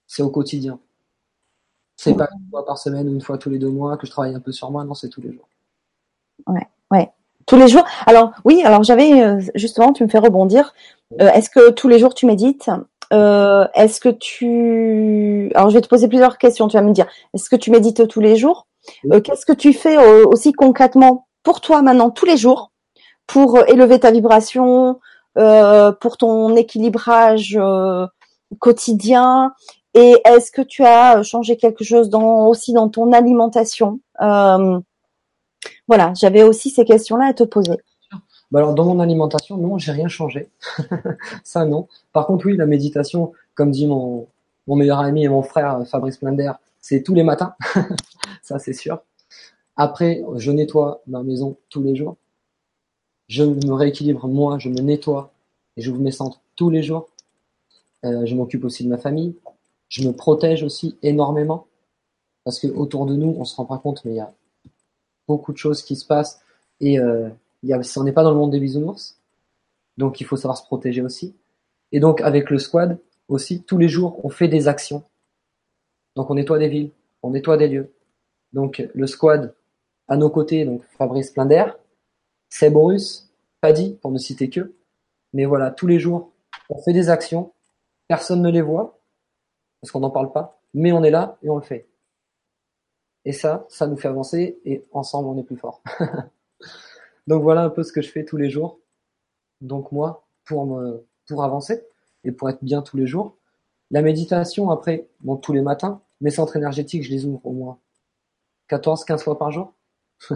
[0.07, 0.79] C'est au quotidien.
[1.97, 4.11] C'est pas une fois par semaine ou une fois tous les deux mois que je
[4.11, 5.49] travaille un peu sur moi, non, c'est tous les jours.
[6.47, 7.11] Ouais, ouais.
[7.47, 7.85] Tous les jours.
[8.07, 10.75] Alors oui, alors j'avais euh, justement, tu me fais rebondir.
[11.21, 12.71] Euh, est-ce que tous les jours tu médites?
[13.13, 16.69] Euh, Est-ce que tu Alors je vais te poser plusieurs questions.
[16.69, 17.07] Tu vas me dire.
[17.35, 18.67] Est-ce que tu médites tous les jours?
[19.23, 22.71] Qu'est-ce que tu fais aussi concrètement pour toi maintenant tous les jours
[23.27, 25.01] pour élever ta vibration,
[26.01, 27.59] pour ton équilibrage
[28.59, 29.53] quotidien?
[29.95, 34.01] Et est-ce que tu as changé quelque chose dans, aussi dans ton alimentation?
[34.21, 34.81] Euh,
[35.89, 37.77] Voilà, j'avais aussi ces questions-là à te poser.
[38.51, 40.49] Bah alors dans mon alimentation, non, j'ai rien changé.
[41.45, 41.89] Ça non.
[42.13, 44.29] Par contre, oui, la méditation, comme dit mon,
[44.67, 47.55] mon meilleur ami et mon frère Fabrice Blinder, c'est tous les matins.
[48.43, 49.01] Ça c'est sûr.
[49.77, 52.17] Après, je nettoie ma maison tous les jours.
[53.29, 55.31] Je me rééquilibre moi, je me nettoie
[55.77, 57.09] et je vous mes centres tous les jours.
[58.05, 59.35] Euh, je m'occupe aussi de ma famille.
[59.89, 61.67] Je me protège aussi énormément
[62.45, 64.33] parce que autour de nous, on se rend pas compte, mais il y a
[65.27, 66.41] beaucoup de choses qui se passent
[66.81, 67.29] et euh,
[67.63, 69.19] y a, on n'est pas dans le monde des bisounours,
[69.97, 71.35] donc il faut savoir se protéger aussi.
[71.93, 72.99] Et donc avec le squad
[73.29, 75.05] aussi, tous les jours, on fait des actions.
[76.17, 76.91] Donc on nettoie des villes,
[77.23, 77.93] on nettoie des lieux.
[78.53, 79.55] Donc le squad
[80.09, 81.67] à nos côtés, donc Fabrice Blinder,
[82.51, 83.31] Seb Horus,
[83.61, 84.75] Paddy, pour ne citer que.
[85.35, 86.33] Mais voilà, tous les jours,
[86.71, 87.53] on fait des actions,
[88.09, 89.01] personne ne les voit,
[89.81, 91.89] parce qu'on n'en parle pas, mais on est là et on le fait.
[93.27, 95.83] Et ça, ça nous fait avancer et ensemble on est plus fort.
[97.27, 98.79] Donc voilà un peu ce que je fais tous les jours.
[99.61, 101.87] Donc moi, pour me, pour avancer
[102.23, 103.37] et pour être bien tous les jours,
[103.91, 107.79] la méditation après, bon tous les matins, mes centres énergétiques, je les ouvre au moins
[108.69, 109.75] 14, 15 fois par jour.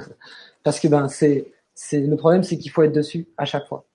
[0.62, 3.87] Parce que ben c'est c'est le problème, c'est qu'il faut être dessus à chaque fois.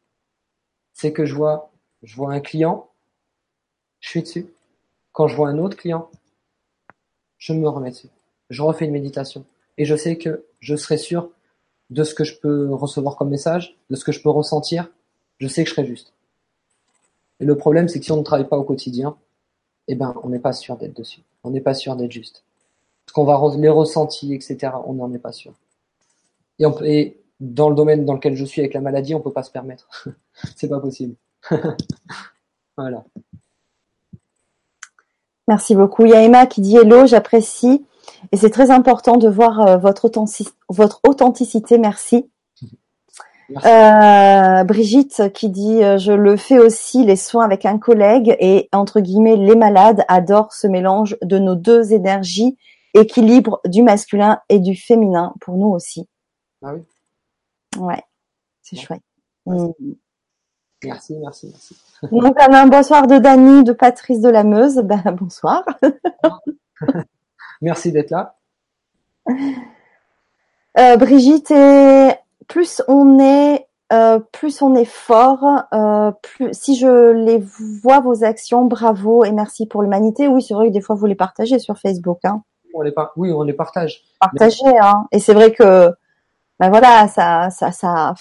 [0.93, 1.71] C'est que je vois,
[2.01, 2.89] je vois un client,
[3.99, 4.47] je suis dessus.
[5.11, 6.09] Quand je vois un autre client,
[7.37, 8.09] je me remets dessus.
[8.49, 9.45] Je refais une méditation
[9.77, 11.29] et je sais que je serai sûr
[11.89, 14.89] de ce que je peux recevoir comme message, de ce que je peux ressentir.
[15.39, 16.13] Je sais que je serai juste.
[17.39, 19.17] Et le problème, c'est que si on ne travaille pas au quotidien,
[19.87, 21.21] eh ben, on n'est pas sûr d'être dessus.
[21.43, 22.43] On n'est pas sûr d'être juste.
[23.05, 24.73] Parce qu'on va les ressentir, etc.
[24.85, 25.53] On n'en est pas sûr.
[26.59, 29.31] Et, on, et dans le domaine dans lequel je suis avec la maladie, on peut
[29.31, 29.87] pas se permettre.
[30.55, 31.15] c'est pas possible.
[32.77, 33.03] voilà.
[35.47, 36.05] Merci beaucoup.
[36.05, 37.85] Il y a Emma qui dit hello, j'apprécie.
[38.31, 40.09] Et c'est très important de voir euh, votre,
[40.69, 41.77] votre authenticité.
[41.77, 42.29] Merci.
[43.65, 48.69] Euh, Brigitte qui dit euh, je le fais aussi les soins avec un collègue et
[48.71, 52.57] entre guillemets les malades adorent ce mélange de nos deux énergies
[52.93, 56.07] équilibre du masculin et du féminin pour nous aussi.
[56.63, 56.81] Ah oui.
[57.77, 58.03] Ouais,
[58.61, 59.01] c'est chouette.
[59.45, 59.71] Mm.
[60.83, 61.77] Merci, merci, merci.
[62.11, 64.77] Donc un bonsoir de Dany, de Patrice de la Meuse.
[64.83, 65.63] Ben, bonsoir.
[67.61, 68.35] merci d'être là.
[70.77, 72.11] Euh, Brigitte et
[72.47, 78.23] plus on est euh, plus on est fort, euh, plus si je les vois vos
[78.23, 80.27] actions, bravo et merci pour l'humanité.
[80.27, 82.19] Oui, c'est vrai que des fois vous les partagez sur Facebook.
[82.23, 82.41] Hein.
[82.73, 84.01] On les oui, on les partage.
[84.19, 85.05] Partagez, hein.
[85.11, 85.93] Et c'est vrai que,
[86.59, 88.13] ben voilà, ça, ça, ça,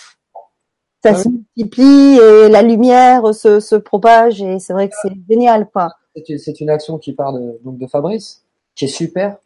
[1.03, 5.13] ça ah se multiplie et la lumière se, se propage et c'est vrai que c'est
[5.29, 5.91] génial, quoi.
[6.15, 8.45] C'est une action qui part de, donc de Fabrice,
[8.75, 9.37] qui est super.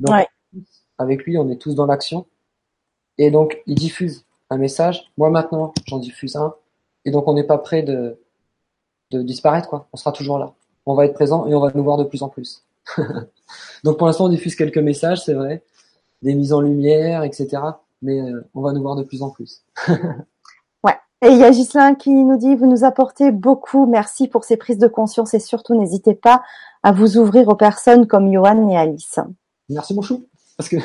[0.00, 0.14] Donc,
[0.98, 2.26] avec lui, on est tous dans l'action.
[3.18, 5.10] Et donc, il diffuse un message.
[5.18, 6.54] Moi, maintenant, j'en diffuse un.
[7.04, 8.18] Et donc, on n'est pas prêt de,
[9.10, 9.88] de disparaître, quoi.
[9.92, 10.54] On sera toujours là.
[10.86, 12.64] On va être présent et on va nous voir de plus en plus.
[13.84, 15.62] donc, pour l'instant, on diffuse quelques messages, c'est vrai.
[16.22, 17.58] Des mises en lumière, etc.
[18.02, 19.64] Mais euh, on va nous voir de plus en plus.
[19.88, 20.96] ouais.
[21.22, 23.86] Et il y a Gislain qui nous dit, vous nous apportez beaucoup.
[23.86, 26.42] Merci pour ces prises de conscience et surtout, n'hésitez pas
[26.82, 29.20] à vous ouvrir aux personnes comme Johan et Alice.
[29.68, 30.26] Merci, mon chou.
[30.56, 30.76] Parce que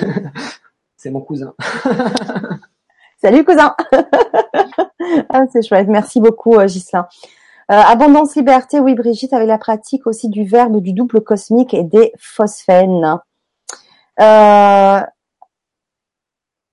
[0.98, 1.54] c'est mon cousin.
[3.22, 3.76] Salut cousin.
[5.30, 5.88] ah, c'est chouette.
[5.88, 7.08] Merci beaucoup euh, Gislain.
[7.70, 11.84] Euh, abondance liberté, oui Brigitte, avec la pratique aussi du verbe du double cosmique et
[11.84, 13.18] des phosphènes.
[14.22, 15.02] Euh,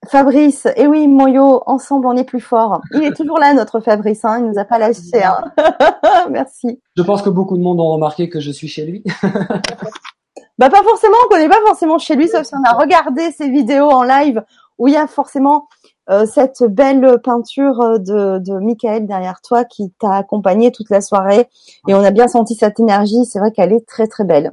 [0.08, 2.80] Fabrice, et eh oui Moyo, ensemble on est plus fort.
[2.92, 5.22] Il est toujours là notre Fabrice, hein, il nous a pas lâché.
[5.22, 5.52] Hein.
[6.30, 6.80] Merci.
[6.96, 9.04] Je pense que beaucoup de monde ont remarqué que je suis chez lui.
[10.58, 13.48] bah pas forcément, on connaît pas forcément chez lui, sauf si on a regardé ses
[13.48, 14.42] vidéos en live
[14.78, 15.68] où il y a forcément
[16.10, 21.00] euh, cette belle peinture euh, de, de Michael derrière toi qui t'a accompagné toute la
[21.00, 21.48] soirée
[21.88, 23.24] et on a bien senti cette énergie.
[23.24, 24.52] C'est vrai qu'elle est très très belle.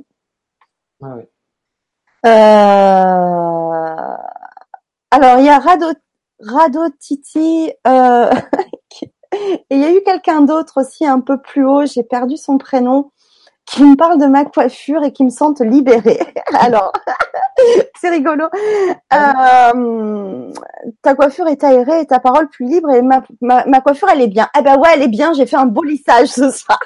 [1.04, 1.24] Ah oui.
[2.26, 4.41] euh...
[5.12, 5.88] Alors il y a Rado,
[6.40, 8.30] Rado Titi euh...
[9.34, 11.86] et il y a eu quelqu'un d'autre aussi un peu plus haut.
[11.86, 13.12] J'ai perdu son prénom
[13.66, 16.20] qui me parle de ma coiffure et qui me sentent libérée.
[16.60, 16.92] Alors,
[18.02, 18.46] c'est rigolo.
[19.14, 20.52] Euh,
[21.02, 24.28] ta coiffure est aérée et ta parole plus libre et ma, ma, coiffure, elle est
[24.28, 24.50] bien.
[24.54, 26.80] Ah ben ouais, elle est bien, j'ai fait un beau lissage ce soir.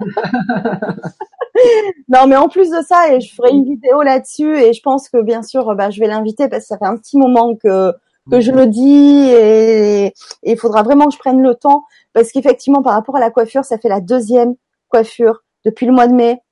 [2.08, 5.08] non, mais en plus de ça, et je ferai une vidéo là-dessus et je pense
[5.08, 7.92] que bien sûr, bah, je vais l'inviter parce que ça fait un petit moment que
[8.30, 10.12] que je le dis et
[10.42, 13.64] il faudra vraiment que je prenne le temps parce qu'effectivement, par rapport à la coiffure,
[13.64, 14.54] ça fait la deuxième
[14.88, 16.42] coiffure depuis le mois de mai,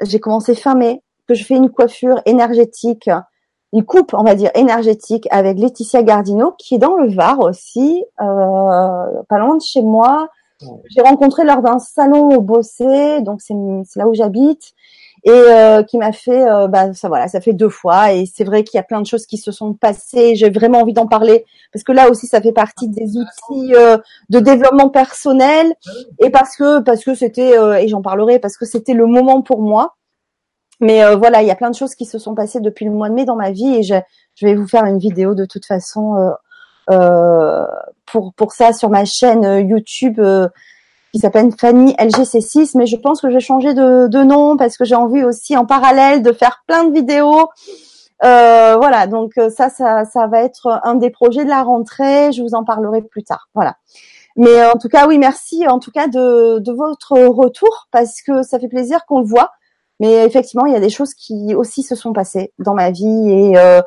[0.00, 3.10] j'ai commencé fin mai, que je fais une coiffure énergétique,
[3.72, 8.04] une coupe, on va dire, énergétique avec Laetitia Gardino, qui est dans le Var aussi,
[8.20, 10.28] euh, pas loin de chez moi.
[10.90, 13.54] J'ai rencontré lors d'un salon au Bossé, donc c'est
[13.96, 14.74] là où j'habite
[15.24, 18.44] et euh, qui m'a fait euh, bah ça voilà ça fait deux fois et c'est
[18.44, 21.06] vrai qu'il y a plein de choses qui se sont passées j'ai vraiment envie d'en
[21.06, 23.96] parler parce que là aussi ça fait partie des outils euh,
[24.28, 25.72] de développement personnel
[26.18, 29.60] et parce que parce que c'était et j'en parlerai parce que c'était le moment pour
[29.62, 29.96] moi.
[30.80, 33.08] Mais voilà il y a plein de choses qui se sont passées depuis le mois
[33.08, 33.94] de mai dans ma vie et je,
[34.34, 36.34] je vais vous faire une vidéo de toute façon
[36.86, 40.20] pour pour ça sur ma chaîne YouTube
[41.14, 44.76] qui s'appelle Fanny LGC6, mais je pense que je vais changer de, de nom parce
[44.76, 47.50] que j'ai envie aussi en parallèle de faire plein de vidéos.
[48.24, 52.32] Euh, voilà, donc euh, ça, ça, ça va être un des projets de la rentrée.
[52.32, 53.48] Je vous en parlerai plus tard.
[53.54, 53.76] Voilà.
[54.34, 58.42] Mais en tout cas, oui, merci en tout cas de, de votre retour parce que
[58.42, 59.52] ça fait plaisir qu'on le voit.
[60.00, 63.30] Mais effectivement, il y a des choses qui aussi se sont passées dans ma vie
[63.30, 63.80] et euh,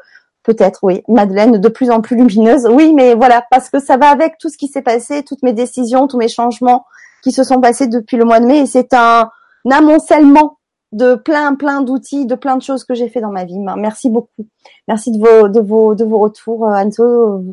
[0.48, 2.66] peut-être, oui, Madeleine de plus en plus lumineuse.
[2.72, 5.52] Oui, mais voilà, parce que ça va avec tout ce qui s'est passé, toutes mes
[5.52, 6.86] décisions, tous mes changements,
[7.22, 9.30] qui se sont passés depuis le mois de mai et c'est un,
[9.70, 10.58] amoncellement
[10.94, 13.60] de plein plein d'outils, de plein de choses que j'ai fait dans ma vie.
[13.60, 14.46] Merci beaucoup.
[14.88, 17.44] Merci de vos de vos de vos retours, euh, Anto.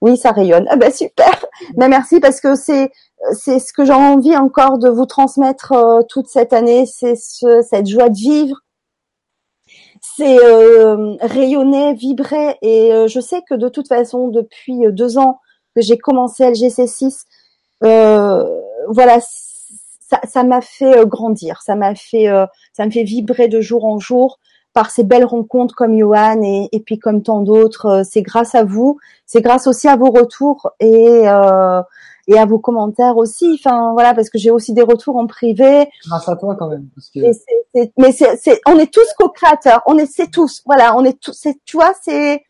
[0.00, 0.66] Oui, ça rayonne.
[0.68, 1.46] Ah ben super.
[1.76, 2.90] Mais merci parce que c'est
[3.32, 7.62] c'est ce que j'ai envie encore de vous transmettre euh, toute cette année, c'est ce,
[7.62, 8.56] cette joie de vivre,
[10.00, 12.56] c'est euh, rayonner, vibrer.
[12.62, 15.40] Et euh, je sais que de toute façon, depuis deux ans
[15.74, 17.24] que j'ai commencé LGC6,
[17.82, 22.26] voilà, ça m'a fait grandir, ça m'a fait,
[22.72, 24.38] ça me fait vibrer de jour en jour
[24.72, 28.02] par ces belles rencontres comme Johan et, et puis comme tant d'autres.
[28.04, 31.82] C'est grâce à vous, c'est grâce aussi à vos retours et euh,
[32.26, 33.58] et à vos commentaires aussi.
[33.58, 35.88] Enfin voilà, parce que j'ai aussi des retours en privé.
[36.06, 36.88] Grâce à toi quand même.
[36.94, 37.20] Parce que...
[37.98, 39.82] mais c'est, on est tous co-créateurs.
[39.86, 40.62] On est, c'est tous.
[40.66, 41.32] Voilà, on est tous.
[41.32, 42.42] C'est, tu vois, c'est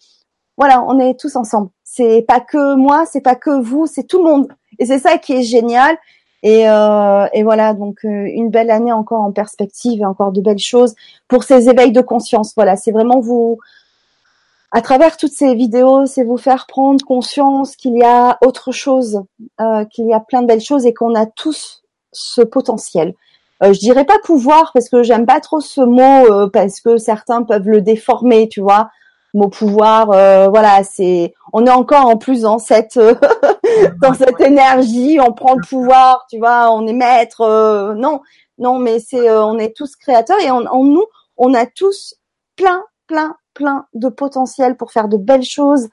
[0.56, 1.70] voilà, on est tous ensemble.
[1.82, 4.48] C'est pas que moi, c'est pas que vous, c'est tout le monde.
[4.78, 5.96] Et c'est ça qui est génial.
[6.42, 10.40] Et, euh, et voilà, donc euh, une belle année encore en perspective et encore de
[10.40, 10.94] belles choses
[11.28, 12.54] pour ces éveils de conscience.
[12.56, 13.58] Voilà, c'est vraiment vous
[14.72, 19.22] à travers toutes ces vidéos, c'est vous faire prendre conscience qu'il y a autre chose,
[19.60, 23.14] euh, qu'il y a plein de belles choses et qu'on a tous ce potentiel.
[23.62, 26.96] Euh, je dirais pas pouvoir parce que j'aime pas trop ce mot euh, parce que
[26.98, 28.90] certains peuvent le déformer, tu vois.
[29.32, 32.98] Mot pouvoir, euh, voilà, c'est, on est encore en plus dans cette
[34.02, 37.94] dans cette énergie, on prend le pouvoir, tu vois, on est maître.
[37.96, 38.20] non,
[38.58, 41.04] non, mais c'est, on est tous créateurs et en nous,
[41.36, 42.16] on a tous
[42.56, 45.88] plein, plein, plein de potentiel pour faire de belles choses.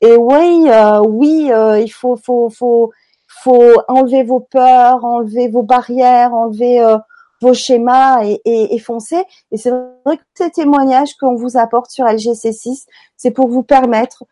[0.00, 2.92] Et oui, euh, oui, euh, il faut, faut, faut,
[3.26, 6.98] faut enlever vos peurs, enlever vos barrières, enlever euh,
[7.44, 9.70] vos schémas et, et, et c'est
[10.04, 14.24] vrai que ces témoignages qu'on vous apporte sur LGC6, c'est pour vous permettre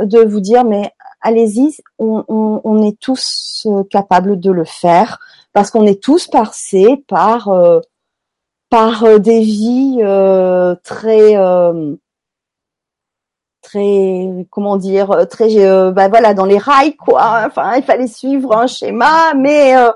[0.00, 5.18] de vous dire, mais allez-y, on, est tous capables de le faire
[5.52, 7.50] parce qu'on est tous passés par
[8.70, 9.98] par des vies
[10.84, 11.34] très
[13.68, 17.42] très comment dire très euh, bah voilà dans les rails quoi.
[17.46, 19.90] Enfin il fallait suivre un schéma mais euh,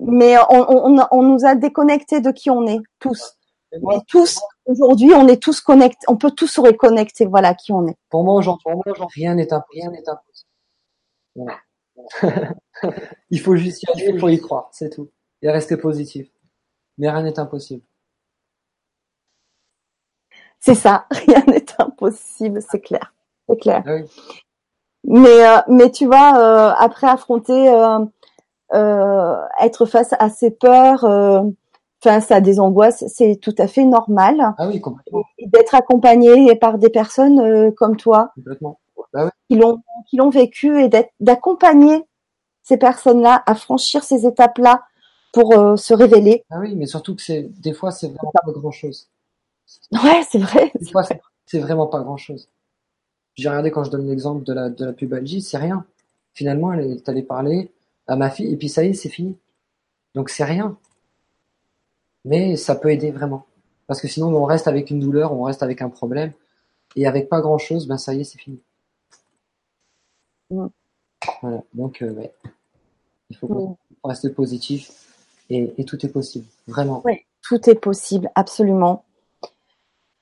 [0.00, 3.36] mais on, on, on, nous a déconnectés de qui on est tous.
[3.72, 7.86] Mais tous aujourd'hui on est tous connectés on peut tous se reconnecter voilà qui on
[7.86, 7.96] est.
[8.08, 8.64] Pour moi aujourd'hui
[9.14, 10.02] rien n'est rien n'est
[11.36, 11.54] impossible.
[13.30, 15.10] Il faut juste y aller il faut y croire c'est tout.
[15.42, 16.28] Et rester positif.
[16.98, 17.82] Mais rien n'est impossible.
[20.58, 23.14] C'est ça, rien n'est impossible, c'est clair,
[23.48, 23.82] c'est clair.
[23.86, 23.98] Ah
[25.04, 28.04] mais euh, mais tu vois, euh, après affronter, euh,
[28.72, 31.06] être face à ses peurs,
[32.02, 34.54] face à des angoisses, c'est tout à fait normal.
[34.58, 35.24] Ah oui, complètement.
[35.44, 38.78] D'être accompagné par des personnes comme toi, complètement.
[39.12, 40.88] Bah qui l'ont qui l'ont vécu et
[41.18, 42.04] d'accompagner
[42.62, 44.84] ces personnes-là à franchir ces étapes-là
[45.32, 46.44] pour se révéler.
[46.50, 49.08] Ah oui, mais surtout que c'est des fois c'est vraiment pas grand chose.
[49.92, 50.72] Ouais, c'est vrai.
[51.46, 52.48] C'est vraiment pas grand chose.
[53.34, 55.84] J'ai regardé quand je donne l'exemple de la, de la pubalgie, c'est rien.
[56.34, 57.72] Finalement, elle est allée parler
[58.10, 59.36] à ma fille et puis ça y est, c'est fini.
[60.14, 60.76] Donc c'est rien.
[62.24, 63.46] Mais ça peut aider vraiment.
[63.86, 66.32] Parce que sinon, on reste avec une douleur, on reste avec un problème.
[66.96, 68.60] Et avec pas grand chose, ben ça y est, c'est fini.
[70.50, 71.62] Voilà.
[71.72, 72.32] Donc, euh, ouais.
[73.30, 74.08] Il faut mm.
[74.08, 74.90] rester positif
[75.48, 76.46] et, et, tout est possible.
[76.66, 77.00] Vraiment.
[77.04, 79.04] Oui, tout est possible, absolument.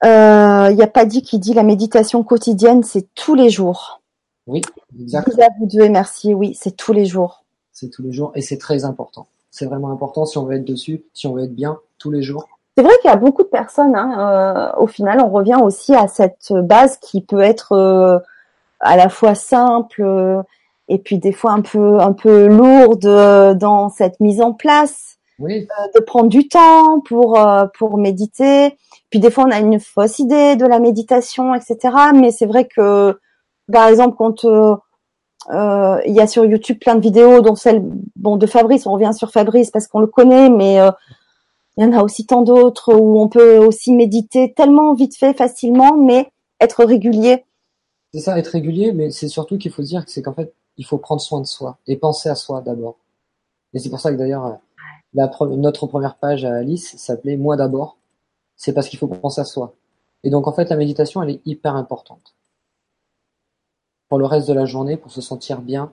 [0.04, 4.02] Il euh, n'y a pas dit qui dit la méditation quotidienne, c'est tous les jours.
[4.46, 4.60] Oui,
[5.00, 5.48] exactement.
[5.58, 7.44] Vous, vous devez merci, oui, c'est tous les jours.
[7.78, 9.26] C'est tous les jours et c'est très important.
[9.50, 12.22] C'est vraiment important si on veut être dessus, si on veut être bien tous les
[12.22, 12.48] jours.
[12.76, 13.96] C'est vrai qu'il y a beaucoup de personnes.
[13.96, 18.18] Hein, euh, au final, on revient aussi à cette base qui peut être euh,
[18.80, 20.42] à la fois simple euh,
[20.88, 25.16] et puis des fois un peu un peu lourde euh, dans cette mise en place.
[25.40, 25.68] Oui.
[25.94, 27.38] de prendre du temps pour
[27.78, 28.76] pour méditer
[29.10, 31.78] puis des fois, on a une fausse idée de la méditation, etc.
[32.14, 33.18] Mais c'est vrai que,
[33.72, 34.44] par exemple, quand
[35.50, 37.82] euh, euh, il y a sur YouTube plein de vidéos, dont celle
[38.16, 40.90] bon de Fabrice, on revient sur Fabrice parce qu'on le connaît, mais euh,
[41.76, 45.34] il y en a aussi tant d'autres où on peut aussi méditer tellement vite fait,
[45.34, 46.30] facilement, mais
[46.60, 47.44] être régulier.
[48.12, 50.84] C'est ça, être régulier, mais c'est surtout qu'il faut dire que c'est qu'en fait, il
[50.84, 52.96] faut prendre soin de soi et penser à soi d'abord.
[53.74, 54.58] Et c'est pour ça que d'ailleurs,
[55.14, 57.98] notre première page à Alice s'appelait Moi d'abord
[58.58, 59.72] c'est parce qu'il faut penser à soi.
[60.24, 62.34] Et donc en fait, la méditation, elle est hyper importante.
[64.08, 65.92] Pour le reste de la journée, pour se sentir bien,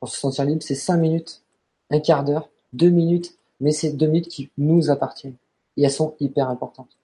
[0.00, 1.42] pour se sentir libre, c'est cinq minutes,
[1.90, 5.36] un quart d'heure, deux minutes, mais c'est deux minutes qui nous appartiennent.
[5.76, 6.98] Et elles sont hyper importantes.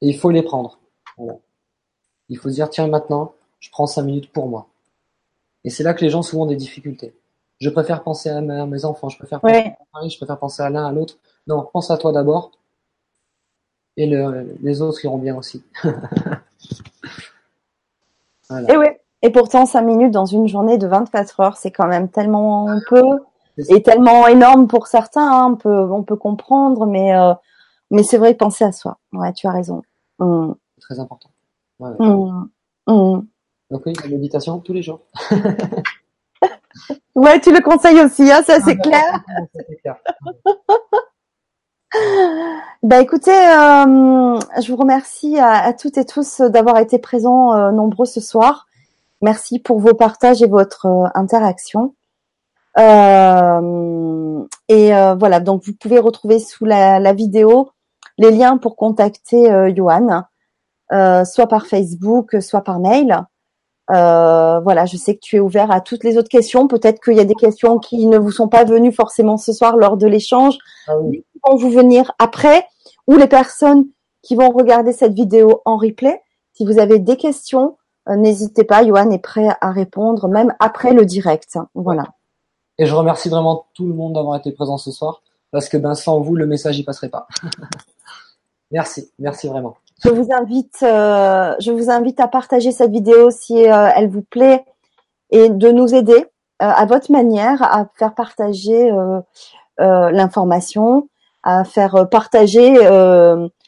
[0.00, 0.78] Et il faut les prendre.
[2.28, 4.66] Il faut se dire, tiens, maintenant, je prends cinq minutes pour moi.
[5.64, 7.14] Et c'est là que les gens souvent ont des difficultés.
[7.60, 10.70] Je préfère penser à mes enfants, je préfère penser à Paris, je préfère penser à
[10.70, 11.18] l'un, à l'autre.
[11.46, 12.50] Non, pense à toi d'abord,
[13.96, 15.62] et les autres iront bien aussi.
[18.48, 18.72] voilà.
[18.72, 22.08] Et ouais, Et pourtant, 5 minutes dans une journée de 24 heures, c'est quand même
[22.08, 23.02] tellement peu
[23.68, 25.30] et tellement énorme pour certains.
[25.30, 25.52] Hein.
[25.52, 27.32] On, peut, on peut comprendre, mais, euh,
[27.90, 28.98] mais c'est vrai, penser à soi.
[29.12, 29.82] Ouais, tu as raison.
[30.18, 30.52] Mmh.
[30.80, 31.30] Très important.
[31.78, 31.90] Ouais.
[31.98, 32.48] Mmh.
[32.88, 33.20] Mmh.
[33.70, 35.00] Donc oui, la méditation tous les jours.
[37.14, 39.22] ouais, tu le conseilles aussi, hein, ça c'est clair.
[39.80, 39.96] clair.
[42.82, 48.06] bah écoutez, euh, je vous remercie à, toutes et tous d'avoir été présents euh, nombreux
[48.06, 48.66] ce soir.
[49.22, 51.94] Merci pour vos partages et votre euh, interaction.
[52.78, 57.70] Euh, et euh, voilà, donc vous pouvez retrouver sous la, la vidéo
[58.18, 60.24] les liens pour contacter Johan,
[61.24, 63.24] soit par Facebook, soit par mail.
[63.88, 66.68] voilà, je sais que tu es ouvert à toutes les autres questions.
[66.68, 69.78] Peut-être qu'il y a des questions qui ne vous sont pas venues forcément ce soir
[69.78, 70.58] lors de l'échange,
[70.88, 71.24] ah oui.
[71.32, 72.66] qui vont vous venir après,
[73.06, 73.86] ou les personnes
[74.20, 76.20] qui vont regarder cette vidéo en replay.
[76.52, 80.92] Si vous avez des questions, euh, n'hésitez pas, Johan est prêt à répondre même après
[80.92, 81.58] le direct.
[81.74, 82.04] Voilà.
[82.78, 85.94] Et je remercie vraiment tout le monde d'avoir été présent ce soir parce que ben
[85.94, 87.26] sans vous le message y passerait pas.
[88.70, 89.76] merci, merci vraiment.
[90.02, 94.22] Je vous invite, euh, je vous invite à partager cette vidéo si euh, elle vous
[94.22, 94.64] plaît
[95.30, 96.26] et de nous aider
[96.58, 98.92] à votre manière à faire partager
[99.78, 101.08] l'information,
[101.42, 102.74] à faire partager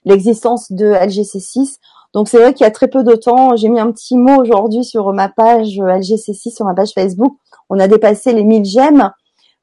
[0.05, 1.79] l'existence de LGC6
[2.15, 4.41] donc c'est vrai qu'il y a très peu de temps, j'ai mis un petit mot
[4.41, 7.37] aujourd'hui sur ma page LGC6, sur ma page Facebook.
[7.69, 9.11] On a dépassé les 1000 j'aime.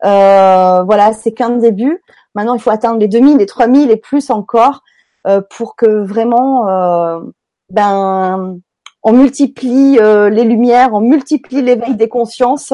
[0.04, 2.04] Euh, voilà, c'est qu'un début.
[2.36, 4.82] Maintenant, il faut atteindre les 2000, les 3000 et plus encore
[5.28, 7.22] euh, pour que vraiment, euh,
[7.70, 8.60] ben,
[9.04, 12.74] on multiplie les lumières, on multiplie l'éveil des consciences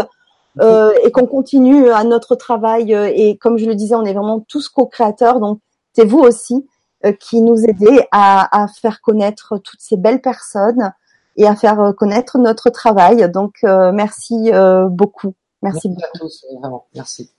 [0.60, 2.92] et qu'on continue à notre travail.
[2.94, 5.40] et comme je le disais, on est vraiment tous co-créateurs.
[5.40, 5.60] Donc,
[5.94, 6.77] c'est vous aussi euh,
[7.20, 10.92] qui nous aidait à, à, faire connaître toutes ces belles personnes
[11.36, 13.30] et à faire euh, connaître notre travail.
[13.32, 14.52] Donc euh, merci
[14.90, 15.34] beaucoup.
[15.62, 17.32] Merci, merci à tous, vraiment, merci.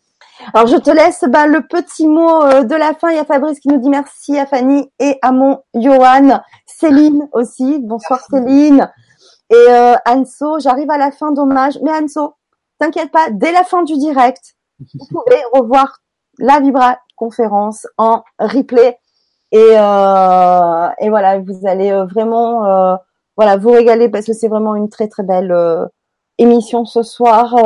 [0.55, 3.11] Alors je te laisse bah, le petit mot de la fin.
[3.11, 7.29] Il y a Fabrice qui nous dit merci à Fanny et à mon Johan, Céline
[7.33, 7.79] aussi.
[7.81, 8.89] Bonsoir Céline
[9.51, 10.59] et euh, Anso.
[10.59, 12.35] J'arrive à la fin d'hommage, mais Anso,
[12.79, 16.01] t'inquiète pas, dès la fin du direct, vous pouvez revoir
[16.39, 18.99] la Vibra conférence en replay
[19.51, 22.97] et, euh, et voilà, vous allez euh, vraiment euh,
[23.37, 25.87] voilà vous régaler parce que c'est vraiment une très très belle euh,
[26.39, 27.57] émission ce soir.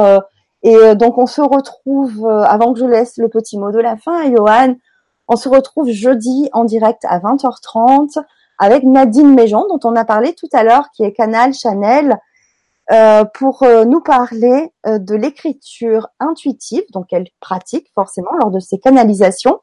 [0.63, 4.27] et donc on se retrouve avant que je laisse le petit mot de la fin
[4.27, 4.77] à Johan.
[5.29, 8.23] On se retrouve jeudi en direct à 20h30
[8.59, 12.19] avec Nadine Méjean dont on a parlé tout à l'heure, qui est Canal Chanel,
[12.93, 19.61] euh, pour nous parler de l'écriture intuitive, donc elle pratique forcément lors de ses canalisations.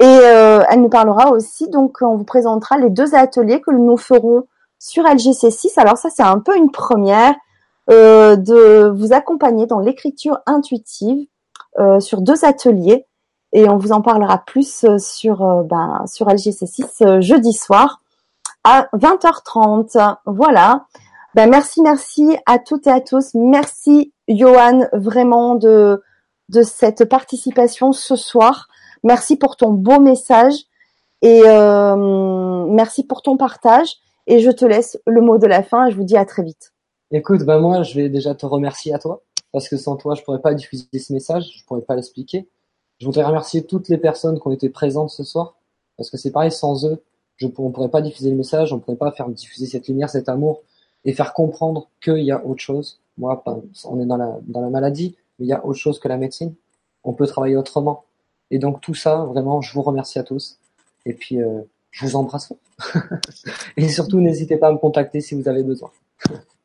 [0.00, 3.96] Et euh, elle nous parlera aussi, donc on vous présentera les deux ateliers que nous
[3.96, 4.46] ferons
[4.78, 5.72] sur LGC6.
[5.76, 7.34] Alors ça, c'est un peu une première
[7.90, 11.26] euh, de vous accompagner dans l'écriture intuitive
[11.80, 13.06] euh, sur deux ateliers.
[13.52, 18.00] Et on vous en parlera plus sur, ben, sur LGC6 jeudi soir
[18.62, 20.16] à 20h30.
[20.26, 20.84] Voilà.
[21.34, 23.34] Ben, merci, merci à toutes et à tous.
[23.34, 26.02] Merci Johan vraiment de,
[26.50, 28.68] de cette participation ce soir.
[29.04, 30.54] Merci pour ton beau message
[31.22, 33.96] et euh, merci pour ton partage.
[34.26, 36.42] Et je te laisse le mot de la fin et je vous dis à très
[36.42, 36.74] vite.
[37.10, 39.22] Écoute, bah moi, je vais déjà te remercier à toi
[39.52, 42.46] parce que sans toi, je pourrais pas diffuser ce message, je pourrais pas l'expliquer.
[42.98, 45.56] Je voudrais remercier toutes les personnes qui ont été présentes ce soir
[45.96, 47.02] parce que c'est pareil, sans eux,
[47.36, 50.28] je, on pourrait pas diffuser le message, on pourrait pas faire diffuser cette lumière, cet
[50.28, 50.62] amour
[51.04, 53.00] et faire comprendre qu'il y a autre chose.
[53.16, 53.42] Moi,
[53.84, 54.16] on est dans
[54.60, 56.54] la maladie, mais il y a autre chose que la médecine.
[57.04, 58.04] On peut travailler autrement.
[58.50, 60.58] Et donc tout ça, vraiment, je vous remercie à tous.
[61.06, 61.60] Et puis, euh,
[61.90, 62.52] je vous embrasse.
[63.76, 65.90] et surtout, n'hésitez pas à me contacter si vous avez besoin.